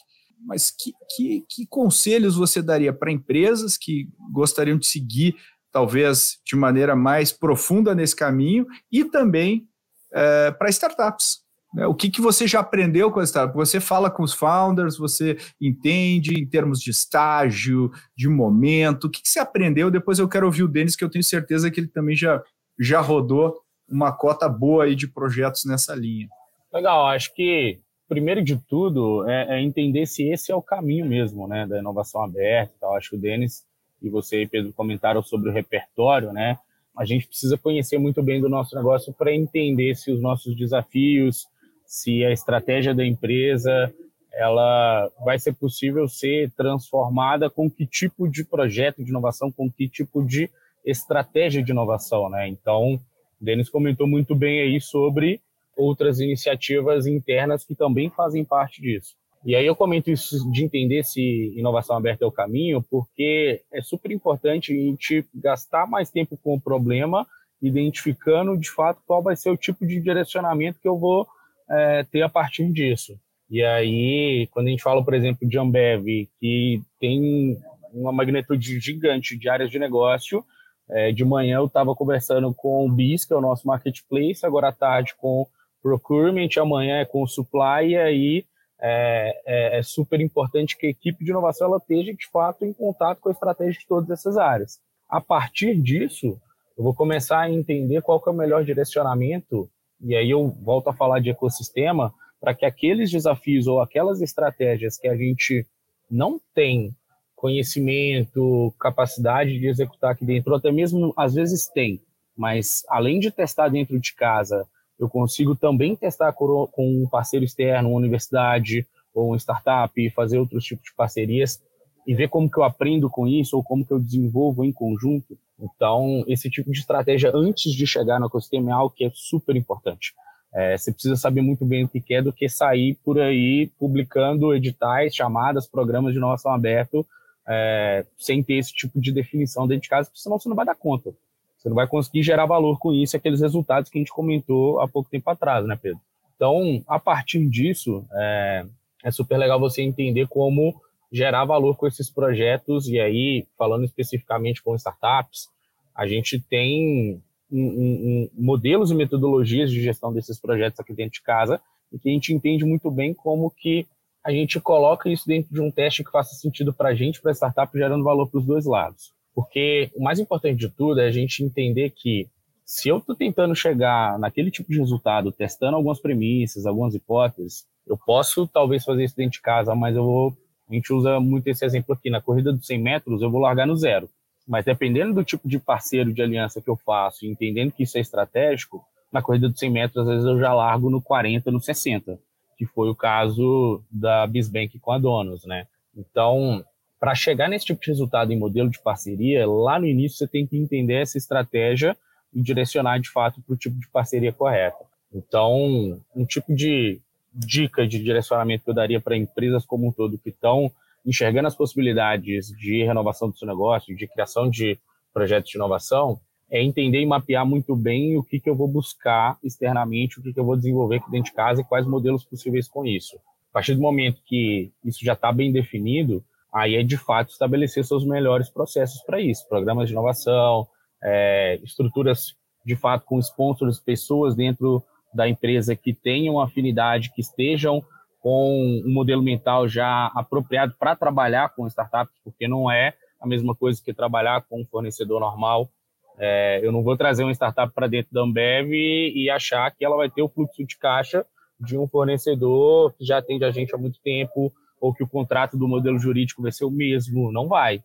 Mas 0.47 0.71
que, 0.71 0.93
que, 1.13 1.43
que 1.49 1.67
conselhos 1.67 2.37
você 2.37 2.61
daria 2.61 2.93
para 2.93 3.11
empresas 3.11 3.77
que 3.77 4.07
gostariam 4.31 4.77
de 4.77 4.87
seguir, 4.87 5.35
talvez 5.69 6.39
de 6.45 6.55
maneira 6.55 6.95
mais 6.95 7.33
profunda 7.33 7.93
nesse 7.93 8.15
caminho, 8.15 8.65
e 8.89 9.03
também 9.03 9.67
é, 10.13 10.51
para 10.51 10.69
startups? 10.69 11.42
Né? 11.73 11.87
O 11.87 11.95
que, 11.95 12.09
que 12.09 12.21
você 12.21 12.47
já 12.47 12.59
aprendeu 12.59 13.11
com 13.11 13.19
a 13.19 13.23
startup? 13.23 13.55
Você 13.55 13.79
fala 13.79 14.11
com 14.11 14.23
os 14.23 14.33
founders, 14.33 14.97
você 14.97 15.37
entende 15.59 16.39
em 16.39 16.45
termos 16.45 16.79
de 16.79 16.91
estágio, 16.91 17.91
de 18.15 18.29
momento, 18.29 19.05
o 19.05 19.09
que, 19.09 19.21
que 19.21 19.29
você 19.29 19.39
aprendeu? 19.39 19.89
Depois 19.89 20.19
eu 20.19 20.29
quero 20.29 20.45
ouvir 20.45 20.63
o 20.63 20.67
Denis, 20.67 20.95
que 20.95 21.03
eu 21.03 21.09
tenho 21.09 21.23
certeza 21.23 21.71
que 21.71 21.79
ele 21.79 21.87
também 21.87 22.15
já, 22.15 22.41
já 22.79 23.01
rodou 23.01 23.59
uma 23.89 24.11
cota 24.11 24.47
boa 24.47 24.85
aí 24.85 24.95
de 24.95 25.07
projetos 25.07 25.65
nessa 25.65 25.95
linha. 25.95 26.27
Legal, 26.71 27.07
acho 27.07 27.33
que 27.33 27.79
primeiro 28.07 28.43
de 28.43 28.57
tudo 28.67 29.27
é, 29.27 29.57
é 29.57 29.61
entender 29.61 30.05
se 30.05 30.23
esse 30.23 30.51
é 30.51 30.55
o 30.55 30.61
caminho 30.61 31.05
mesmo, 31.05 31.47
né, 31.47 31.65
da 31.65 31.79
inovação 31.79 32.21
aberta. 32.23 32.73
Então, 32.77 32.95
acho 32.95 33.11
que 33.11 33.15
o 33.15 33.19
Denis 33.19 33.63
e 34.01 34.09
você 34.09 34.43
e 34.43 34.47
Pedro 34.47 34.73
comentaram 34.73 35.23
sobre 35.23 35.49
o 35.49 35.53
repertório, 35.53 36.33
né? 36.33 36.57
A 36.95 37.05
gente 37.05 37.27
precisa 37.27 37.57
conhecer 37.57 37.97
muito 37.97 38.21
bem 38.21 38.39
do 38.39 38.49
nosso 38.49 38.75
negócio 38.75 39.13
para 39.13 39.33
entender 39.33 39.95
se 39.95 40.11
os 40.11 40.21
nossos 40.21 40.55
desafios, 40.55 41.47
se 41.93 42.25
a 42.25 42.31
estratégia 42.31 42.91
da 42.95 43.05
empresa, 43.05 43.93
ela 44.33 45.11
vai 45.23 45.37
ser 45.37 45.53
possível 45.53 46.07
ser 46.07 46.49
transformada 46.57 47.51
com 47.51 47.69
que 47.69 47.85
tipo 47.85 48.27
de 48.27 48.43
projeto 48.43 49.03
de 49.03 49.11
inovação, 49.11 49.51
com 49.51 49.69
que 49.69 49.87
tipo 49.87 50.25
de 50.25 50.49
estratégia 50.83 51.61
de 51.61 51.71
inovação, 51.71 52.31
né? 52.31 52.47
Então, 52.47 52.95
o 52.95 52.99
Denis 53.39 53.69
comentou 53.69 54.07
muito 54.07 54.33
bem 54.33 54.61
aí 54.61 54.81
sobre 54.81 55.39
outras 55.77 56.19
iniciativas 56.19 57.05
internas 57.05 57.63
que 57.63 57.75
também 57.75 58.09
fazem 58.09 58.43
parte 58.43 58.81
disso. 58.81 59.13
E 59.45 59.55
aí 59.55 59.65
eu 59.67 59.75
comento 59.75 60.09
isso 60.09 60.51
de 60.51 60.65
entender 60.65 61.03
se 61.03 61.53
inovação 61.55 61.95
aberta 61.95 62.25
é 62.25 62.27
o 62.27 62.31
caminho, 62.31 62.83
porque 62.89 63.61
é 63.71 63.83
super 63.83 64.09
importante 64.09 64.73
a 64.73 64.75
gente 64.75 65.23
gastar 65.35 65.85
mais 65.85 66.09
tempo 66.09 66.39
com 66.43 66.55
o 66.55 66.61
problema, 66.61 67.27
identificando 67.61 68.57
de 68.57 68.71
fato 68.71 68.99
qual 69.05 69.21
vai 69.21 69.35
ser 69.35 69.51
o 69.51 69.57
tipo 69.57 69.85
de 69.85 70.01
direcionamento 70.01 70.79
que 70.81 70.87
eu 70.87 70.97
vou 70.97 71.27
é, 71.69 72.03
ter 72.03 72.21
a 72.21 72.29
partir 72.29 72.71
disso. 72.71 73.17
E 73.49 73.63
aí, 73.63 74.47
quando 74.51 74.67
a 74.67 74.69
gente 74.69 74.83
fala, 74.83 75.03
por 75.03 75.13
exemplo, 75.13 75.47
de 75.47 75.57
Ambev, 75.59 76.05
que 76.39 76.81
tem 76.99 77.57
uma 77.93 78.11
magnitude 78.11 78.79
gigante 78.79 79.37
de 79.37 79.47
áreas 79.47 79.69
de 79.69 79.77
negócio, 79.77 80.43
é, 80.89 81.11
de 81.11 81.23
manhã 81.23 81.57
eu 81.57 81.65
estava 81.65 81.95
conversando 81.95 82.53
com 82.53 82.85
o 82.85 82.91
BIS, 82.91 83.25
que 83.25 83.33
é 83.33 83.35
o 83.35 83.41
nosso 83.41 83.67
marketplace, 83.67 84.45
agora 84.45 84.69
à 84.69 84.71
tarde 84.71 85.13
com 85.17 85.47
procurement, 85.81 86.49
amanhã 86.57 86.99
é 86.99 87.05
com 87.05 87.27
supply, 87.27 87.89
e 87.89 87.97
aí 87.97 88.45
é, 88.81 89.41
é, 89.45 89.79
é, 89.79 89.83
super 89.83 90.19
importante 90.19 90.77
que 90.77 90.87
a 90.87 90.89
equipe 90.89 91.23
de 91.23 91.31
inovação 91.31 91.67
ela 91.67 91.77
esteja, 91.77 92.13
de 92.13 92.27
fato, 92.29 92.65
em 92.65 92.73
contato 92.73 93.19
com 93.19 93.29
a 93.29 93.31
estratégia 93.31 93.79
de 93.79 93.87
todas 93.87 94.09
essas 94.09 94.37
áreas. 94.37 94.79
A 95.07 95.21
partir 95.21 95.79
disso, 95.79 96.39
eu 96.77 96.83
vou 96.83 96.93
começar 96.93 97.41
a 97.41 97.49
entender 97.49 98.01
qual 98.01 98.21
é 98.25 98.29
o 98.29 98.33
melhor 98.33 98.65
direcionamento, 98.65 99.69
e 100.03 100.15
aí 100.15 100.29
eu 100.29 100.49
volto 100.61 100.89
a 100.89 100.93
falar 100.93 101.19
de 101.19 101.29
ecossistema, 101.29 102.13
para 102.39 102.53
que 102.53 102.65
aqueles 102.65 103.09
desafios 103.09 103.67
ou 103.67 103.81
aquelas 103.81 104.21
estratégias 104.21 104.97
que 104.97 105.07
a 105.07 105.15
gente 105.15 105.65
não 106.11 106.39
tem 106.53 106.93
conhecimento, 107.35 108.73
capacidade 108.79 109.57
de 109.57 109.67
executar 109.67 110.11
aqui 110.11 110.25
dentro, 110.25 110.51
ou 110.51 110.57
até 110.57 110.71
mesmo 110.71 111.13
às 111.17 111.33
vezes 111.33 111.67
tem, 111.67 112.01
mas 112.35 112.83
além 112.89 113.19
de 113.19 113.31
testar 113.31 113.69
dentro 113.69 113.99
de 113.99 114.13
casa, 114.13 114.67
eu 114.99 115.09
consigo 115.09 115.55
também 115.55 115.95
testar 115.95 116.33
com 116.33 116.69
um 116.77 117.07
parceiro 117.09 117.45
externo, 117.45 117.89
uma 117.89 117.97
universidade 117.97 118.85
ou 119.13 119.27
uma 119.27 119.37
startup, 119.37 120.09
fazer 120.11 120.37
outros 120.37 120.63
tipos 120.63 120.85
de 120.85 120.95
parcerias 120.95 121.61
e 122.05 122.13
ver 122.13 122.29
como 122.29 122.49
que 122.49 122.57
eu 122.57 122.63
aprendo 122.63 123.09
com 123.09 123.27
isso 123.27 123.55
ou 123.55 123.63
como 123.63 123.85
que 123.85 123.93
eu 123.93 123.99
desenvolvo 123.99 124.63
em 124.63 124.71
conjunto. 124.71 125.37
Então, 125.59 126.23
esse 126.27 126.49
tipo 126.49 126.71
de 126.71 126.79
estratégia 126.79 127.31
antes 127.33 127.71
de 127.71 127.87
chegar 127.87 128.19
no 128.19 128.27
ecossistema 128.27 128.69
é 128.71 128.73
algo 128.73 128.93
que 128.93 129.05
é 129.05 129.11
super 129.13 129.55
importante. 129.55 130.13
É, 130.53 130.77
você 130.77 130.91
precisa 130.91 131.15
saber 131.15 131.41
muito 131.41 131.65
bem 131.65 131.83
o 131.83 131.87
que 131.87 131.99
quer 131.99 132.21
do 132.21 132.31
que 132.31 132.47
sair 132.47 132.95
por 133.03 133.19
aí 133.19 133.71
publicando 133.79 134.53
editais, 134.53 135.15
chamadas, 135.15 135.65
programas 135.65 136.11
de 136.11 136.19
inovação 136.19 136.53
aberto, 136.53 137.05
é, 137.47 138.05
sem 138.17 138.43
ter 138.43 138.55
esse 138.55 138.73
tipo 138.73 139.01
de 139.01 139.11
definição 139.11 139.67
dentro 139.67 139.83
de 139.83 139.89
casa, 139.89 140.09
porque 140.09 140.21
senão 140.21 140.37
você 140.37 140.47
não 140.47 140.55
vai 140.55 140.65
dar 140.65 140.75
conta. 140.75 141.11
Você 141.57 141.69
não 141.69 141.75
vai 141.75 141.87
conseguir 141.87 142.23
gerar 142.23 142.45
valor 142.45 142.77
com 142.77 142.93
isso, 142.93 143.15
aqueles 143.15 143.41
resultados 143.41 143.89
que 143.89 143.97
a 143.97 144.01
gente 144.01 144.11
comentou 144.11 144.79
há 144.79 144.87
pouco 144.87 145.09
tempo 145.09 145.29
atrás, 145.29 145.65
né, 145.65 145.79
Pedro? 145.81 145.99
Então, 146.35 146.83
a 146.87 146.99
partir 146.99 147.47
disso, 147.47 148.05
é, 148.11 148.65
é 149.03 149.11
super 149.11 149.37
legal 149.37 149.59
você 149.59 149.81
entender 149.81 150.27
como 150.27 150.75
gerar 151.13 151.45
valor 151.45 151.77
com 151.77 151.85
esses 151.85 152.09
projetos. 152.09 152.87
E 152.87 152.99
aí, 152.99 153.45
falando 153.55 153.85
especificamente 153.85 154.63
com 154.63 154.75
startups, 154.75 155.47
a 155.95 156.07
gente 156.07 156.39
tem 156.39 157.21
um, 157.51 157.61
um, 157.61 158.29
modelos 158.33 158.89
e 158.89 158.95
metodologias 158.95 159.69
de 159.69 159.79
gestão 159.79 160.11
desses 160.11 160.41
projetos 160.41 160.79
aqui 160.79 160.91
dentro 160.91 161.13
de 161.13 161.21
casa 161.21 161.61
e 161.91 161.99
que 161.99 162.09
a 162.09 162.11
gente 162.11 162.33
entende 162.33 162.65
muito 162.65 162.89
bem 162.89 163.13
como 163.13 163.51
que 163.51 163.85
a 164.25 164.31
gente 164.31 164.59
coloca 164.59 165.07
isso 165.07 165.27
dentro 165.27 165.53
de 165.53 165.61
um 165.61 165.69
teste 165.69 166.03
que 166.03 166.09
faça 166.09 166.33
sentido 166.33 166.73
para 166.73 166.89
a 166.89 166.95
gente, 166.95 167.21
para 167.21 167.31
a 167.31 167.35
startup, 167.35 167.77
gerando 167.77 168.03
valor 168.03 168.27
para 168.27 168.39
os 168.39 168.45
dois 168.45 168.65
lados. 168.65 169.13
Porque 169.35 169.91
o 169.95 170.01
mais 170.01 170.17
importante 170.17 170.59
de 170.59 170.69
tudo 170.69 170.99
é 170.99 171.07
a 171.07 171.11
gente 171.11 171.43
entender 171.43 171.91
que 171.91 172.27
se 172.65 172.89
eu 172.89 172.97
estou 172.97 173.15
tentando 173.15 173.53
chegar 173.53 174.17
naquele 174.17 174.49
tipo 174.49 174.71
de 174.71 174.79
resultado, 174.79 175.31
testando 175.31 175.75
algumas 175.75 175.99
premissas, 175.99 176.65
algumas 176.65 176.95
hipóteses, 176.95 177.65
eu 177.85 177.97
posso 177.97 178.47
talvez 178.47 178.83
fazer 178.83 179.03
isso 179.03 179.15
dentro 179.15 179.33
de 179.33 179.41
casa, 179.41 179.75
mas 179.75 179.95
eu 179.95 180.03
vou 180.03 180.37
a 180.69 180.73
gente 180.73 180.91
usa 180.93 181.19
muito 181.19 181.47
esse 181.47 181.65
exemplo 181.65 181.93
aqui. 181.93 182.09
Na 182.09 182.21
corrida 182.21 182.51
dos 182.51 182.65
100 182.65 182.79
metros, 182.79 183.21
eu 183.21 183.29
vou 183.29 183.41
largar 183.41 183.67
no 183.67 183.75
zero. 183.75 184.09
Mas 184.47 184.65
dependendo 184.65 185.13
do 185.13 185.23
tipo 185.23 185.47
de 185.47 185.59
parceiro 185.59 186.13
de 186.13 186.21
aliança 186.21 186.61
que 186.61 186.69
eu 186.69 186.75
faço, 186.75 187.25
entendendo 187.25 187.71
que 187.71 187.83
isso 187.83 187.97
é 187.97 188.01
estratégico, 188.01 188.83
na 189.11 189.21
corrida 189.21 189.47
dos 189.47 189.59
100 189.59 189.69
metros, 189.69 190.07
às 190.07 190.13
vezes 190.13 190.25
eu 190.25 190.39
já 190.39 190.53
largo 190.53 190.89
no 190.89 191.01
40, 191.01 191.51
no 191.51 191.61
60, 191.61 192.19
que 192.57 192.65
foi 192.65 192.89
o 192.89 192.95
caso 192.95 193.83
da 193.91 194.25
Bisbank 194.25 194.79
com 194.79 194.91
a 194.91 194.97
Donos, 194.97 195.45
né? 195.45 195.67
Então, 195.95 196.65
para 196.99 197.13
chegar 197.13 197.47
nesse 197.47 197.65
tipo 197.65 197.81
de 197.81 197.87
resultado 197.87 198.33
em 198.33 198.39
modelo 198.39 198.69
de 198.69 198.81
parceria, 198.81 199.47
lá 199.47 199.79
no 199.79 199.85
início 199.85 200.17
você 200.17 200.27
tem 200.27 200.47
que 200.47 200.57
entender 200.57 201.01
essa 201.01 201.17
estratégia 201.17 201.95
e 202.33 202.41
direcionar 202.41 202.99
de 202.99 203.09
fato 203.09 203.41
para 203.41 203.53
o 203.53 203.57
tipo 203.57 203.79
de 203.79 203.87
parceria 203.89 204.33
correta. 204.33 204.83
Então, 205.13 206.01
um 206.15 206.25
tipo 206.25 206.55
de 206.55 206.99
dica 207.33 207.87
de 207.87 207.99
direcionamento 207.99 208.63
que 208.63 208.69
eu 208.69 208.75
daria 208.75 209.01
para 209.01 209.17
empresas 209.17 209.65
como 209.65 209.87
um 209.87 209.91
todo 209.91 210.17
que 210.17 210.29
estão 210.29 210.71
enxergando 211.05 211.47
as 211.47 211.55
possibilidades 211.55 212.47
de 212.47 212.83
renovação 212.83 213.29
do 213.29 213.37
seu 213.37 213.47
negócio, 213.47 213.95
de 213.95 214.07
criação 214.07 214.49
de 214.49 214.79
projetos 215.13 215.49
de 215.49 215.57
inovação, 215.57 216.19
é 216.49 216.61
entender 216.61 217.01
e 217.01 217.05
mapear 217.05 217.45
muito 217.45 217.75
bem 217.75 218.17
o 218.17 218.23
que, 218.23 218.39
que 218.39 218.49
eu 218.49 218.55
vou 218.55 218.67
buscar 218.67 219.37
externamente, 219.43 220.19
o 220.19 220.23
que, 220.23 220.33
que 220.33 220.39
eu 220.39 220.45
vou 220.45 220.55
desenvolver 220.55 220.97
aqui 220.97 221.09
dentro 221.11 221.31
de 221.31 221.35
casa 221.35 221.61
e 221.61 221.63
quais 221.63 221.85
modelos 221.85 222.23
possíveis 222.23 222.67
com 222.67 222.85
isso. 222.85 223.15
A 223.49 223.53
partir 223.53 223.75
do 223.75 223.81
momento 223.81 224.21
que 224.25 224.71
isso 224.83 225.03
já 225.03 225.13
está 225.13 225.31
bem 225.31 225.51
definido, 225.51 226.23
aí 226.53 226.75
é 226.75 226.83
de 226.83 226.97
fato 226.97 227.31
estabelecer 227.31 227.83
seus 227.83 228.05
melhores 228.05 228.49
processos 228.49 229.01
para 229.03 229.19
isso, 229.19 229.47
programas 229.49 229.87
de 229.87 229.93
inovação, 229.93 230.67
é, 231.03 231.59
estruturas 231.63 232.35
de 232.65 232.75
fato 232.75 233.03
com 233.05 233.19
sponsors, 233.19 233.79
pessoas 233.79 234.35
dentro 234.35 234.83
da 235.13 235.27
empresa 235.27 235.75
que 235.75 235.93
tenham 235.93 236.39
afinidade, 236.39 237.11
que 237.13 237.21
estejam 237.21 237.83
com 238.19 238.81
um 238.85 238.93
modelo 238.93 239.21
mental 239.21 239.67
já 239.67 240.07
apropriado 240.15 240.73
para 240.79 240.95
trabalhar 240.95 241.49
com 241.49 241.67
startups, 241.67 242.15
porque 242.23 242.47
não 242.47 242.71
é 242.71 242.93
a 243.19 243.27
mesma 243.27 243.53
coisa 243.53 243.81
que 243.83 243.93
trabalhar 243.93 244.41
com 244.43 244.61
um 244.61 244.65
fornecedor 244.65 245.19
normal. 245.19 245.69
É, 246.17 246.59
eu 246.63 246.71
não 246.71 246.83
vou 246.83 246.95
trazer 246.95 247.23
uma 247.23 247.33
startup 247.33 247.73
para 247.73 247.87
dentro 247.87 248.13
da 248.13 248.21
Ambev 248.21 248.71
e, 248.71 249.25
e 249.25 249.29
achar 249.29 249.69
que 249.71 249.83
ela 249.83 249.97
vai 249.97 250.09
ter 250.09 250.21
o 250.21 250.29
fluxo 250.29 250.63
de 250.65 250.77
caixa 250.77 251.25
de 251.59 251.77
um 251.77 251.87
fornecedor 251.87 252.93
que 252.93 253.05
já 253.05 253.17
atende 253.17 253.45
a 253.45 253.51
gente 253.51 253.73
há 253.73 253.77
muito 253.77 253.99
tempo, 254.01 254.51
ou 254.79 254.93
que 254.93 255.03
o 255.03 255.07
contrato 255.07 255.57
do 255.57 255.67
modelo 255.67 255.97
jurídico 255.97 256.41
vai 256.41 256.51
ser 256.51 256.65
o 256.65 256.71
mesmo. 256.71 257.31
Não 257.31 257.47
vai. 257.47 257.81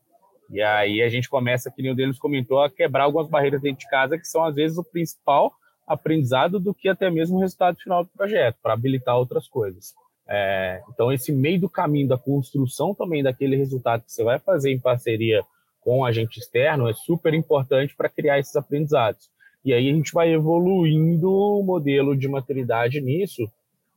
E 0.51 0.61
aí 0.61 1.03
a 1.03 1.09
gente 1.09 1.29
começa, 1.29 1.71
que 1.71 1.83
nem 1.83 1.93
o 1.93 1.95
deles 1.95 2.19
comentou, 2.19 2.61
a 2.61 2.71
quebrar 2.71 3.05
algumas 3.05 3.29
barreiras 3.29 3.61
dentro 3.61 3.81
de 3.81 3.89
casa, 3.89 4.19
que 4.19 4.27
são 4.27 4.45
às 4.45 4.55
vezes 4.55 4.79
o 4.79 4.85
principal 4.85 5.53
aprendizado 5.89 6.61
do 6.61 6.75
que 6.75 6.89
até 6.89 7.11
mesmo 7.11 7.37
o 7.37 7.41
resultado 7.41 7.79
final 7.79 8.05
do 8.05 8.11
projeto, 8.11 8.57
para 8.63 8.75
habilitar 8.75 9.17
outras 9.17 9.49
coisas. 9.49 9.95
É, 10.29 10.83
então, 10.91 11.11
esse 11.11 11.33
meio 11.33 11.61
do 11.61 11.71
caminho 11.71 12.07
da 12.07 12.19
construção 12.19 12.95
também 12.95 13.23
daquele 13.23 13.57
resultado 13.57 14.05
que 14.05 14.13
você 14.13 14.23
vai 14.23 14.39
fazer 14.39 14.71
em 14.71 14.79
parceria 14.79 15.43
com 15.81 16.01
o 16.01 16.05
agente 16.05 16.39
externo 16.39 16.89
é 16.89 16.93
super 16.93 17.33
importante 17.33 17.97
para 17.97 18.11
criar 18.11 18.39
esses 18.39 18.55
aprendizados. 18.55 19.31
E 19.65 19.73
aí 19.73 19.89
a 19.89 19.93
gente 19.93 20.13
vai 20.13 20.33
evoluindo 20.33 21.31
o 21.31 21.63
modelo 21.63 22.17
de 22.17 22.29
maturidade 22.29 23.01
nisso, 23.01 23.51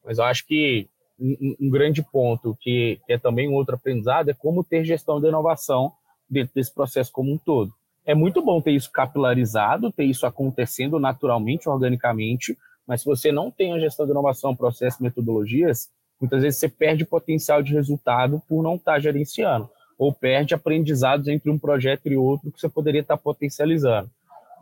mas 0.04 0.17
eu 0.17 0.23
acho 0.23 0.47
que 0.47 0.88
um, 1.19 1.69
grande 1.69 2.01
ponto 2.01 2.58
que, 2.60 2.99
que 3.06 3.13
é 3.13 3.17
também 3.17 3.47
um 3.47 3.54
outro 3.54 3.75
aprendizado 3.75 4.30
é 4.30 4.34
como 4.34 4.63
ter 4.63 4.84
gestão 4.84 5.21
da 5.21 5.27
inovação 5.27 5.91
dentro 6.27 6.56
desse 6.56 6.73
processo 6.73 7.12
como 7.12 7.32
um 7.32 7.38
todo 7.38 7.71
é 8.12 8.15
muito 8.15 8.41
bom 8.41 8.62
ter 8.62 8.71
isso 8.71 8.91
capilarizado, 8.91 9.91
ter 9.91 10.04
isso 10.04 10.26
acontecendo 10.26 11.00
naturalmente, 11.00 11.69
organicamente, 11.69 12.58
mas 12.86 13.02
se 13.02 13.06
você 13.06 13.32
não 13.32 13.50
tem 13.50 13.74
a 13.74 13.80
gestão 13.80 14.06
de 14.06 14.12
inovação, 14.12 14.56
processos, 14.56 15.00
metodologias, 15.00 15.89
muitas 16.19 16.41
vezes 16.41 16.60
você 16.60 16.67
perde 16.67 17.06
potencial 17.06 17.63
de 17.63 17.74
resultado 17.74 18.41
por 18.50 18.62
não 18.62 18.76
estar 18.76 19.00
gerenciando, 19.00 19.69
ou 19.97 20.13
perde 20.13 20.54
aprendizados 20.54 21.28
entre 21.28 21.50
um 21.50 21.58
projeto 21.58 22.08
e 22.08 22.17
outro 22.17 22.52
que 22.52 22.60
você 22.60 22.67
poderia 22.67 23.02
estar 23.02 23.17
potencializando. 23.17 24.10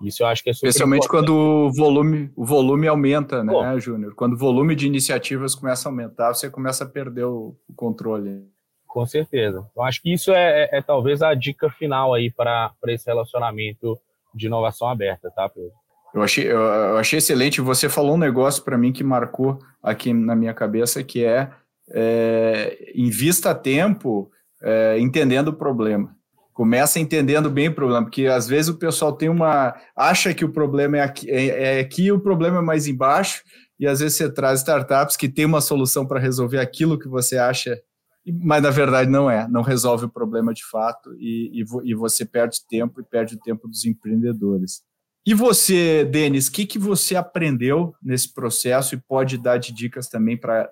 Isso 0.02 0.24
eu 0.24 0.28
acho 0.28 0.44
que 0.44 0.50
é 0.50 0.54
super 0.54 0.68
Especialmente 0.68 1.06
importante. 1.06 1.28
quando 1.28 1.36
o 1.36 1.74
volume, 1.74 2.32
o 2.36 2.46
volume 2.46 2.88
aumenta, 2.88 3.44
né, 3.44 3.80
Júnior? 3.80 4.14
Quando 4.16 4.34
o 4.34 4.38
volume 4.38 4.76
de 4.76 4.88
iniciativas 4.88 5.56
começa 5.56 5.90
a 5.90 5.92
aumentar, 5.92 6.34
você 6.34 6.50
começa 6.50 6.84
a 6.86 6.88
perder 6.88 7.26
o 7.26 7.56
controle. 7.76 8.48
Com 8.90 9.06
certeza. 9.06 9.64
Então, 9.72 9.84
acho 9.84 10.02
que 10.02 10.12
isso 10.12 10.32
é, 10.34 10.64
é, 10.64 10.78
é 10.80 10.82
talvez 10.82 11.22
a 11.22 11.36
dica 11.36 11.70
final 11.70 12.12
aí 12.12 12.32
para 12.32 12.74
esse 12.88 13.06
relacionamento 13.06 13.96
de 14.34 14.48
inovação 14.48 14.90
aberta, 14.90 15.30
tá, 15.30 15.48
Pedro? 15.48 15.72
Eu 16.12 16.24
achei, 16.24 16.52
eu 16.52 16.98
achei 16.98 17.20
excelente. 17.20 17.62
Você 17.62 17.88
falou 17.88 18.16
um 18.16 18.18
negócio 18.18 18.64
para 18.64 18.80
mim 18.80 18.92
que 18.92 19.04
marcou 19.04 19.60
aqui 19.82 20.12
na 20.12 20.36
minha 20.36 20.56
cabeça, 20.56 21.04
que 21.04 21.24
é, 21.24 21.52
é 21.92 22.92
invista 22.96 23.54
tempo 23.54 24.32
é, 24.64 24.98
entendendo 25.00 25.50
o 25.50 25.54
problema. 25.54 26.10
Começa 26.52 27.00
entendendo 27.00 27.48
bem 27.48 27.68
o 27.68 27.76
problema, 27.76 28.06
porque 28.06 28.26
às 28.26 28.48
vezes 28.48 28.70
o 28.70 28.80
pessoal 28.80 29.14
tem 29.14 29.30
uma. 29.30 29.76
acha 29.96 30.34
que 30.34 30.44
o 30.44 30.52
problema 30.52 30.98
é 30.98 31.02
aqui, 31.02 31.30
é, 31.30 31.78
é 31.78 31.80
aqui 31.80 32.12
o 32.12 32.20
problema 32.20 32.58
é 32.58 32.62
mais 32.62 32.88
embaixo, 32.88 33.44
e 33.80 33.86
às 33.86 34.00
vezes 34.00 34.18
você 34.18 34.34
traz 34.34 34.60
startups 34.60 35.16
que 35.16 35.30
tem 35.30 35.46
uma 35.46 35.62
solução 35.62 36.08
para 36.08 36.20
resolver 36.20 36.60
aquilo 36.60 36.98
que 36.98 37.08
você 37.08 37.38
acha 37.38 37.80
mas 38.26 38.62
na 38.62 38.70
verdade 38.70 39.10
não 39.10 39.30
é, 39.30 39.48
não 39.48 39.62
resolve 39.62 40.06
o 40.06 40.10
problema 40.10 40.54
de 40.54 40.66
fato 40.66 41.14
e, 41.18 41.62
e, 41.62 41.92
e 41.92 41.96
você 41.96 42.26
perde 42.26 42.60
tempo 42.68 43.02
e 43.02 43.04
perde 43.04 43.36
o 43.36 43.40
tempo 43.40 43.68
dos 43.68 43.86
empreendedores. 43.86 44.82
E 45.26 45.34
você, 45.34 46.06
Denis, 46.06 46.48
o 46.48 46.52
que, 46.52 46.66
que 46.66 46.80
você 46.80 47.16
aprendeu 47.16 47.94
nesse 48.02 48.34
processo 48.34 48.96
e 48.96 48.98
pode 48.98 49.38
dar 49.38 49.58
de 49.58 49.74
dicas 49.74 50.08
também 50.08 50.38
para 50.38 50.72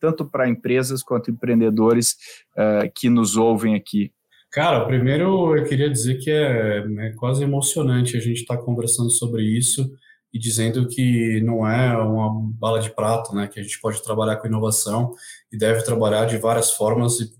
tanto 0.00 0.24
para 0.24 0.48
empresas 0.48 1.02
quanto 1.02 1.30
empreendedores 1.30 2.16
uh, 2.56 2.90
que 2.94 3.10
nos 3.10 3.36
ouvem 3.36 3.74
aqui? 3.74 4.12
Cara, 4.50 4.86
primeiro 4.86 5.54
eu 5.56 5.64
queria 5.64 5.90
dizer 5.90 6.16
que 6.18 6.30
é, 6.30 6.78
é 6.78 7.12
quase 7.16 7.42
emocionante 7.42 8.16
a 8.16 8.20
gente 8.20 8.40
estar 8.40 8.56
tá 8.56 8.62
conversando 8.62 9.10
sobre 9.10 9.42
isso 9.42 9.90
e 10.32 10.38
dizendo 10.38 10.86
que 10.88 11.40
não 11.40 11.66
é 11.66 11.96
uma 11.96 12.30
bala 12.52 12.80
de 12.80 12.90
prata, 12.90 13.34
né, 13.34 13.46
que 13.46 13.58
a 13.58 13.62
gente 13.62 13.80
pode 13.80 14.02
trabalhar 14.02 14.36
com 14.36 14.46
inovação 14.46 15.12
e 15.50 15.56
deve 15.56 15.82
trabalhar 15.82 16.26
de 16.26 16.36
várias 16.36 16.72
formas 16.72 17.18
e, 17.20 17.32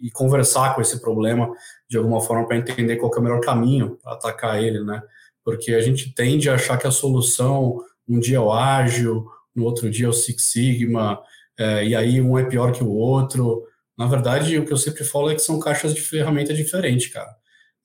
e, 0.00 0.10
conversar 0.10 0.74
com 0.74 0.80
esse 0.80 1.00
problema 1.00 1.50
de 1.88 1.96
alguma 1.96 2.20
forma 2.20 2.46
para 2.46 2.56
entender 2.56 2.96
qual 2.96 3.12
é 3.14 3.18
o 3.18 3.22
melhor 3.22 3.40
caminho 3.40 3.98
para 4.02 4.12
atacar 4.12 4.62
ele, 4.62 4.84
né? 4.84 5.02
Porque 5.44 5.74
a 5.74 5.80
gente 5.80 6.14
tende 6.14 6.48
a 6.48 6.54
achar 6.54 6.78
que 6.78 6.86
a 6.86 6.90
solução 6.90 7.78
um 8.08 8.20
dia 8.20 8.36
é 8.36 8.40
o 8.40 8.52
ágil, 8.52 9.26
no 9.54 9.64
outro 9.64 9.90
dia 9.90 10.06
é 10.06 10.08
o 10.08 10.12
Six 10.12 10.42
Sigma, 10.44 11.20
é, 11.58 11.84
e 11.84 11.96
aí 11.96 12.20
um 12.20 12.38
é 12.38 12.44
pior 12.44 12.72
que 12.72 12.84
o 12.84 12.90
outro. 12.90 13.64
Na 13.96 14.06
verdade, 14.06 14.56
o 14.58 14.64
que 14.64 14.72
eu 14.72 14.76
sempre 14.76 15.02
falo 15.04 15.30
é 15.30 15.34
que 15.34 15.42
são 15.42 15.58
caixas 15.58 15.92
de 15.92 16.00
ferramenta 16.00 16.54
diferentes, 16.54 17.08
cara. 17.12 17.36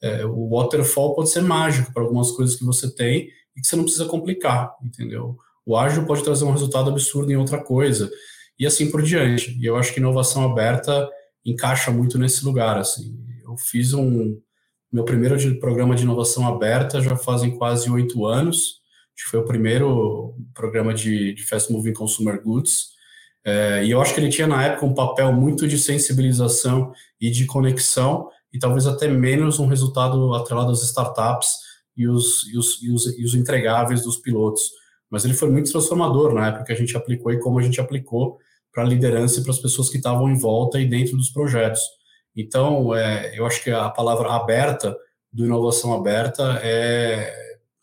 É, 0.01 0.25
o 0.25 0.49
waterfall 0.49 1.15
pode 1.15 1.29
ser 1.29 1.41
mágico 1.41 1.91
para 1.93 2.03
algumas 2.03 2.31
coisas 2.31 2.55
que 2.55 2.65
você 2.65 2.93
tem 2.93 3.29
e 3.55 3.61
que 3.61 3.67
você 3.67 3.75
não 3.75 3.83
precisa 3.83 4.05
complicar, 4.05 4.73
entendeu? 4.83 5.37
O 5.65 5.77
ágil 5.77 6.05
pode 6.05 6.23
trazer 6.23 6.43
um 6.45 6.51
resultado 6.51 6.89
absurdo 6.89 7.31
em 7.31 7.37
outra 7.37 7.63
coisa 7.63 8.11
e 8.59 8.65
assim 8.65 8.91
por 8.91 9.01
diante. 9.01 9.57
E 9.59 9.65
eu 9.65 9.75
acho 9.75 9.93
que 9.93 9.99
inovação 9.99 10.43
aberta 10.43 11.09
encaixa 11.45 11.91
muito 11.91 12.17
nesse 12.17 12.43
lugar, 12.45 12.77
assim. 12.77 13.17
Eu 13.43 13.57
fiz 13.57 13.93
um, 13.93 14.39
meu 14.91 15.03
primeiro 15.03 15.37
de, 15.37 15.55
programa 15.55 15.95
de 15.95 16.03
inovação 16.03 16.47
aberta 16.47 17.01
já 17.01 17.15
fazem 17.15 17.57
quase 17.57 17.89
oito 17.89 18.25
anos. 18.25 18.81
Acho 19.15 19.25
que 19.25 19.31
foi 19.31 19.39
o 19.39 19.45
primeiro 19.45 20.35
programa 20.53 20.93
de, 20.93 21.33
de 21.33 21.43
Fast 21.43 21.71
Moving 21.71 21.93
Consumer 21.93 22.41
Goods. 22.41 22.93
É, 23.45 23.83
e 23.83 23.91
eu 23.91 24.01
acho 24.01 24.13
que 24.13 24.19
ele 24.19 24.29
tinha 24.29 24.47
na 24.47 24.63
época 24.63 24.85
um 24.85 24.93
papel 24.93 25.33
muito 25.33 25.67
de 25.67 25.77
sensibilização 25.77 26.93
e 27.19 27.29
de 27.29 27.45
conexão, 27.45 28.29
e 28.53 28.59
talvez 28.59 28.87
até 28.87 29.07
menos 29.07 29.59
um 29.59 29.67
resultado 29.67 30.33
atrelado 30.33 30.71
às 30.71 30.81
startups 30.83 31.62
e 31.95 32.07
os, 32.07 32.47
e 32.51 32.57
os, 32.57 32.81
e 32.81 32.91
os, 32.91 33.19
e 33.19 33.23
os 33.23 33.35
entregáveis 33.35 34.03
dos 34.03 34.17
pilotos. 34.17 34.71
Mas 35.09 35.25
ele 35.25 35.33
foi 35.33 35.49
muito 35.49 35.71
transformador 35.71 36.33
na 36.33 36.47
época 36.47 36.65
que 36.65 36.71
a 36.73 36.75
gente 36.75 36.97
aplicou 36.97 37.31
e 37.31 37.39
como 37.39 37.59
a 37.59 37.61
gente 37.61 37.79
aplicou 37.79 38.39
para 38.71 38.83
a 38.83 38.87
liderança 38.87 39.39
e 39.39 39.43
para 39.43 39.51
as 39.51 39.59
pessoas 39.59 39.89
que 39.89 39.97
estavam 39.97 40.29
em 40.29 40.37
volta 40.37 40.79
e 40.79 40.89
dentro 40.89 41.15
dos 41.15 41.29
projetos. 41.29 41.81
Então, 42.35 42.95
é, 42.95 43.37
eu 43.37 43.45
acho 43.45 43.63
que 43.63 43.69
a 43.69 43.89
palavra 43.89 44.33
aberta, 44.33 44.97
do 45.31 45.45
inovação 45.45 45.93
aberta, 45.93 46.59
é, 46.63 47.31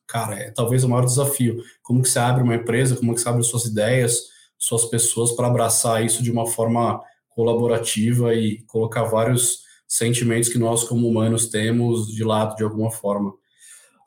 cara, 0.06 0.34
é 0.36 0.50
talvez 0.50 0.82
o 0.82 0.88
maior 0.88 1.04
desafio. 1.04 1.62
Como 1.82 2.02
que 2.02 2.08
você 2.08 2.18
abre 2.18 2.42
uma 2.42 2.56
empresa, 2.56 2.96
como 2.96 3.14
que 3.14 3.20
você 3.20 3.28
abre 3.28 3.42
suas 3.44 3.64
ideias, 3.64 4.24
suas 4.58 4.84
pessoas 4.86 5.32
para 5.32 5.46
abraçar 5.46 6.04
isso 6.04 6.22
de 6.22 6.30
uma 6.30 6.46
forma 6.46 7.00
colaborativa 7.28 8.34
e 8.34 8.62
colocar 8.66 9.04
vários 9.04 9.60
sentimentos 9.86 10.48
que 10.48 10.58
nós, 10.58 10.84
como 10.84 11.08
humanos, 11.08 11.48
temos 11.48 12.08
de 12.08 12.22
lado 12.22 12.56
de 12.56 12.62
alguma 12.62 12.90
forma. 12.90 13.32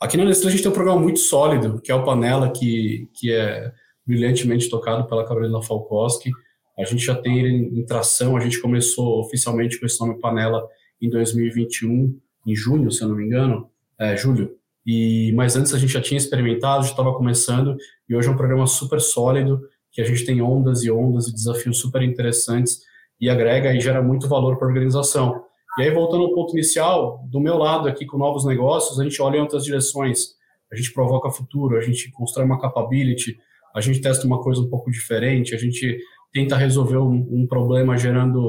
Aqui 0.04 0.18
na 0.18 0.26
Nestlé 0.26 0.50
a 0.50 0.52
gente 0.52 0.62
tem 0.62 0.70
um 0.70 0.76
programa 0.76 1.00
muito 1.00 1.20
sólido, 1.20 1.80
que 1.80 1.90
é 1.90 1.96
o 1.96 2.04
Panela, 2.04 2.52
que, 2.52 3.10
que 3.14 3.32
é 3.32 3.72
brilhantemente 4.06 4.70
tocado 4.70 5.08
pela 5.08 5.26
Carolina 5.26 5.62
Falkowski. 5.62 6.30
A 6.78 6.84
gente 6.84 7.06
já 7.06 7.16
tem 7.16 7.40
ele 7.40 7.80
em 7.80 7.86
tração, 7.86 8.36
a 8.36 8.42
gente 8.42 8.60
começou 8.60 9.22
oficialmente 9.22 9.80
com 9.80 9.86
esse 9.86 9.98
nome 10.02 10.20
Panela 10.20 10.68
em 11.02 11.10
2021, 11.10 12.20
em 12.46 12.54
junho, 12.54 12.92
se 12.92 13.02
eu 13.02 13.08
não 13.08 13.16
me 13.16 13.26
engano, 13.26 13.70
é, 13.98 14.18
julho. 14.18 14.58
E, 14.86 15.32
mas 15.38 15.56
antes 15.56 15.74
a 15.74 15.78
gente 15.78 15.94
já 15.94 16.02
tinha 16.02 16.18
experimentado, 16.18 16.84
já 16.84 16.90
estava 16.90 17.14
começando, 17.14 17.78
e 18.10 18.14
hoje 18.14 18.28
é 18.28 18.32
um 18.32 18.36
programa 18.36 18.68
super 18.68 19.00
sólido, 19.00 19.62
que 19.90 20.02
a 20.02 20.06
gente 20.06 20.26
tem 20.26 20.42
ondas 20.42 20.84
e 20.84 20.92
ondas 20.92 21.30
e 21.30 21.34
desafios 21.34 21.80
super 21.80 22.02
interessantes 22.02 22.82
e 23.22 23.30
agrega 23.30 23.74
e 23.74 23.80
gera 23.80 24.02
muito 24.02 24.28
valor 24.28 24.58
para 24.58 24.68
a 24.68 24.70
organização. 24.70 25.46
E 25.78 25.82
aí, 25.82 25.92
voltando 25.92 26.24
ao 26.24 26.34
ponto 26.34 26.54
inicial, 26.54 27.26
do 27.30 27.40
meu 27.40 27.58
lado 27.58 27.88
aqui 27.88 28.06
com 28.06 28.18
novos 28.18 28.46
negócios, 28.46 29.00
a 29.00 29.04
gente 29.04 29.20
olha 29.22 29.38
em 29.38 29.42
outras 29.42 29.64
direções. 29.64 30.36
A 30.72 30.76
gente 30.76 30.94
provoca 30.94 31.32
futuro, 31.32 31.78
a 31.78 31.82
gente 31.82 32.12
constrói 32.12 32.46
uma 32.46 32.60
capability, 32.60 33.38
a 33.76 33.82
gente 33.82 34.00
testa 34.00 34.26
uma 34.26 34.42
coisa 34.42 34.62
um 34.62 34.70
pouco 34.70 34.92
diferente, 34.92 35.56
a 35.56 35.58
gente 35.58 36.00
tenta 36.32 36.56
resolver 36.56 36.98
um, 36.98 37.28
um 37.32 37.48
problema 37.48 37.98
gerando 37.98 38.40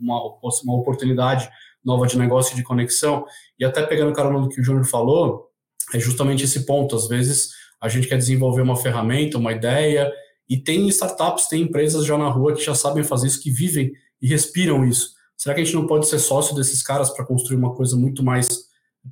uma, 0.00 0.20
uma 0.64 0.74
oportunidade 0.74 1.48
nova 1.84 2.06
de 2.06 2.18
negócio 2.18 2.52
e 2.52 2.56
de 2.56 2.62
conexão. 2.62 3.24
E 3.58 3.64
até 3.64 3.82
pegando 3.82 4.10
o 4.10 4.14
carona 4.14 4.40
do 4.40 4.48
que 4.48 4.60
o 4.60 4.64
Júnior 4.64 4.84
falou, 4.84 5.46
é 5.94 5.98
justamente 5.98 6.44
esse 6.44 6.66
ponto. 6.66 6.96
Às 6.96 7.08
vezes 7.08 7.50
a 7.80 7.88
gente 7.88 8.08
quer 8.08 8.16
desenvolver 8.18 8.62
uma 8.62 8.76
ferramenta, 8.76 9.38
uma 9.38 9.52
ideia, 9.52 10.12
e 10.48 10.56
tem 10.56 10.86
startups, 10.88 11.48
tem 11.48 11.62
empresas 11.62 12.04
já 12.04 12.16
na 12.16 12.28
rua 12.28 12.54
que 12.54 12.64
já 12.64 12.74
sabem 12.74 13.04
fazer 13.04 13.26
isso, 13.28 13.42
que 13.42 13.50
vivem 13.50 13.92
e 14.20 14.26
respiram 14.26 14.84
isso. 14.84 15.15
Será 15.36 15.54
que 15.54 15.60
a 15.60 15.64
gente 15.64 15.74
não 15.74 15.86
pode 15.86 16.06
ser 16.06 16.18
sócio 16.18 16.54
desses 16.54 16.82
caras 16.82 17.10
para 17.10 17.24
construir 17.24 17.56
uma 17.56 17.74
coisa 17.74 17.96
muito 17.96 18.22
mais 18.22 18.66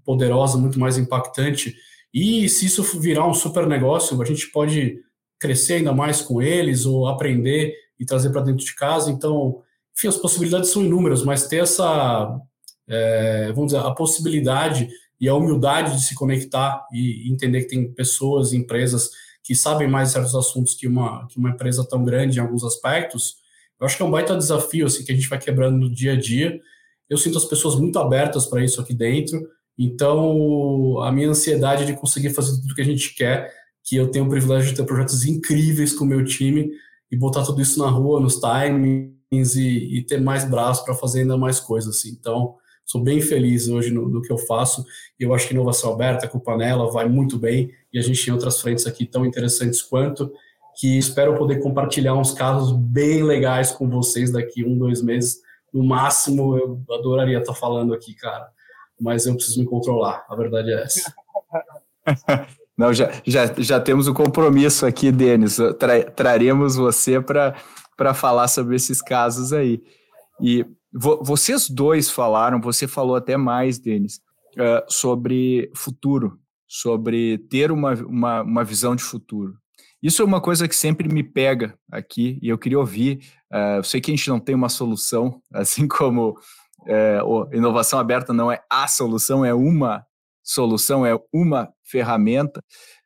poderosa, 0.05 0.57
muito 0.57 0.79
mais 0.79 0.97
impactante? 0.97 1.77
E 2.13 2.49
se 2.49 2.67
isso 2.67 2.83
virar 3.01 3.27
um 3.27 3.35
super 3.35 3.67
negócio, 3.67 4.21
a 4.21 4.25
gente 4.25 4.51
pode 4.51 5.03
crescer 5.39 5.75
ainda 5.75 5.93
mais 5.93 6.21
com 6.23 6.41
eles 6.41 6.87
ou 6.87 7.07
aprender 7.07 7.75
e 7.99 8.07
trazer 8.07 8.31
para 8.31 8.41
dentro 8.41 8.65
de 8.65 8.75
casa. 8.75 9.11
Então, 9.11 9.63
enfim, 9.97 10.09
as 10.09 10.17
possibilidades 10.17 10.71
são 10.71 10.83
inúmeras, 10.83 11.23
mas 11.23 11.47
ter 11.47 11.63
essa, 11.63 12.41
é, 12.89 13.53
vamos 13.53 13.73
dizer, 13.73 13.85
a 13.85 13.91
possibilidade 13.91 14.89
e 15.21 15.29
a 15.29 15.35
humildade 15.35 15.97
de 15.97 16.05
se 16.05 16.15
conectar 16.15 16.87
e 16.93 17.31
entender 17.33 17.63
que 17.63 17.69
tem 17.69 17.93
pessoas, 17.93 18.53
empresas 18.53 19.11
que 19.43 19.55
sabem 19.55 19.89
mais 19.89 20.11
certos 20.11 20.35
assuntos 20.35 20.75
que 20.75 20.87
uma, 20.87 21.27
que 21.29 21.39
uma 21.39 21.51
empresa 21.51 21.87
tão 21.87 22.05
grande 22.05 22.39
em 22.39 22.41
alguns 22.43 22.65
aspectos, 22.65 23.37
eu 23.81 23.87
acho 23.87 23.97
que 23.97 24.03
é 24.03 24.07
um 24.07 24.11
baita 24.11 24.37
desafio 24.37 24.87
assim, 24.87 25.05
que 25.05 25.13
a 25.13 25.15
gente 25.15 25.29
vai 25.29 25.39
quebrando 25.39 25.79
no 25.79 25.93
dia 25.93 26.13
a 26.13 26.17
dia. 26.17 26.61
Eu 27.09 27.19
sinto 27.19 27.39
as 27.39 27.45
pessoas 27.45 27.77
muito 27.77 27.99
abertas 27.99 28.47
para 28.47 28.65
isso 28.65 28.81
aqui 28.81 28.95
dentro, 28.95 29.47
então 29.79 31.01
a 31.03 31.13
minha 31.13 31.29
ansiedade 31.29 31.85
de 31.85 31.95
conseguir 31.95 32.31
fazer 32.31 32.61
tudo 32.61 32.75
que 32.75 32.81
a 32.81 32.85
gente 32.85 33.15
quer, 33.15 33.53
que 33.83 33.97
eu 33.97 34.11
tenho 34.11 34.25
o 34.25 34.29
privilégio 34.29 34.71
de 34.71 34.77
ter 34.77 34.85
projetos 34.85 35.27
incríveis 35.27 35.93
com 35.93 36.05
o 36.05 36.09
meu 36.09 36.25
time 36.25 36.71
e 37.11 37.17
botar 37.17 37.43
tudo 37.43 37.61
isso 37.61 37.79
na 37.79 37.91
rua, 37.91 38.21
nos 38.21 38.41
timings 38.41 39.57
e, 39.57 39.99
e 39.99 40.03
ter 40.03 40.21
mais 40.21 40.49
braço 40.49 40.85
para 40.85 40.95
fazer 40.95 41.21
ainda 41.21 41.37
mais 41.37 41.61
coisas. 41.61 41.97
Assim. 41.97 42.11
Então, 42.19 42.55
sou 42.85 43.03
bem 43.03 43.21
feliz 43.21 43.69
hoje 43.69 43.91
no, 43.91 44.09
no 44.09 44.23
que 44.23 44.33
eu 44.33 44.39
faço. 44.39 44.85
Eu 45.19 45.35
acho 45.35 45.47
que 45.47 45.55
inovação 45.55 45.93
aberta 45.93 46.27
com 46.27 46.41
panela 46.41 46.91
vai 46.91 47.09
muito 47.09 47.39
bem 47.39 47.71
e 47.93 47.99
a 47.99 48.03
gente 48.03 48.25
tem 48.25 48.33
outras 48.33 48.61
frentes 48.61 48.87
aqui 48.87 49.05
tão 49.05 49.27
interessantes 49.27 49.83
quanto 49.83 50.33
que 50.77 50.99
espero 50.99 51.37
poder 51.37 51.61
compartilhar 51.61 52.15
uns 52.15 52.33
casos 52.33 52.73
bem 52.73 53.23
legais 53.23 53.71
com 53.71 53.89
vocês 53.89 54.33
daqui 54.33 54.65
um, 54.65 54.77
dois 54.77 55.03
meses. 55.03 55.41
No 55.73 55.85
máximo, 55.85 56.57
eu 56.57 56.83
adoraria 56.91 57.39
estar 57.39 57.55
falando 57.55 57.95
aqui, 57.95 58.15
cara. 58.15 58.49
Mas 59.01 59.27
eu 59.27 59.35
preciso 59.35 59.61
me 59.61 59.67
controlar, 59.67 60.25
a 60.29 60.37
verdade 60.37 60.73
é 60.73 60.83
essa. 60.83 61.15
Não, 62.77 62.93
já, 62.93 63.11
já, 63.25 63.47
já 63.57 63.81
temos 63.81 64.09
o 64.09 64.11
um 64.11 64.15
compromisso 64.15 64.85
aqui, 64.85 65.13
Denis. 65.13 65.59
Tra, 65.79 66.03
traremos 66.11 66.75
você 66.75 67.21
para 67.21 68.15
falar 68.15 68.49
sobre 68.49 68.75
esses 68.75 69.01
casos 69.01 69.53
aí. 69.53 69.81
E 70.41 70.67
vo, 70.93 71.23
vocês 71.23 71.69
dois 71.71 72.11
falaram, 72.11 72.61
você 72.61 72.89
falou 72.89 73.15
até 73.15 73.37
mais, 73.37 73.79
Denis, 73.79 74.21
uh, 74.57 74.85
sobre 74.89 75.71
futuro, 75.77 76.39
sobre 76.67 77.39
ter 77.39 77.71
uma, 77.71 77.95
uma, 77.95 78.43
uma 78.43 78.65
visão 78.65 78.97
de 78.97 79.05
futuro. 79.05 79.57
Isso 80.05 80.21
é 80.21 80.25
uma 80.27 80.39
coisa 80.39 80.69
que 80.69 80.77
sempre 80.77 81.09
me 81.09 81.23
pega 81.23 81.79
aqui 81.91 82.39
e 82.43 82.51
eu 82.51 82.59
queria 82.59 82.79
ouvir. 82.79 83.21
Uh, 83.51 83.79
eu 83.79 83.85
sei 83.85 84.03
que 84.03 84.11
a 84.11 84.15
gente 84.15 84.29
não 84.29 84.39
tem 84.39 84.55
uma 84.55 84.69
solução, 84.69 85.41
assim 85.51 85.89
como 85.89 86.37
uh, 86.83 87.57
inovação 87.57 87.99
aberta 87.99 88.31
não 88.31 88.53
é 88.53 88.63
a 88.69 88.87
solução, 88.87 89.43
é 89.43 89.55
uma 89.55 90.05
solução, 90.43 91.07
é 91.07 91.19
uma 91.33 91.73
ferramenta. 91.83 92.63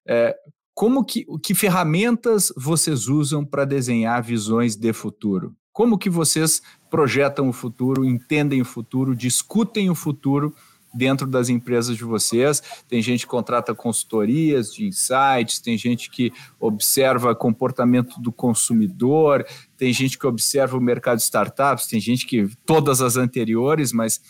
Uh, 0.09 0.35
como 0.75 1.05
que, 1.05 1.25
que 1.41 1.55
ferramentas 1.55 2.53
vocês 2.57 3.07
usam 3.07 3.45
para 3.45 3.65
desenhar 3.65 4.21
visões 4.21 4.75
de 4.75 4.93
futuro? 4.93 5.55
Como 5.73 5.99
que 5.99 6.11
vocês 6.11 6.61
projetam 6.91 7.49
o 7.49 7.53
futuro, 7.53 8.05
entendem 8.05 8.61
o 8.61 8.65
futuro, 8.65 9.15
discutem 9.15 9.89
o 9.89 9.95
futuro 9.95 10.53
dentro 10.93 11.27
das 11.27 11.49
empresas 11.49 11.97
de 11.97 12.05
vocês. 12.05 12.63
Tem 12.89 13.01
gente 13.03 13.21
que 13.21 13.31
contrata 13.31 13.75
consultorias 13.75 14.73
de 14.73 14.87
insights, 14.87 15.61
tem 15.61 15.77
gente 15.77 16.11
que 16.11 16.33
observa 16.59 17.35
comportamento 17.35 18.21
do 18.21 18.33
consumidor, 18.33 19.47
tem 19.77 19.93
gente 19.93 20.19
que 20.19 20.27
observa 20.27 20.77
o 20.77 20.81
mercado 20.81 21.19
de 21.19 21.25
startups, 21.25 21.87
tem 21.87 22.01
gente 22.01 22.27
que 22.27 22.49
todas 22.65 23.01
as 23.01 23.17
anteriores, 23.17 23.93
mas 23.93 24.21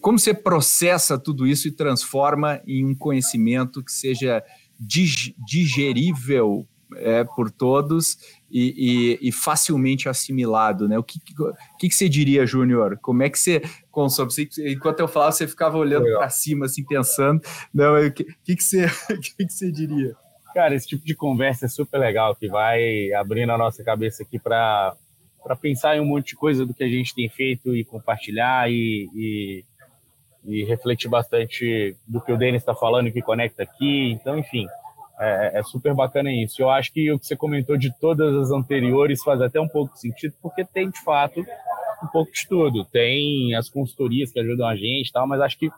como 0.00 0.18
você 0.18 0.32
processa 0.32 1.18
tudo 1.18 1.46
isso 1.46 1.68
e 1.68 1.72
transforma 1.72 2.60
em 2.66 2.84
um 2.86 2.94
conhecimento 2.94 3.82
que 3.84 3.92
seja 3.92 4.42
digerível 5.46 6.66
é, 6.96 7.24
por 7.24 7.50
todos 7.50 8.18
e, 8.50 9.18
e, 9.22 9.28
e, 9.28 9.32
facilmente 9.32 10.08
assimilado, 10.08 10.88
né? 10.88 10.98
O 10.98 11.02
que, 11.02 11.18
que, 11.18 11.88
que 11.88 11.94
você 11.94 12.08
diria, 12.08 12.46
Júnior? 12.46 12.98
Como 13.00 13.22
é 13.22 13.30
que 13.30 13.38
você 13.38 13.62
consome? 13.90 14.30
enquanto 14.58 15.00
eu 15.00 15.08
falava, 15.08 15.32
você 15.32 15.46
ficava 15.46 15.76
olhando 15.76 16.04
para 16.04 16.28
cima, 16.28 16.66
assim, 16.66 16.84
pensando. 16.84 17.40
Não, 17.72 17.96
o 17.96 18.12
que, 18.12 18.24
que, 18.44 18.56
que, 18.56 18.62
você, 18.62 18.86
que, 19.20 19.46
que 19.46 19.52
você 19.52 19.72
diria? 19.72 20.14
Cara, 20.54 20.74
esse 20.74 20.86
tipo 20.86 21.04
de 21.04 21.16
conversa 21.16 21.66
é 21.66 21.68
super 21.68 21.98
legal, 21.98 22.36
que 22.36 22.48
vai 22.48 23.12
abrindo 23.12 23.50
a 23.50 23.58
nossa 23.58 23.82
cabeça 23.82 24.22
aqui 24.22 24.38
para 24.38 24.96
pensar 25.60 25.96
em 25.96 26.00
um 26.00 26.06
monte 26.06 26.28
de 26.28 26.36
coisa 26.36 26.64
do 26.64 26.72
que 26.72 26.84
a 26.84 26.88
gente 26.88 27.14
tem 27.14 27.28
feito 27.28 27.74
e 27.74 27.84
compartilhar 27.84 28.70
e, 28.70 29.08
e, 29.12 29.64
e 30.44 30.64
refletir 30.64 31.08
bastante 31.08 31.96
do 32.06 32.20
que 32.20 32.32
o 32.32 32.36
Denis 32.36 32.62
está 32.62 32.72
falando 32.72 33.08
e 33.08 33.12
que 33.12 33.20
conecta 33.20 33.64
aqui. 33.64 34.12
Então, 34.12 34.38
enfim, 34.38 34.68
é, 35.18 35.58
é, 35.58 35.62
super 35.62 35.94
bacana 35.94 36.32
isso. 36.32 36.60
Eu 36.60 36.70
acho 36.70 36.92
que 36.92 37.10
o 37.12 37.18
que 37.18 37.26
você 37.26 37.36
comentou 37.36 37.76
de 37.76 37.92
todas 37.98 38.34
as 38.36 38.50
anteriores 38.50 39.22
faz 39.22 39.40
até 39.40 39.60
um 39.60 39.68
pouco 39.68 39.96
sentido, 39.96 40.34
porque 40.42 40.64
tem, 40.64 40.90
de 40.90 41.02
fato, 41.02 41.40
um 42.02 42.06
pouco 42.08 42.32
de 42.32 42.46
tudo. 42.48 42.84
Tem 42.84 43.54
as 43.54 43.68
consultorias 43.68 44.32
que 44.32 44.40
ajudam 44.40 44.66
a 44.66 44.76
gente 44.76 45.12
tal, 45.12 45.26
mas 45.26 45.40
acho 45.40 45.58
que 45.58 45.70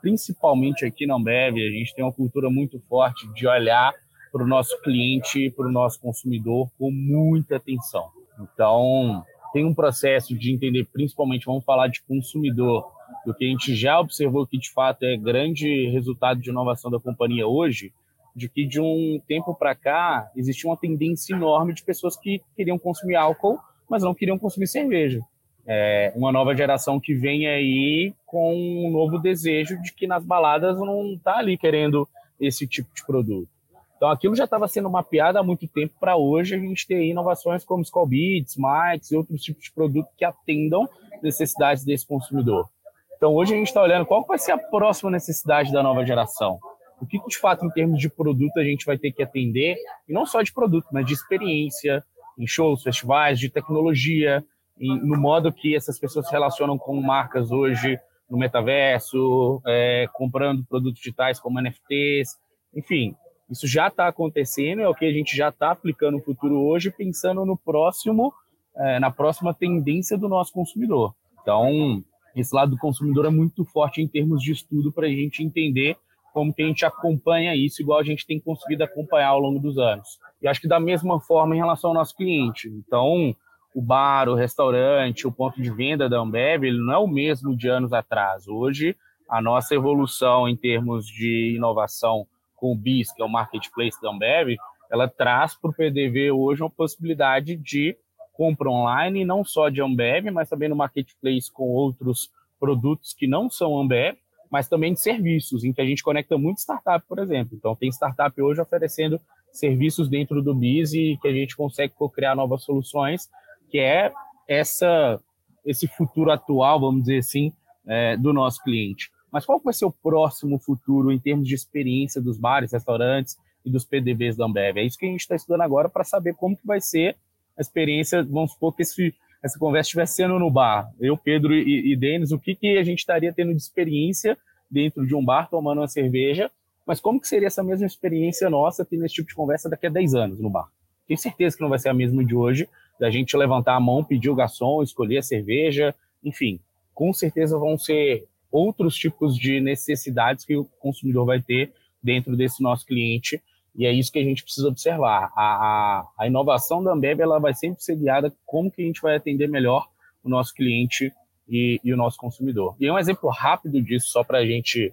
principalmente 0.00 0.84
aqui 0.84 1.06
na 1.06 1.14
Ambev, 1.14 1.56
a 1.56 1.70
gente 1.70 1.94
tem 1.94 2.04
uma 2.04 2.12
cultura 2.12 2.50
muito 2.50 2.80
forte 2.88 3.26
de 3.32 3.46
olhar 3.46 3.94
para 4.32 4.42
o 4.42 4.46
nosso 4.46 4.80
cliente, 4.82 5.50
para 5.50 5.66
o 5.66 5.70
nosso 5.70 6.00
consumidor 6.00 6.68
com 6.78 6.90
muita 6.90 7.56
atenção. 7.56 8.10
Então, 8.40 9.24
tem 9.52 9.64
um 9.64 9.74
processo 9.74 10.36
de 10.36 10.52
entender, 10.52 10.86
principalmente, 10.92 11.46
vamos 11.46 11.64
falar 11.64 11.86
de 11.88 12.02
consumidor, 12.02 12.90
do 13.24 13.34
que 13.34 13.44
a 13.44 13.48
gente 13.48 13.76
já 13.76 14.00
observou 14.00 14.46
que 14.46 14.58
de 14.58 14.72
fato 14.72 15.04
é 15.04 15.16
grande 15.16 15.86
resultado 15.90 16.40
de 16.40 16.50
inovação 16.50 16.90
da 16.90 16.98
companhia 16.98 17.46
hoje, 17.46 17.92
de 18.34 18.48
que 18.48 18.66
de 18.66 18.80
um 18.80 19.20
tempo 19.26 19.54
para 19.54 19.74
cá 19.74 20.30
existia 20.36 20.70
uma 20.70 20.76
tendência 20.76 21.34
enorme 21.34 21.74
de 21.74 21.82
pessoas 21.82 22.16
que 22.16 22.40
queriam 22.56 22.78
consumir 22.78 23.16
álcool, 23.16 23.58
mas 23.88 24.02
não 24.02 24.14
queriam 24.14 24.38
consumir 24.38 24.66
cerveja. 24.66 25.20
é, 25.66 26.12
uma 26.16 26.32
nova 26.32 26.54
geração 26.54 26.98
que 26.98 27.14
vem 27.14 27.46
aí 27.46 28.14
com 28.26 28.54
um 28.54 28.90
novo 28.90 29.18
desejo 29.18 29.80
de 29.80 29.92
que 29.92 30.06
nas 30.06 30.24
baladas 30.24 30.76
não 30.78 31.14
está 31.14 31.38
ali 31.38 31.56
querendo 31.56 32.08
esse 32.40 32.66
tipo 32.66 32.92
de 32.94 33.04
produto. 33.06 33.48
Então 33.96 34.10
aquilo 34.10 34.34
já 34.34 34.44
estava 34.44 34.66
sendo 34.66 34.90
mapeado 34.90 35.38
há 35.38 35.42
muito 35.44 35.68
tempo 35.68 35.94
para 36.00 36.16
hoje 36.16 36.56
a 36.56 36.58
gente 36.58 36.86
ter 36.86 37.04
inovações 37.04 37.64
como 37.64 37.82
Skull 37.82 38.06
Beats, 38.06 38.56
Mics 38.56 39.12
e 39.12 39.16
outros 39.16 39.40
tipos 39.40 39.62
de 39.62 39.72
produto 39.72 40.08
que 40.16 40.24
atendam 40.24 40.88
necessidades 41.22 41.84
desse 41.84 42.04
consumidor. 42.04 42.68
Então 43.16 43.32
hoje 43.32 43.54
a 43.54 43.56
gente 43.56 43.68
está 43.68 43.80
olhando 43.80 44.04
qual 44.04 44.26
vai 44.26 44.40
ser 44.40 44.50
a 44.50 44.58
próxima 44.58 45.12
necessidade 45.12 45.72
da 45.72 45.82
nova 45.82 46.04
geração. 46.04 46.58
O 47.02 47.06
que, 47.06 47.18
de 47.26 47.36
fato, 47.36 47.66
em 47.66 47.70
termos 47.70 47.98
de 47.98 48.08
produto, 48.08 48.58
a 48.58 48.62
gente 48.62 48.86
vai 48.86 48.96
ter 48.96 49.10
que 49.10 49.24
atender, 49.24 49.76
e 50.08 50.12
não 50.12 50.24
só 50.24 50.40
de 50.40 50.52
produto, 50.52 50.86
mas 50.92 51.04
de 51.04 51.12
experiência, 51.12 52.00
em 52.38 52.46
shows, 52.46 52.84
festivais, 52.84 53.40
de 53.40 53.50
tecnologia, 53.50 54.44
no 54.78 55.20
modo 55.20 55.52
que 55.52 55.74
essas 55.74 55.98
pessoas 55.98 56.26
se 56.26 56.32
relacionam 56.32 56.78
com 56.78 56.94
marcas 57.02 57.50
hoje 57.50 57.98
no 58.30 58.38
metaverso, 58.38 59.60
é, 59.66 60.06
comprando 60.12 60.64
produtos 60.64 61.00
digitais 61.00 61.40
como 61.40 61.60
NFTs, 61.60 62.38
enfim, 62.72 63.16
isso 63.50 63.66
já 63.66 63.88
está 63.88 64.06
acontecendo, 64.06 64.82
é 64.82 64.88
o 64.88 64.94
que 64.94 65.04
a 65.04 65.12
gente 65.12 65.36
já 65.36 65.48
está 65.48 65.72
aplicando 65.72 66.18
no 66.18 66.22
futuro 66.22 66.56
hoje, 66.56 66.88
pensando 66.88 67.44
no 67.44 67.56
próximo, 67.56 68.32
é, 68.76 69.00
na 69.00 69.10
próxima 69.10 69.52
tendência 69.52 70.16
do 70.16 70.28
nosso 70.28 70.52
consumidor. 70.52 71.16
Então, 71.42 72.00
esse 72.36 72.54
lado 72.54 72.70
do 72.70 72.78
consumidor 72.78 73.26
é 73.26 73.30
muito 73.30 73.64
forte 73.64 74.00
em 74.00 74.06
termos 74.06 74.40
de 74.40 74.52
estudo 74.52 74.92
para 74.92 75.08
a 75.08 75.10
gente 75.10 75.42
entender 75.42 75.96
como 76.32 76.52
que 76.52 76.62
a 76.62 76.66
gente 76.66 76.84
acompanha 76.84 77.54
isso, 77.54 77.82
igual 77.82 77.98
a 77.98 78.04
gente 78.04 78.26
tem 78.26 78.40
conseguido 78.40 78.84
acompanhar 78.84 79.28
ao 79.28 79.40
longo 79.40 79.60
dos 79.60 79.78
anos. 79.78 80.18
E 80.40 80.48
acho 80.48 80.60
que 80.60 80.68
da 80.68 80.80
mesma 80.80 81.20
forma 81.20 81.54
em 81.54 81.58
relação 81.58 81.90
ao 81.90 81.94
nosso 81.94 82.16
cliente. 82.16 82.68
Então, 82.68 83.34
o 83.74 83.80
bar, 83.80 84.28
o 84.28 84.34
restaurante, 84.34 85.26
o 85.26 85.32
ponto 85.32 85.60
de 85.60 85.70
venda 85.70 86.08
da 86.08 86.18
Ambev, 86.18 86.64
ele 86.64 86.78
não 86.78 86.92
é 86.92 86.98
o 86.98 87.06
mesmo 87.06 87.56
de 87.56 87.68
anos 87.68 87.92
atrás. 87.92 88.48
Hoje, 88.48 88.96
a 89.28 89.40
nossa 89.40 89.74
evolução 89.74 90.48
em 90.48 90.56
termos 90.56 91.06
de 91.06 91.54
inovação 91.56 92.26
com 92.56 92.72
o 92.72 92.76
BIS, 92.76 93.12
que 93.12 93.22
é 93.22 93.24
o 93.24 93.28
marketplace 93.28 94.00
da 94.00 94.10
Ambev, 94.10 94.56
ela 94.90 95.08
traz 95.08 95.54
para 95.54 95.70
o 95.70 95.74
PDV 95.74 96.30
hoje 96.32 96.62
uma 96.62 96.70
possibilidade 96.70 97.56
de 97.56 97.96
compra 98.32 98.68
online, 98.68 99.24
não 99.24 99.44
só 99.44 99.68
de 99.68 99.80
Ambev, 99.80 100.30
mas 100.30 100.48
também 100.48 100.68
no 100.68 100.76
marketplace 100.76 101.50
com 101.50 101.64
outros 101.64 102.30
produtos 102.60 103.14
que 103.14 103.26
não 103.26 103.48
são 103.48 103.78
Ambev, 103.78 104.16
mas 104.52 104.68
também 104.68 104.92
de 104.92 105.00
serviços, 105.00 105.64
em 105.64 105.72
que 105.72 105.80
a 105.80 105.86
gente 105.86 106.02
conecta 106.02 106.36
muito 106.36 106.58
startup, 106.58 107.02
por 107.08 107.18
exemplo. 107.18 107.56
Então, 107.56 107.74
tem 107.74 107.88
startup 107.88 108.40
hoje 108.40 108.60
oferecendo 108.60 109.18
serviços 109.50 110.10
dentro 110.10 110.42
do 110.42 110.54
BIS 110.54 110.92
e 110.92 111.18
que 111.22 111.26
a 111.26 111.32
gente 111.32 111.56
consegue 111.56 111.94
criar 112.14 112.36
novas 112.36 112.62
soluções, 112.62 113.30
que 113.70 113.78
é 113.78 114.12
essa 114.46 115.18
esse 115.64 115.86
futuro 115.86 116.30
atual, 116.30 116.80
vamos 116.80 117.02
dizer 117.02 117.18
assim, 117.18 117.52
é, 117.86 118.16
do 118.16 118.32
nosso 118.32 118.62
cliente. 118.62 119.10
Mas 119.30 119.46
qual 119.46 119.60
vai 119.60 119.72
ser 119.72 119.86
o 119.86 119.92
próximo 119.92 120.58
futuro 120.58 121.10
em 121.10 121.18
termos 121.18 121.46
de 121.46 121.54
experiência 121.54 122.20
dos 122.20 122.36
bares, 122.36 122.72
restaurantes 122.72 123.38
e 123.64 123.70
dos 123.70 123.84
PDVs 123.84 124.36
da 124.36 124.44
Ambev? 124.44 124.76
É 124.76 124.84
isso 124.84 124.98
que 124.98 125.06
a 125.06 125.08
gente 125.08 125.20
está 125.20 125.36
estudando 125.36 125.62
agora 125.62 125.88
para 125.88 126.04
saber 126.04 126.34
como 126.34 126.56
que 126.56 126.66
vai 126.66 126.80
ser 126.80 127.16
a 127.56 127.62
experiência. 127.62 128.22
Vamos 128.24 128.52
supor 128.52 128.74
que 128.74 128.82
esse, 128.82 129.14
essa 129.42 129.58
conversa 129.58 129.88
estivesse 129.88 130.14
sendo 130.14 130.38
no 130.38 130.50
bar. 130.50 130.90
Eu, 131.00 131.16
Pedro 131.16 131.52
e, 131.52 131.92
e 131.92 131.96
Denis, 131.96 132.30
o 132.30 132.38
que, 132.38 132.54
que 132.54 132.78
a 132.78 132.84
gente 132.84 133.00
estaria 133.00 133.32
tendo 133.32 133.50
de 133.50 133.60
experiência 133.60 134.38
dentro 134.70 135.06
de 135.06 135.14
um 135.14 135.24
bar 135.24 135.50
tomando 135.50 135.80
uma 135.80 135.88
cerveja? 135.88 136.50
Mas 136.86 137.00
como 137.00 137.20
que 137.20 137.28
seria 137.28 137.48
essa 137.48 137.62
mesma 137.62 137.86
experiência 137.86 138.48
nossa 138.48 138.84
tendo 138.84 139.04
esse 139.04 139.14
tipo 139.14 139.28
de 139.28 139.34
conversa 139.34 139.68
daqui 139.68 139.86
a 139.86 139.90
10 139.90 140.14
anos 140.14 140.40
no 140.40 140.48
bar? 140.48 140.68
Tenho 141.06 141.18
certeza 141.18 141.56
que 141.56 141.62
não 141.62 141.68
vai 141.68 141.78
ser 141.78 141.88
a 141.88 141.94
mesma 141.94 142.24
de 142.24 142.34
hoje, 142.34 142.68
da 142.98 143.10
gente 143.10 143.36
levantar 143.36 143.74
a 143.74 143.80
mão, 143.80 144.04
pedir 144.04 144.30
o 144.30 144.34
garçom, 144.34 144.82
escolher 144.82 145.18
a 145.18 145.22
cerveja, 145.22 145.94
enfim. 146.22 146.60
Com 146.94 147.12
certeza 147.12 147.58
vão 147.58 147.76
ser 147.76 148.26
outros 148.50 148.94
tipos 148.94 149.36
de 149.36 149.60
necessidades 149.60 150.44
que 150.44 150.56
o 150.56 150.64
consumidor 150.78 151.26
vai 151.26 151.40
ter 151.40 151.72
dentro 152.02 152.36
desse 152.36 152.62
nosso 152.62 152.86
cliente 152.86 153.42
e 153.74 153.86
é 153.86 153.92
isso 153.92 154.12
que 154.12 154.18
a 154.18 154.24
gente 154.24 154.42
precisa 154.42 154.68
observar. 154.68 155.30
A, 155.34 155.42
a, 155.42 156.08
a, 156.18 156.26
inovação 156.26 156.82
da 156.82 156.92
Ambev 156.92 157.20
ela 157.20 157.38
vai 157.38 157.54
sempre 157.54 157.82
ser 157.82 157.96
guiada 157.96 158.32
como 158.44 158.70
que 158.70 158.82
a 158.82 158.84
gente 158.84 159.00
vai 159.00 159.16
atender 159.16 159.48
melhor 159.48 159.88
o 160.22 160.28
nosso 160.28 160.54
cliente 160.54 161.12
e, 161.48 161.80
e 161.82 161.92
o 161.92 161.96
nosso 161.96 162.18
consumidor. 162.18 162.76
E 162.78 162.90
um 162.90 162.98
exemplo 162.98 163.30
rápido 163.30 163.80
disso, 163.80 164.08
só 164.10 164.22
para 164.22 164.38
a 164.38 164.46
gente 164.46 164.92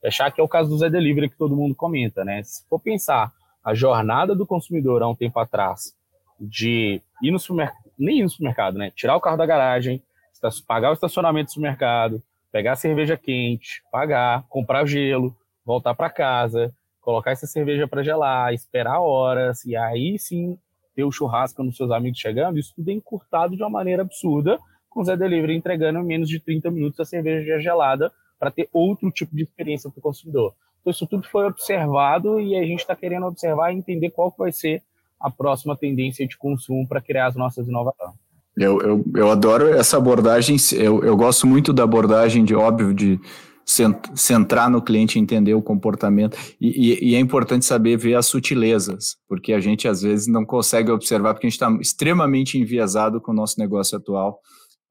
fechar, 0.00 0.30
que 0.30 0.40
é 0.40 0.44
o 0.44 0.48
caso 0.48 0.70
do 0.70 0.78
Zé 0.78 0.88
Delivery, 0.88 1.28
que 1.28 1.36
todo 1.36 1.56
mundo 1.56 1.74
comenta. 1.74 2.24
Né? 2.24 2.42
Se 2.42 2.66
for 2.68 2.78
pensar 2.78 3.32
a 3.64 3.74
jornada 3.74 4.34
do 4.34 4.46
consumidor 4.46 5.02
há 5.02 5.08
um 5.08 5.14
tempo 5.14 5.38
atrás, 5.38 5.94
de 6.38 7.02
ir 7.22 7.30
no 7.30 7.38
supermercado, 7.38 7.90
nem 7.98 8.20
ir 8.20 8.22
no 8.22 8.30
supermercado, 8.30 8.78
né? 8.78 8.90
tirar 8.94 9.16
o 9.16 9.20
carro 9.20 9.36
da 9.36 9.44
garagem, 9.44 10.02
pagar 10.66 10.90
o 10.90 10.94
estacionamento 10.94 11.46
do 11.46 11.52
supermercado, 11.54 12.22
pegar 12.50 12.72
a 12.72 12.76
cerveja 12.76 13.16
quente, 13.16 13.82
pagar, 13.90 14.44
comprar 14.48 14.86
gelo, 14.86 15.36
voltar 15.64 15.94
para 15.94 16.08
casa, 16.08 16.72
colocar 17.00 17.30
essa 17.30 17.46
cerveja 17.46 17.88
para 17.88 18.02
gelar, 18.02 18.52
esperar 18.52 19.00
horas, 19.00 19.64
e 19.64 19.76
aí 19.76 20.18
sim 20.18 20.58
ter 20.94 21.04
o 21.04 21.12
churrasco 21.12 21.62
nos 21.62 21.76
seus 21.76 21.90
amigos 21.90 22.18
chegando, 22.18 22.58
isso 22.58 22.72
tudo 22.74 22.90
é 22.90 22.92
encurtado 22.92 23.56
de 23.56 23.62
uma 23.62 23.70
maneira 23.70 24.02
absurda, 24.02 24.58
com 24.88 25.00
o 25.00 25.04
Zé 25.04 25.16
Delivery 25.16 25.56
entregando 25.56 26.00
em 26.00 26.04
menos 26.04 26.28
de 26.28 26.40
30 26.40 26.70
minutos 26.70 26.98
a 27.00 27.04
cerveja 27.04 27.58
gelada 27.60 28.12
para 28.38 28.50
ter 28.50 28.68
outro 28.72 29.10
tipo 29.10 29.34
de 29.36 29.42
experiência 29.42 29.88
para 29.88 29.98
o 29.98 30.02
consumidor. 30.02 30.54
Então, 30.80 30.90
isso 30.90 31.06
tudo 31.06 31.28
foi 31.28 31.46
observado 31.46 32.40
e 32.40 32.56
a 32.56 32.62
gente 32.62 32.80
está 32.80 32.96
querendo 32.96 33.26
observar 33.26 33.72
e 33.72 33.76
entender 33.76 34.10
qual 34.10 34.34
vai 34.36 34.50
ser 34.50 34.82
a 35.20 35.30
próxima 35.30 35.76
tendência 35.76 36.26
de 36.26 36.36
consumo 36.36 36.88
para 36.88 37.00
criar 37.00 37.26
as 37.26 37.36
nossas 37.36 37.68
inovações. 37.68 38.14
Eu, 38.56 38.80
eu, 38.80 39.04
eu 39.14 39.30
adoro 39.30 39.68
essa 39.74 39.96
abordagem, 39.96 40.56
eu, 40.72 41.04
eu 41.04 41.16
gosto 41.16 41.46
muito 41.46 41.72
da 41.72 41.84
abordagem 41.84 42.44
de, 42.44 42.54
óbvio, 42.54 42.92
de 42.92 43.20
centrar 44.14 44.68
no 44.68 44.82
cliente 44.82 45.18
entender 45.18 45.54
o 45.54 45.62
comportamento. 45.62 46.36
E, 46.60 46.92
e, 46.92 47.10
e, 47.10 47.14
é 47.14 47.20
importante 47.20 47.64
saber 47.64 47.96
ver 47.96 48.14
as 48.14 48.26
sutilezas, 48.26 49.16
porque 49.28 49.52
a 49.52 49.60
gente 49.60 49.86
às 49.86 50.02
vezes 50.02 50.26
não 50.26 50.44
consegue 50.44 50.90
observar, 50.90 51.34
porque 51.34 51.46
a 51.46 51.50
gente 51.50 51.56
está 51.56 51.70
extremamente 51.80 52.58
enviesado 52.58 53.20
com 53.20 53.30
o 53.30 53.34
nosso 53.34 53.58
negócio 53.58 53.96
atual 53.96 54.40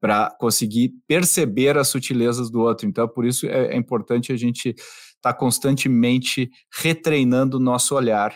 para 0.00 0.30
conseguir 0.40 0.94
perceber 1.06 1.76
as 1.76 1.88
sutilezas 1.88 2.50
do 2.50 2.60
outro. 2.60 2.88
Então, 2.88 3.06
por 3.06 3.26
isso 3.26 3.46
é, 3.46 3.74
é 3.74 3.76
importante 3.76 4.32
a 4.32 4.36
gente 4.36 4.70
estar 4.70 4.80
tá 5.20 5.34
constantemente 5.34 6.50
retreinando 6.72 7.58
o 7.58 7.60
nosso 7.60 7.94
olhar. 7.94 8.34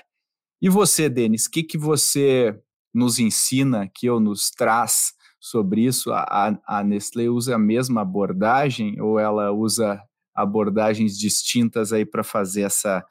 E 0.61 0.69
você, 0.69 1.09
Denis, 1.09 1.47
o 1.47 1.51
que, 1.51 1.63
que 1.63 1.79
você 1.79 2.55
nos 2.93 3.19
ensina 3.19 3.85
aqui 3.85 4.11
ou 4.11 4.21
nos 4.21 4.51
traz 4.51 5.15
sobre 5.41 5.87
isso? 5.87 6.13
A, 6.13 6.59
a 6.67 6.85
Nestlé 6.85 7.31
usa 7.31 7.55
a 7.55 7.59
mesma 7.59 8.03
abordagem 8.03 9.01
ou 9.01 9.19
ela 9.19 9.51
usa 9.51 9.99
abordagens 10.35 11.19
distintas 11.19 11.93
aí 11.93 12.05
para 12.05 12.25
fazer 12.25 12.63
essa 12.63 13.05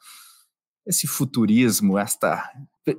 esse 0.86 1.08
futurismo, 1.08 1.98
esta 1.98 2.44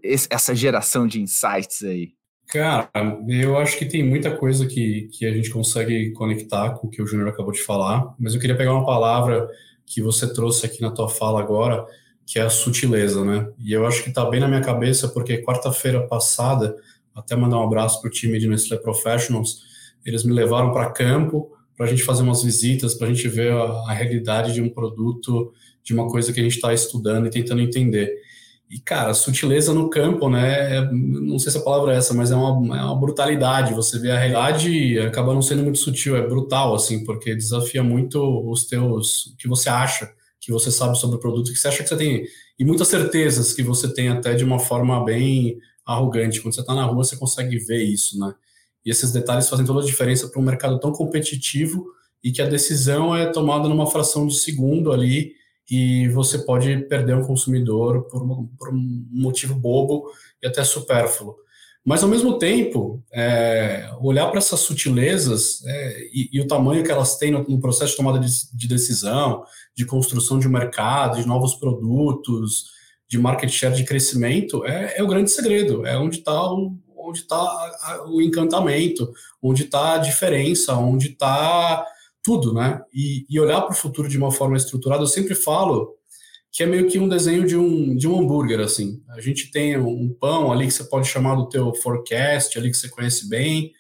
essa 0.03 0.55
geração 0.55 1.07
de 1.07 1.21
insights 1.21 1.83
aí? 1.83 2.15
Cara, 2.49 2.91
eu 3.29 3.57
acho 3.57 3.79
que 3.79 3.87
tem 3.87 4.03
muita 4.03 4.37
coisa 4.37 4.67
que, 4.67 5.09
que 5.13 5.27
a 5.27 5.33
gente 5.33 5.51
consegue 5.51 6.13
conectar 6.13 6.71
com 6.71 6.87
o 6.87 6.91
que 6.91 7.03
o 7.03 7.07
Júnior 7.07 7.29
acabou 7.29 7.53
de 7.53 7.63
falar, 7.63 8.15
mas 8.19 8.35
eu 8.35 8.41
queria 8.41 8.57
pegar 8.57 8.73
uma 8.73 8.85
palavra 8.85 9.49
que 9.87 10.03
você 10.03 10.33
trouxe 10.33 10.67
aqui 10.67 10.81
na 10.81 10.91
tua 10.91 11.09
fala 11.09 11.41
agora, 11.41 11.85
que 12.27 12.39
é 12.39 12.43
a 12.43 12.51
sutileza, 12.51 13.25
né? 13.25 13.51
E 13.59 13.73
eu 13.73 13.87
acho 13.87 14.03
que 14.03 14.09
está 14.09 14.29
bem 14.29 14.41
na 14.41 14.49
minha 14.49 14.61
cabeça, 14.61 15.09
porque 15.09 15.43
quarta-feira 15.43 16.07
passada 16.07 16.77
até 17.15 17.37
mandar 17.37 17.59
um 17.59 17.65
abraço 17.65 18.01
para 18.01 18.09
o 18.09 18.11
time 18.11 18.39
de 18.39 18.49
Nestlé 18.49 18.77
Professionals. 18.77 19.63
Eles 20.05 20.25
me 20.25 20.33
levaram 20.33 20.73
para 20.73 20.91
campo 20.91 21.53
para 21.77 21.87
a 21.87 21.89
gente 21.89 22.03
fazer 22.03 22.23
umas 22.23 22.43
visitas, 22.43 22.95
para 22.95 23.09
a 23.09 23.13
gente 23.13 23.27
ver 23.29 23.53
a, 23.53 23.63
a, 23.63 23.93
realidade 23.93 24.53
de 24.53 24.63
um 24.63 24.69
produto, 24.69 25.53
de 25.83 25.93
uma 25.93 26.09
coisa 26.09 26.33
que 26.33 26.41
a 26.41 26.43
gente 26.43 26.55
está 26.57 26.73
estudando 26.73 27.27
e 27.27 27.31
tentando 27.31 27.61
entender. 27.61 28.15
E, 28.71 28.79
cara, 28.79 29.13
sutileza 29.13 29.75
no 29.75 29.91
campo, 29.91 30.29
né? 30.31 30.79
É, 30.79 30.91
não 30.93 31.39
sei 31.39 31.53
se 31.53 31.59
a 31.59 31.61
palavra 31.63 31.95
é 31.95 31.99
essa, 31.99 32.15
mas 32.15 32.31
é 32.31 32.37
uma, 32.37 32.79
é 32.79 32.83
uma 32.83 32.99
brutalidade. 32.99 33.75
Você 33.75 33.99
vê 33.99 34.11
a 34.11 34.19
realidade 34.19 34.99
acaba 35.01 35.35
não 35.35 35.43
sendo 35.43 35.63
muito 35.63 35.79
sutil, 35.79 36.17
é 36.17 36.27
brutal, 36.27 36.75
assim, 36.75 37.05
porque 37.05 37.35
desafia 37.35 37.83
muito 37.83 38.19
os 38.51 38.65
teus. 38.67 39.27
o 39.27 39.37
que 39.37 39.47
você 39.49 39.69
acha 39.69 40.11
que 40.41 40.53
você 40.53 40.71
sabe 40.71 40.99
sobre 40.99 41.17
o 41.17 41.21
produto, 41.21 41.53
que 41.53 41.59
você 41.59 41.69
acha 41.69 41.83
que 41.83 41.89
você 41.89 41.97
tem. 41.97 42.25
E 42.59 42.65
muitas 42.65 42.89
certezas 42.89 43.53
que 43.53 43.63
você 43.63 43.93
tem 43.93 44.09
até 44.09 44.35
de 44.35 44.45
uma 44.45 44.59
forma 44.59 45.05
bem 45.05 45.59
arrogante. 45.85 46.41
Quando 46.41 46.55
você 46.55 46.61
está 46.61 46.75
na 46.75 46.85
rua, 46.85 47.05
você 47.05 47.17
consegue 47.17 47.59
ver 47.59 47.83
isso, 47.83 48.19
né? 48.19 48.35
E 48.85 48.91
esses 48.91 49.13
detalhes 49.13 49.49
fazem 49.49 49.65
toda 49.65 49.81
a 49.81 49.85
diferença 49.85 50.29
para 50.29 50.41
um 50.41 50.45
mercado 50.45 50.79
tão 50.79 50.93
competitivo 50.93 51.87
e 52.23 52.33
que 52.33 52.43
a 52.43 52.47
decisão 52.47 53.15
é 53.15 53.27
tomada 53.27 53.69
numa 53.69 53.87
fração 53.87 54.27
de 54.27 54.39
segundo 54.39 54.93
ali 54.93 55.33
e 55.71 56.09
você 56.09 56.39
pode 56.39 56.77
perder 56.89 57.17
um 57.17 57.25
consumidor 57.25 58.05
por, 58.05 58.23
um, 58.23 58.47
por 58.59 58.69
um 58.71 59.09
motivo 59.11 59.55
bobo 59.55 60.11
e 60.43 60.47
até 60.47 60.63
supérfluo. 60.63 61.37
Mas, 61.85 62.03
ao 62.03 62.09
mesmo 62.09 62.39
tempo, 62.39 63.03
é, 63.13 63.91
olhar 64.01 64.27
para 64.29 64.39
essas 64.39 64.61
sutilezas 64.61 65.63
é, 65.67 66.01
e, 66.13 66.31
e, 66.33 66.41
o 66.41 66.47
tamanho 66.47 66.83
que 66.83 66.91
elas 66.91 67.19
têm 67.19 67.31
no, 67.31 67.45
no 67.47 67.61
processo 67.61 67.91
de 67.91 67.97
tomada 67.99 68.19
de, 68.19 68.27
de, 68.55 68.67
decisão, 68.67 69.45
de 69.77 69.85
construção 69.85 70.39
de 70.39 70.49
mercado, 70.49 71.21
de 71.21 71.27
novos 71.27 71.55
produtos, 71.55 72.71
de 73.07 73.19
market 73.19 73.51
share, 73.51 73.77
de 73.77 73.85
crescimento, 73.85 74.65
é, 74.65 74.95
é 74.97 75.03
o 75.03 75.07
grande 75.07 75.31
segredo, 75.31 75.87
é 75.87 75.99
onde 75.99 76.19
está 76.21 76.33
onde 77.09 77.21
está 77.21 78.05
o 78.07 78.21
encantamento, 78.21 79.13
onde 79.43 79.65
está 79.65 79.95
a 79.95 79.99
diferença, 79.99 80.75
onde 80.75 81.09
está 81.09 81.85
tudo, 82.23 82.55
né? 82.55 82.81
E, 82.93 83.27
e 83.29 83.39
olhar 83.39 83.61
para 83.63 83.73
o 83.73 83.77
futuro 83.77 84.09
de 84.09 84.17
uma 84.17 84.31
forma 84.31 84.57
estruturada, 84.57 85.03
eu 85.03 85.07
sempre 85.07 85.35
falo 85.35 85.95
que 86.51 86.63
é 86.63 86.67
meio 86.67 86.89
que 86.89 86.99
um 86.99 87.09
desenho 87.09 87.47
de 87.47 87.57
um, 87.57 87.97
de 87.97 88.07
um 88.07 88.21
hambúrguer, 88.21 88.61
assim. 88.61 89.03
A 89.11 89.21
gente 89.21 89.51
tem 89.51 89.77
um 89.77 90.09
pão 90.09 90.53
ali 90.53 90.67
que 90.67 90.73
você 90.73 90.85
pode 90.85 91.09
chamar 91.09 91.35
do 91.35 91.49
teu 91.49 91.75
forecast, 91.75 92.57
ali 92.57 92.71
que 92.71 92.77
você 92.77 92.89
conhece 92.89 93.29
bem, 93.29 93.73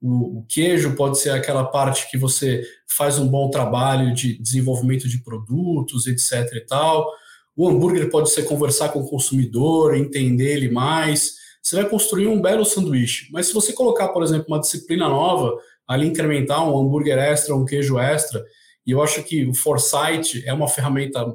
o, 0.00 0.40
o, 0.40 0.46
queijo 0.46 0.94
pode 0.96 1.18
ser 1.18 1.30
aquela 1.30 1.64
parte 1.64 2.10
que 2.10 2.18
você 2.18 2.62
faz 2.86 3.18
um 3.18 3.26
bom 3.26 3.48
trabalho 3.48 4.14
de 4.14 4.38
desenvolvimento 4.38 5.08
de 5.08 5.22
produtos, 5.22 6.06
etc 6.06 6.46
e 6.54 6.60
tal. 6.60 7.10
O 7.56 7.68
hambúrguer 7.68 8.10
pode 8.10 8.30
ser 8.30 8.42
conversar 8.44 8.90
com 8.90 9.00
o 9.00 9.08
consumidor, 9.08 9.94
entender 9.94 10.56
ele 10.56 10.70
mais. 10.70 11.36
Você 11.64 11.76
vai 11.76 11.88
construir 11.88 12.26
um 12.26 12.42
belo 12.42 12.62
sanduíche. 12.62 13.28
Mas 13.32 13.46
se 13.46 13.54
você 13.54 13.72
colocar, 13.72 14.08
por 14.08 14.22
exemplo, 14.22 14.44
uma 14.48 14.60
disciplina 14.60 15.08
nova, 15.08 15.56
ali 15.88 16.06
incrementar 16.06 16.62
um 16.62 16.78
hambúrguer 16.78 17.18
extra, 17.18 17.56
um 17.56 17.64
queijo 17.64 17.98
extra, 17.98 18.44
e 18.86 18.90
eu 18.90 19.02
acho 19.02 19.22
que 19.22 19.46
o 19.46 19.54
Foresight 19.54 20.46
é 20.46 20.52
uma 20.52 20.68
ferramenta 20.68 21.34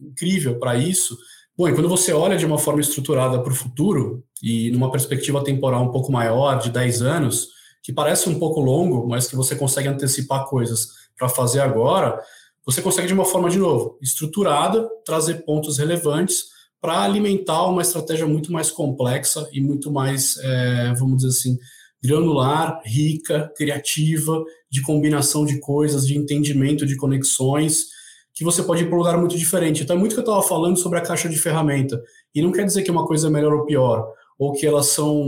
incrível 0.00 0.58
para 0.58 0.74
isso. 0.76 1.16
Bom, 1.56 1.68
e 1.68 1.72
quando 1.72 1.88
você 1.88 2.12
olha 2.12 2.36
de 2.36 2.44
uma 2.44 2.58
forma 2.58 2.80
estruturada 2.80 3.40
para 3.40 3.52
o 3.52 3.54
futuro, 3.56 4.24
e 4.42 4.72
numa 4.72 4.90
perspectiva 4.90 5.44
temporal 5.44 5.84
um 5.84 5.92
pouco 5.92 6.10
maior, 6.10 6.58
de 6.58 6.70
10 6.70 7.02
anos, 7.02 7.48
que 7.80 7.92
parece 7.92 8.28
um 8.28 8.40
pouco 8.40 8.60
longo, 8.60 9.06
mas 9.06 9.28
que 9.28 9.36
você 9.36 9.54
consegue 9.54 9.86
antecipar 9.86 10.46
coisas 10.46 10.88
para 11.16 11.28
fazer 11.28 11.60
agora, 11.60 12.20
você 12.66 12.82
consegue 12.82 13.06
de 13.06 13.14
uma 13.14 13.24
forma, 13.24 13.48
de 13.48 13.58
novo, 13.58 13.96
estruturada, 14.02 14.88
trazer 15.04 15.44
pontos 15.44 15.78
relevantes 15.78 16.46
para 16.80 17.02
alimentar 17.02 17.66
uma 17.66 17.82
estratégia 17.82 18.26
muito 18.26 18.52
mais 18.52 18.70
complexa 18.70 19.48
e 19.52 19.60
muito 19.60 19.90
mais, 19.90 20.36
é, 20.38 20.94
vamos 20.94 21.18
dizer 21.18 21.28
assim, 21.28 21.58
granular, 22.02 22.80
rica, 22.84 23.52
criativa, 23.56 24.42
de 24.70 24.80
combinação 24.82 25.44
de 25.44 25.60
coisas, 25.60 26.06
de 26.06 26.16
entendimento 26.16 26.86
de 26.86 26.96
conexões, 26.96 27.88
que 28.32 28.42
você 28.42 28.62
pode 28.62 28.82
ir 28.82 28.86
para 28.86 28.94
um 28.94 28.98
lugar 28.98 29.18
muito 29.18 29.36
diferente. 29.36 29.82
Então, 29.82 29.96
é 29.96 29.98
muito 29.98 30.14
que 30.14 30.20
eu 30.20 30.24
estava 30.24 30.42
falando 30.42 30.78
sobre 30.78 30.98
a 30.98 31.02
caixa 31.02 31.28
de 31.28 31.38
ferramenta. 31.38 32.02
E 32.34 32.40
não 32.40 32.52
quer 32.52 32.64
dizer 32.64 32.82
que 32.82 32.90
uma 32.90 33.06
coisa 33.06 33.26
é 33.26 33.30
melhor 33.30 33.52
ou 33.52 33.66
pior 33.66 34.14
ou 34.40 34.54
que 34.54 34.66
elas 34.66 34.86
são 34.86 35.22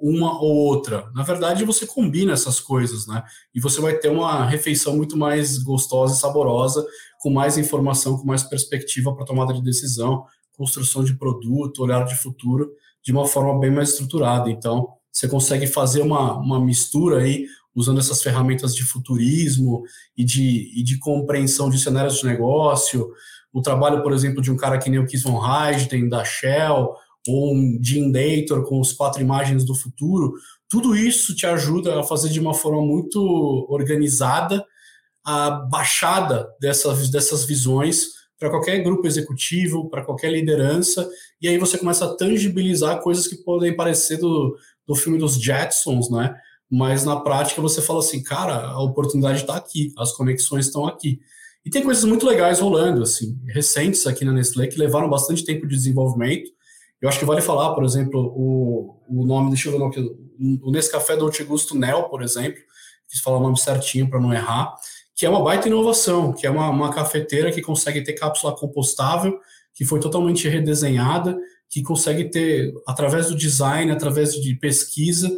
uma 0.00 0.42
ou 0.42 0.56
outra. 0.56 1.08
Na 1.14 1.22
verdade, 1.22 1.64
você 1.64 1.86
combina 1.86 2.32
essas 2.32 2.58
coisas, 2.58 3.06
né? 3.06 3.22
E 3.54 3.60
você 3.60 3.80
vai 3.80 3.96
ter 3.96 4.08
uma 4.08 4.44
refeição 4.44 4.96
muito 4.96 5.16
mais 5.16 5.58
gostosa 5.58 6.14
e 6.14 6.18
saborosa, 6.18 6.84
com 7.20 7.30
mais 7.30 7.56
informação, 7.56 8.18
com 8.18 8.26
mais 8.26 8.42
perspectiva 8.42 9.14
para 9.14 9.24
tomada 9.24 9.54
de 9.54 9.62
decisão, 9.62 10.24
construção 10.58 11.04
de 11.04 11.16
produto, 11.16 11.82
olhar 11.82 12.04
de 12.04 12.16
futuro, 12.16 12.72
de 13.02 13.12
uma 13.12 13.26
forma 13.26 13.58
bem 13.60 13.70
mais 13.70 13.90
estruturada. 13.90 14.50
Então, 14.50 14.88
você 15.10 15.28
consegue 15.28 15.68
fazer 15.68 16.02
uma, 16.02 16.36
uma 16.36 16.60
mistura 16.60 17.22
aí, 17.22 17.46
usando 17.74 18.00
essas 18.00 18.20
ferramentas 18.20 18.74
de 18.74 18.82
futurismo 18.82 19.84
e 20.16 20.24
de, 20.24 20.72
e 20.78 20.82
de 20.82 20.98
compreensão 20.98 21.70
de 21.70 21.78
cenários 21.78 22.18
de 22.18 22.26
negócio. 22.26 23.08
O 23.52 23.62
trabalho, 23.62 24.02
por 24.02 24.12
exemplo, 24.12 24.42
de 24.42 24.50
um 24.50 24.56
cara 24.56 24.78
que 24.78 24.90
nem 24.90 24.98
o 24.98 25.06
Keith 25.06 25.22
Von 25.22 25.40
Heijden, 25.40 26.08
da 26.08 26.24
Shell, 26.24 26.92
ou 27.28 27.54
um 27.54 27.78
Gene 27.80 28.12
Dator 28.12 28.64
com 28.64 28.80
as 28.80 28.92
quatro 28.92 29.22
imagens 29.22 29.64
do 29.64 29.74
futuro, 29.74 30.34
tudo 30.68 30.96
isso 30.96 31.34
te 31.34 31.46
ajuda 31.46 32.00
a 32.00 32.02
fazer 32.02 32.30
de 32.30 32.40
uma 32.40 32.54
forma 32.54 32.82
muito 32.82 33.66
organizada 33.70 34.64
a 35.24 35.50
baixada 35.50 36.48
dessas, 36.60 37.10
dessas 37.10 37.44
visões 37.44 38.17
para 38.38 38.50
qualquer 38.50 38.82
grupo 38.82 39.06
executivo, 39.06 39.88
para 39.88 40.04
qualquer 40.04 40.30
liderança, 40.30 41.08
e 41.40 41.48
aí 41.48 41.58
você 41.58 41.76
começa 41.76 42.04
a 42.04 42.14
tangibilizar 42.14 43.00
coisas 43.00 43.26
que 43.26 43.36
podem 43.36 43.74
parecer 43.74 44.18
do, 44.18 44.56
do 44.86 44.94
filme 44.94 45.18
dos 45.18 45.40
Jetsons, 45.40 46.10
né? 46.10 46.34
Mas 46.70 47.04
na 47.04 47.18
prática 47.18 47.60
você 47.60 47.82
fala 47.82 47.98
assim, 47.98 48.22
cara, 48.22 48.68
a 48.68 48.80
oportunidade 48.80 49.40
está 49.40 49.56
aqui, 49.56 49.92
as 49.98 50.12
conexões 50.12 50.66
estão 50.66 50.86
aqui. 50.86 51.20
E 51.64 51.70
tem 51.70 51.82
coisas 51.82 52.04
muito 52.04 52.26
legais 52.26 52.60
rolando, 52.60 53.02
assim, 53.02 53.38
recentes 53.46 54.06
aqui 54.06 54.24
na 54.24 54.32
Nestlé, 54.32 54.66
que 54.68 54.78
levaram 54.78 55.08
bastante 55.08 55.44
tempo 55.44 55.66
de 55.66 55.74
desenvolvimento, 55.74 56.50
eu 57.00 57.08
acho 57.08 57.18
que 57.18 57.24
vale 57.24 57.40
falar, 57.40 57.74
por 57.74 57.84
exemplo, 57.84 58.32
o, 58.36 58.96
o 59.08 59.24
nome, 59.24 59.50
deixa 59.50 59.68
eu 59.68 59.78
ver 59.78 59.84
aqui, 59.84 60.00
o 60.62 60.70
Nescafé 60.70 61.16
Dolce 61.16 61.44
Gusto 61.44 61.76
Nel, 61.76 62.04
por 62.04 62.22
exemplo, 62.22 62.60
quis 63.08 63.20
falar 63.20 63.38
o 63.38 63.42
nome 63.42 63.58
certinho 63.58 64.10
para 64.10 64.20
não 64.20 64.32
errar, 64.32 64.74
que 65.18 65.26
é 65.26 65.28
uma 65.28 65.42
baita 65.42 65.66
inovação, 65.66 66.32
que 66.32 66.46
é 66.46 66.50
uma, 66.50 66.70
uma 66.70 66.94
cafeteira 66.94 67.50
que 67.50 67.60
consegue 67.60 68.04
ter 68.04 68.12
cápsula 68.12 68.54
compostável, 68.54 69.36
que 69.74 69.84
foi 69.84 69.98
totalmente 69.98 70.48
redesenhada, 70.48 71.36
que 71.68 71.82
consegue 71.82 72.26
ter, 72.26 72.72
através 72.86 73.26
do 73.26 73.34
design, 73.34 73.90
através 73.90 74.34
de 74.34 74.54
pesquisa, 74.54 75.28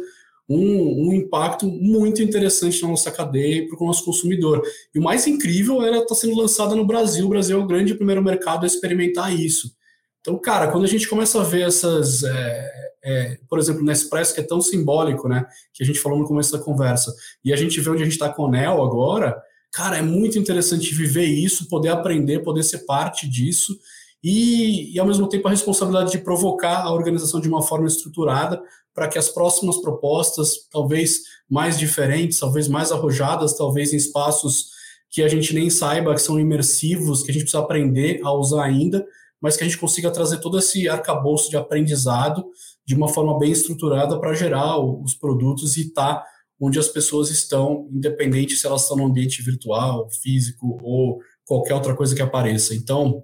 um, 0.47 1.07
um 1.07 1.13
impacto 1.13 1.65
muito 1.65 2.21
interessante 2.21 2.79
na 2.83 2.89
nossa 2.89 3.09
cadeia 3.09 3.67
para 3.67 3.83
o 3.83 3.87
nosso 3.87 4.05
consumidor. 4.05 4.61
E 4.93 4.99
o 4.99 5.01
mais 5.01 5.25
incrível 5.25 5.81
é 5.81 5.87
ela 5.87 5.97
estar 5.97 6.09
tá 6.09 6.15
sendo 6.15 6.37
lançada 6.37 6.75
no 6.75 6.85
Brasil. 6.85 7.25
O 7.25 7.29
Brasil 7.29 7.59
é 7.59 7.63
o 7.63 7.65
grande 7.65 7.95
primeiro 7.95 8.23
mercado 8.23 8.65
a 8.65 8.67
experimentar 8.67 9.33
isso. 9.33 9.75
Então, 10.19 10.37
cara, 10.37 10.67
quando 10.67 10.83
a 10.83 10.87
gente 10.87 11.09
começa 11.09 11.41
a 11.41 11.43
ver 11.43 11.65
essas, 11.65 12.23
é, 12.23 12.71
é, 13.03 13.37
por 13.49 13.57
exemplo, 13.57 13.83
Nespresso, 13.83 14.35
que 14.35 14.41
é 14.41 14.43
tão 14.43 14.61
simbólico, 14.61 15.27
né, 15.27 15.43
que 15.73 15.81
a 15.81 15.85
gente 15.87 15.97
falou 15.97 16.19
no 16.19 16.27
começo 16.27 16.51
da 16.51 16.63
conversa, 16.63 17.11
e 17.43 17.51
a 17.51 17.55
gente 17.55 17.81
vê 17.81 17.89
onde 17.89 18.03
a 18.03 18.05
gente 18.05 18.13
está 18.13 18.29
com 18.29 18.43
o 18.43 18.51
Nel 18.51 18.83
agora, 18.83 19.41
cara, 19.71 19.97
é 19.97 20.01
muito 20.01 20.37
interessante 20.37 20.93
viver 20.93 21.25
isso, 21.25 21.67
poder 21.67 21.89
aprender, 21.89 22.39
poder 22.39 22.63
ser 22.63 22.79
parte 22.79 23.27
disso, 23.27 23.77
e, 24.23 24.93
e 24.93 24.99
ao 24.99 25.07
mesmo 25.07 25.27
tempo 25.27 25.47
a 25.47 25.51
responsabilidade 25.51 26.11
de 26.11 26.19
provocar 26.19 26.83
a 26.83 26.93
organização 26.93 27.39
de 27.39 27.49
uma 27.49 27.61
forma 27.61 27.87
estruturada 27.87 28.61
para 28.93 29.07
que 29.07 29.17
as 29.17 29.29
próximas 29.29 29.77
propostas, 29.77 30.67
talvez 30.69 31.21
mais 31.49 31.79
diferentes, 31.79 32.39
talvez 32.39 32.67
mais 32.67 32.91
arrojadas, 32.91 33.57
talvez 33.57 33.93
em 33.93 33.97
espaços 33.97 34.69
que 35.09 35.23
a 35.23 35.27
gente 35.27 35.53
nem 35.53 35.69
saiba 35.69 36.13
que 36.13 36.21
são 36.21 36.39
imersivos, 36.39 37.23
que 37.23 37.31
a 37.31 37.33
gente 37.33 37.43
precisa 37.43 37.63
aprender 37.63 38.21
a 38.23 38.31
usar 38.33 38.63
ainda, 38.63 39.05
mas 39.41 39.57
que 39.57 39.63
a 39.63 39.67
gente 39.67 39.77
consiga 39.77 40.11
trazer 40.11 40.39
todo 40.39 40.59
esse 40.59 40.87
arcabouço 40.87 41.49
de 41.49 41.57
aprendizado 41.57 42.45
de 42.85 42.95
uma 42.95 43.07
forma 43.07 43.37
bem 43.39 43.51
estruturada 43.51 44.19
para 44.19 44.33
gerar 44.33 44.77
os 44.79 45.13
produtos 45.13 45.77
e 45.77 45.81
estar 45.87 46.15
tá 46.15 46.25
onde 46.61 46.77
as 46.77 46.87
pessoas 46.87 47.31
estão, 47.31 47.89
independente 47.91 48.55
se 48.55 48.67
elas 48.67 48.83
estão 48.83 48.95
no 48.95 49.05
ambiente 49.05 49.41
virtual, 49.41 50.07
físico 50.11 50.77
ou 50.83 51.19
qualquer 51.43 51.73
outra 51.73 51.95
coisa 51.95 52.15
que 52.15 52.21
apareça. 52.21 52.75
Então, 52.75 53.23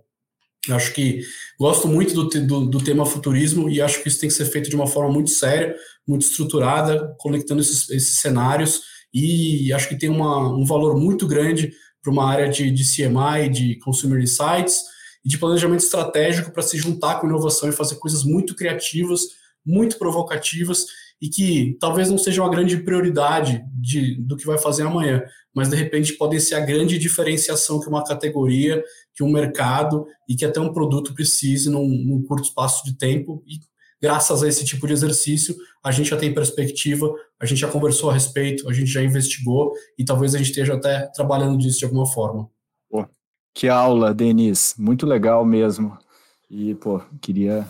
acho 0.72 0.92
que 0.94 1.22
gosto 1.60 1.88
muito 1.88 2.14
do, 2.16 2.28
do, 2.48 2.66
do, 2.66 2.84
tema 2.84 3.06
futurismo 3.06 3.70
e 3.70 3.80
acho 3.80 4.02
que 4.02 4.10
isso 4.10 4.20
tem 4.20 4.28
que 4.28 4.36
ser 4.36 4.46
feito 4.46 4.70
de 4.70 4.76
uma 4.76 4.88
forma 4.88 5.14
muito 5.14 5.30
séria, 5.30 5.76
muito 6.06 6.24
estruturada, 6.24 7.16
conectando 7.20 7.62
esses, 7.62 7.88
esses 7.92 8.18
cenários 8.18 8.82
e 9.14 9.72
acho 9.72 9.88
que 9.88 9.98
tem 9.98 10.10
uma, 10.10 10.54
um 10.54 10.66
valor 10.66 11.00
muito 11.00 11.28
grande 11.28 11.72
para 12.02 12.12
uma 12.12 12.28
área 12.28 12.50
de, 12.50 12.72
de 12.72 12.84
CMI, 12.84 13.50
de 13.50 13.76
Consumer 13.80 14.20
Insights, 14.20 14.82
e 15.24 15.30
de 15.30 15.38
planejamento 15.38 15.82
estratégico 15.82 16.52
para 16.52 16.64
se 16.64 16.78
juntar 16.78 17.20
com 17.20 17.28
inovação 17.28 17.70
e 17.70 17.74
fazer 17.74 17.96
coisas 17.96 18.24
muito 18.24 18.56
criativas, 18.56 19.22
muito 19.66 19.98
provocativas 19.98 20.86
e 21.22 21.30
que 21.30 21.78
talvez 21.80 22.09
não 22.09 22.18
sejam 22.18 22.45
a 22.45 22.49
grande 22.49 22.78
prioridade 22.78 23.63
de, 23.74 24.15
do 24.22 24.38
que 24.38 24.45
vai 24.45 24.57
fazer 24.57 24.84
amanhã, 24.84 25.24
mas 25.53 25.70
de 25.70 25.76
repente 25.76 26.13
podem 26.13 26.39
ser 26.39 26.55
a 26.55 26.59
grande 26.59 26.97
diferenciação 26.99 27.80
que 27.80 27.89
uma 27.89 28.03
categoria, 28.03 28.84
que 29.15 29.24
um 29.24 29.32
mercado 29.32 30.05
e 30.30 30.36
que 30.36 30.45
até 30.45 30.59
um 30.59 30.74
produto 30.74 31.13
precise 31.13 31.70
num, 31.70 31.88
num 31.88 32.24
curto 32.24 32.43
espaço 32.43 32.86
de 32.86 32.97
tempo. 32.97 33.43
E 33.47 33.59
graças 34.01 34.43
a 34.43 34.47
esse 34.47 34.63
tipo 34.63 34.86
de 34.86 34.93
exercício, 34.93 35.55
a 35.84 35.91
gente 35.91 36.09
já 36.09 36.18
tem 36.18 36.34
perspectiva, 36.34 37.11
a 37.39 37.45
gente 37.45 37.59
já 37.59 37.68
conversou 37.68 38.11
a 38.11 38.13
respeito, 38.13 38.70
a 38.70 38.74
gente 38.74 38.91
já 38.91 39.01
investigou 39.01 39.74
e 39.97 40.05
talvez 40.05 40.36
a 40.36 40.38
gente 40.38 40.49
esteja 40.49 40.76
até 40.76 41.07
trabalhando 41.15 41.57
disso 41.57 41.80
de 41.80 41.86
alguma 41.86 42.05
forma. 42.05 42.49
Que 43.57 43.68
aula, 43.68 44.13
Denis. 44.13 44.76
Muito 44.78 45.07
legal 45.07 45.43
mesmo. 45.43 45.97
E, 46.47 46.76
pô, 46.76 47.01
queria 47.20 47.68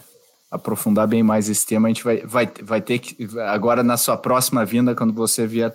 aprofundar 0.50 1.08
bem 1.08 1.22
mais 1.22 1.50
esse 1.50 1.66
tema. 1.66 1.88
A 1.88 1.90
gente 1.90 2.04
vai, 2.04 2.26
vai, 2.26 2.52
vai 2.64 2.82
ter 2.82 3.00
que, 3.00 3.28
agora 3.40 3.84
na 3.84 3.98
sua 3.98 4.18
próxima 4.18 4.66
vinda, 4.66 4.96
quando 4.96 5.14
você 5.14 5.46
vier 5.46 5.74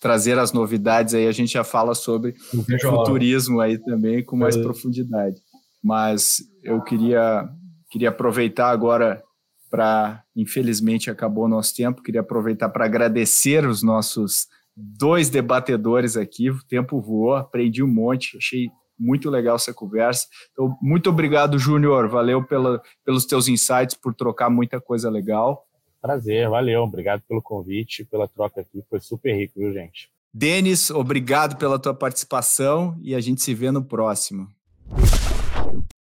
trazer 0.00 0.38
as 0.38 0.52
novidades, 0.52 1.14
aí 1.14 1.26
a 1.26 1.32
gente 1.32 1.52
já 1.52 1.64
fala 1.64 1.94
sobre 1.94 2.34
futurismo 2.80 3.60
aí 3.60 3.78
também 3.78 4.24
com 4.24 4.36
mais 4.36 4.56
é. 4.56 4.62
profundidade. 4.62 5.36
Mas 5.82 6.42
eu 6.62 6.80
queria, 6.82 7.48
queria 7.90 8.08
aproveitar 8.08 8.70
agora 8.70 9.22
para, 9.70 10.22
infelizmente 10.34 11.10
acabou 11.10 11.44
o 11.44 11.48
nosso 11.48 11.74
tempo, 11.74 12.02
queria 12.02 12.20
aproveitar 12.22 12.68
para 12.70 12.86
agradecer 12.86 13.66
os 13.66 13.82
nossos 13.82 14.46
dois 14.74 15.28
debatedores 15.28 16.16
aqui. 16.16 16.50
O 16.50 16.64
tempo 16.64 17.00
voou, 17.00 17.34
aprendi 17.34 17.82
um 17.82 17.88
monte, 17.88 18.38
achei 18.38 18.70
muito 18.98 19.30
legal 19.30 19.56
essa 19.56 19.72
conversa. 19.72 20.26
Então, 20.52 20.76
muito 20.80 21.10
obrigado, 21.10 21.58
Júnior. 21.58 22.08
Valeu 22.08 22.42
pela, 22.44 22.82
pelos 23.04 23.24
teus 23.24 23.48
insights, 23.48 23.94
por 23.94 24.14
trocar 24.14 24.50
muita 24.50 24.80
coisa 24.80 25.10
legal. 25.10 25.66
Prazer, 26.00 26.48
valeu. 26.48 26.82
Obrigado 26.82 27.22
pelo 27.28 27.40
convite, 27.40 28.04
pela 28.04 28.28
troca 28.28 28.60
aqui. 28.60 28.82
Foi 28.90 29.00
super 29.00 29.34
rico, 29.34 29.54
viu, 29.56 29.72
gente? 29.72 30.10
Denis, 30.32 30.90
obrigado 30.90 31.56
pela 31.56 31.78
tua 31.78 31.94
participação 31.94 32.98
e 33.00 33.14
a 33.14 33.20
gente 33.20 33.40
se 33.40 33.54
vê 33.54 33.70
no 33.70 33.84
próximo. 33.84 34.48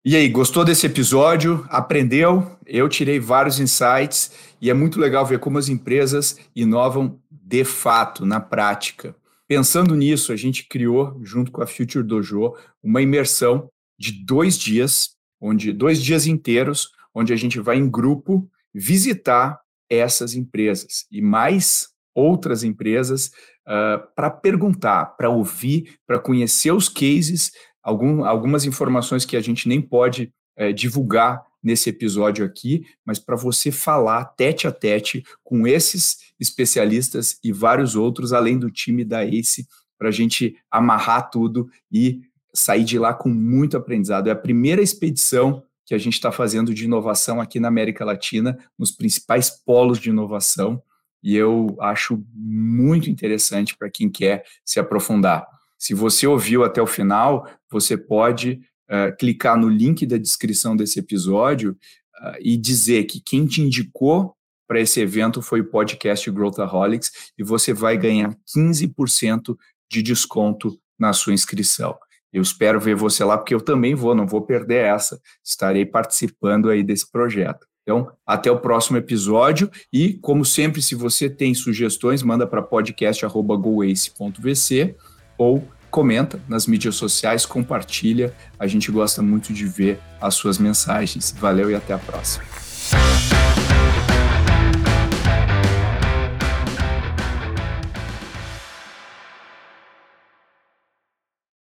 E 0.05 0.17
aí, 0.17 0.29
gostou 0.29 0.65
desse 0.65 0.87
episódio? 0.87 1.65
Aprendeu? 1.69 2.57
Eu 2.67 2.89
tirei 2.89 3.21
vários 3.21 3.61
insights 3.61 4.33
e 4.61 4.71
é 4.71 4.75
muito 4.75 4.99
legal 4.99 5.25
ver 5.25 5.39
como 5.39 5.59
as 5.59 5.69
empresas 5.69 6.39
inovam 6.57 7.21
de 7.31 7.65
fato, 7.65 8.25
na 8.25 8.41
prática. 8.41 9.15
Pensando 9.55 9.95
nisso, 9.95 10.33
a 10.33 10.37
gente 10.37 10.67
criou, 10.67 11.21
junto 11.23 11.53
com 11.53 11.61
a 11.61 11.67
Future 11.67 12.03
Dojo, 12.03 12.55
uma 12.83 13.03
imersão 13.03 13.69
de 13.99 14.25
dois 14.25 14.59
dias, 14.59 15.11
onde 15.39 15.75
dois 15.75 16.03
dias 16.03 16.27
inteiros, 16.27 16.89
onde 17.15 17.35
a 17.35 17.37
gente 17.37 17.61
vai 17.61 17.77
em 17.77 17.87
grupo 17.87 18.49
visitar 18.73 19.61
essas 19.91 20.35
empresas 20.35 21.05
e 21.13 21.21
mais 21.21 21.89
outras 22.15 22.65
empresas 22.65 23.27
uh, 23.69 24.03
para 24.17 24.31
perguntar, 24.31 25.05
para 25.19 25.29
ouvir, 25.29 25.99
para 26.07 26.19
conhecer 26.19 26.73
os 26.73 26.89
cases, 26.89 27.53
algum, 27.83 28.25
algumas 28.25 28.65
informações 28.65 29.27
que 29.27 29.37
a 29.37 29.43
gente 29.43 29.69
nem 29.69 29.83
pode 29.83 30.33
é, 30.57 30.73
divulgar 30.73 31.43
nesse 31.63 31.91
episódio 31.91 32.45
aqui, 32.45 32.85
mas 33.05 33.19
para 33.19 33.37
você 33.37 33.71
falar 33.71 34.25
tete 34.25 34.67
a 34.67 34.73
tete 34.73 35.25
com 35.45 35.67
esses 35.67 36.33
especialistas 36.41 37.39
e 37.43 37.53
vários 37.53 37.95
outros, 37.95 38.33
além 38.33 38.59
do 38.59 38.71
time 38.71 39.05
da 39.05 39.25
ACE, 39.25 39.67
para 39.99 40.09
a 40.09 40.13
gente 40.13 40.57
amarrar 40.71 41.31
tudo 41.31 41.71
e 41.91 42.23
sair 42.53 42.85
de 42.85 42.99
lá 42.99 43.15
com 43.15 43.29
muito 43.29 43.77
aprendizado. 43.77 44.29
É 44.29 44.33
a 44.33 44.37
primeira 44.37 44.83
expedição 44.83 45.63
que 45.87 45.95
a 45.95 45.99
gente 45.99 46.15
está 46.15 46.33
fazendo 46.33 46.75
de 46.75 46.85
inovação 46.85 47.41
aqui 47.41 47.61
na 47.61 47.69
América 47.69 48.05
Latina, 48.05 48.59
nos 48.79 48.91
principais 48.91 49.51
polos 49.51 49.99
de 49.99 50.11
inovação, 50.11 50.83
e 51.23 51.37
eu 51.37 51.77
acho 51.81 52.25
muito 52.35 53.09
interessante 53.09 53.77
para 53.77 53.91
quem 53.91 54.11
quer 54.11 54.45
se 54.65 54.81
aprofundar. 54.81 55.47
Se 55.79 55.95
você 55.95 56.27
ouviu 56.27 56.65
até 56.65 56.83
o 56.83 56.87
final, 56.87 57.49
você 57.71 57.97
pode 57.97 58.61
uh, 58.93 59.17
clicar 59.17 59.59
no 59.59 59.69
link 59.69 60.05
da 60.05 60.19
descrição 60.19 60.77
desse 60.77 60.99
episódio 60.99 61.77
uh, 62.21 62.37
e 62.41 62.57
dizer 62.57 63.05
que 63.05 63.21
quem 63.21 63.47
te 63.47 63.63
indicou 63.63 64.37
para 64.69 64.81
esse 64.81 65.01
evento 65.01 65.41
foi 65.41 65.61
o 65.61 65.71
podcast 65.71 66.31
Growthaholics 66.31 67.33
e 67.39 67.43
você 67.43 67.73
vai 67.73 67.97
ganhar 67.97 68.37
15% 68.57 69.57
de 69.91 70.03
desconto 70.03 70.79
na 70.99 71.13
sua 71.13 71.33
inscrição. 71.33 71.97
Eu 72.33 72.41
espero 72.41 72.81
ver 72.81 72.95
você 72.95 73.23
lá, 73.25 73.37
porque 73.37 73.55
eu 73.55 73.61
também 73.61 73.95
vou, 73.95 74.15
não 74.15 74.27
vou 74.27 74.41
perder 74.41 74.87
essa. 74.87 75.21
Estarei 75.45 75.85
participando 75.85 76.71
aí 76.71 76.83
desse 76.83 77.11
projeto. 77.11 77.67
Então, 77.83 78.11
até 78.27 78.51
o 78.51 78.61
próximo 78.61 78.97
episódio 78.97 79.71
e, 79.93 80.15
como 80.15 80.43
sempre, 80.45 80.81
se 80.81 80.95
você 80.95 81.29
tem 81.29 81.53
sugestões, 81.53 82.23
manda 82.23 82.47
para 82.47 82.63
podcast@goace.vc 82.63 84.97
ou 85.37 85.69
comenta 85.93 86.41
nas 86.49 86.67
mídias 86.67 86.97
sociais, 86.97 87.45
compartilha. 87.47 88.35
A 88.59 88.67
gente 88.67 88.91
gosta 88.91 89.23
muito 89.23 89.53
de 89.53 89.67
ver 89.67 90.01
as 90.21 90.35
suas 90.35 90.59
mensagens. 90.59 91.33
Valeu 91.39 91.71
e 91.71 91.75
até 91.75 91.93
a 91.93 91.99
próxima. 91.99 93.42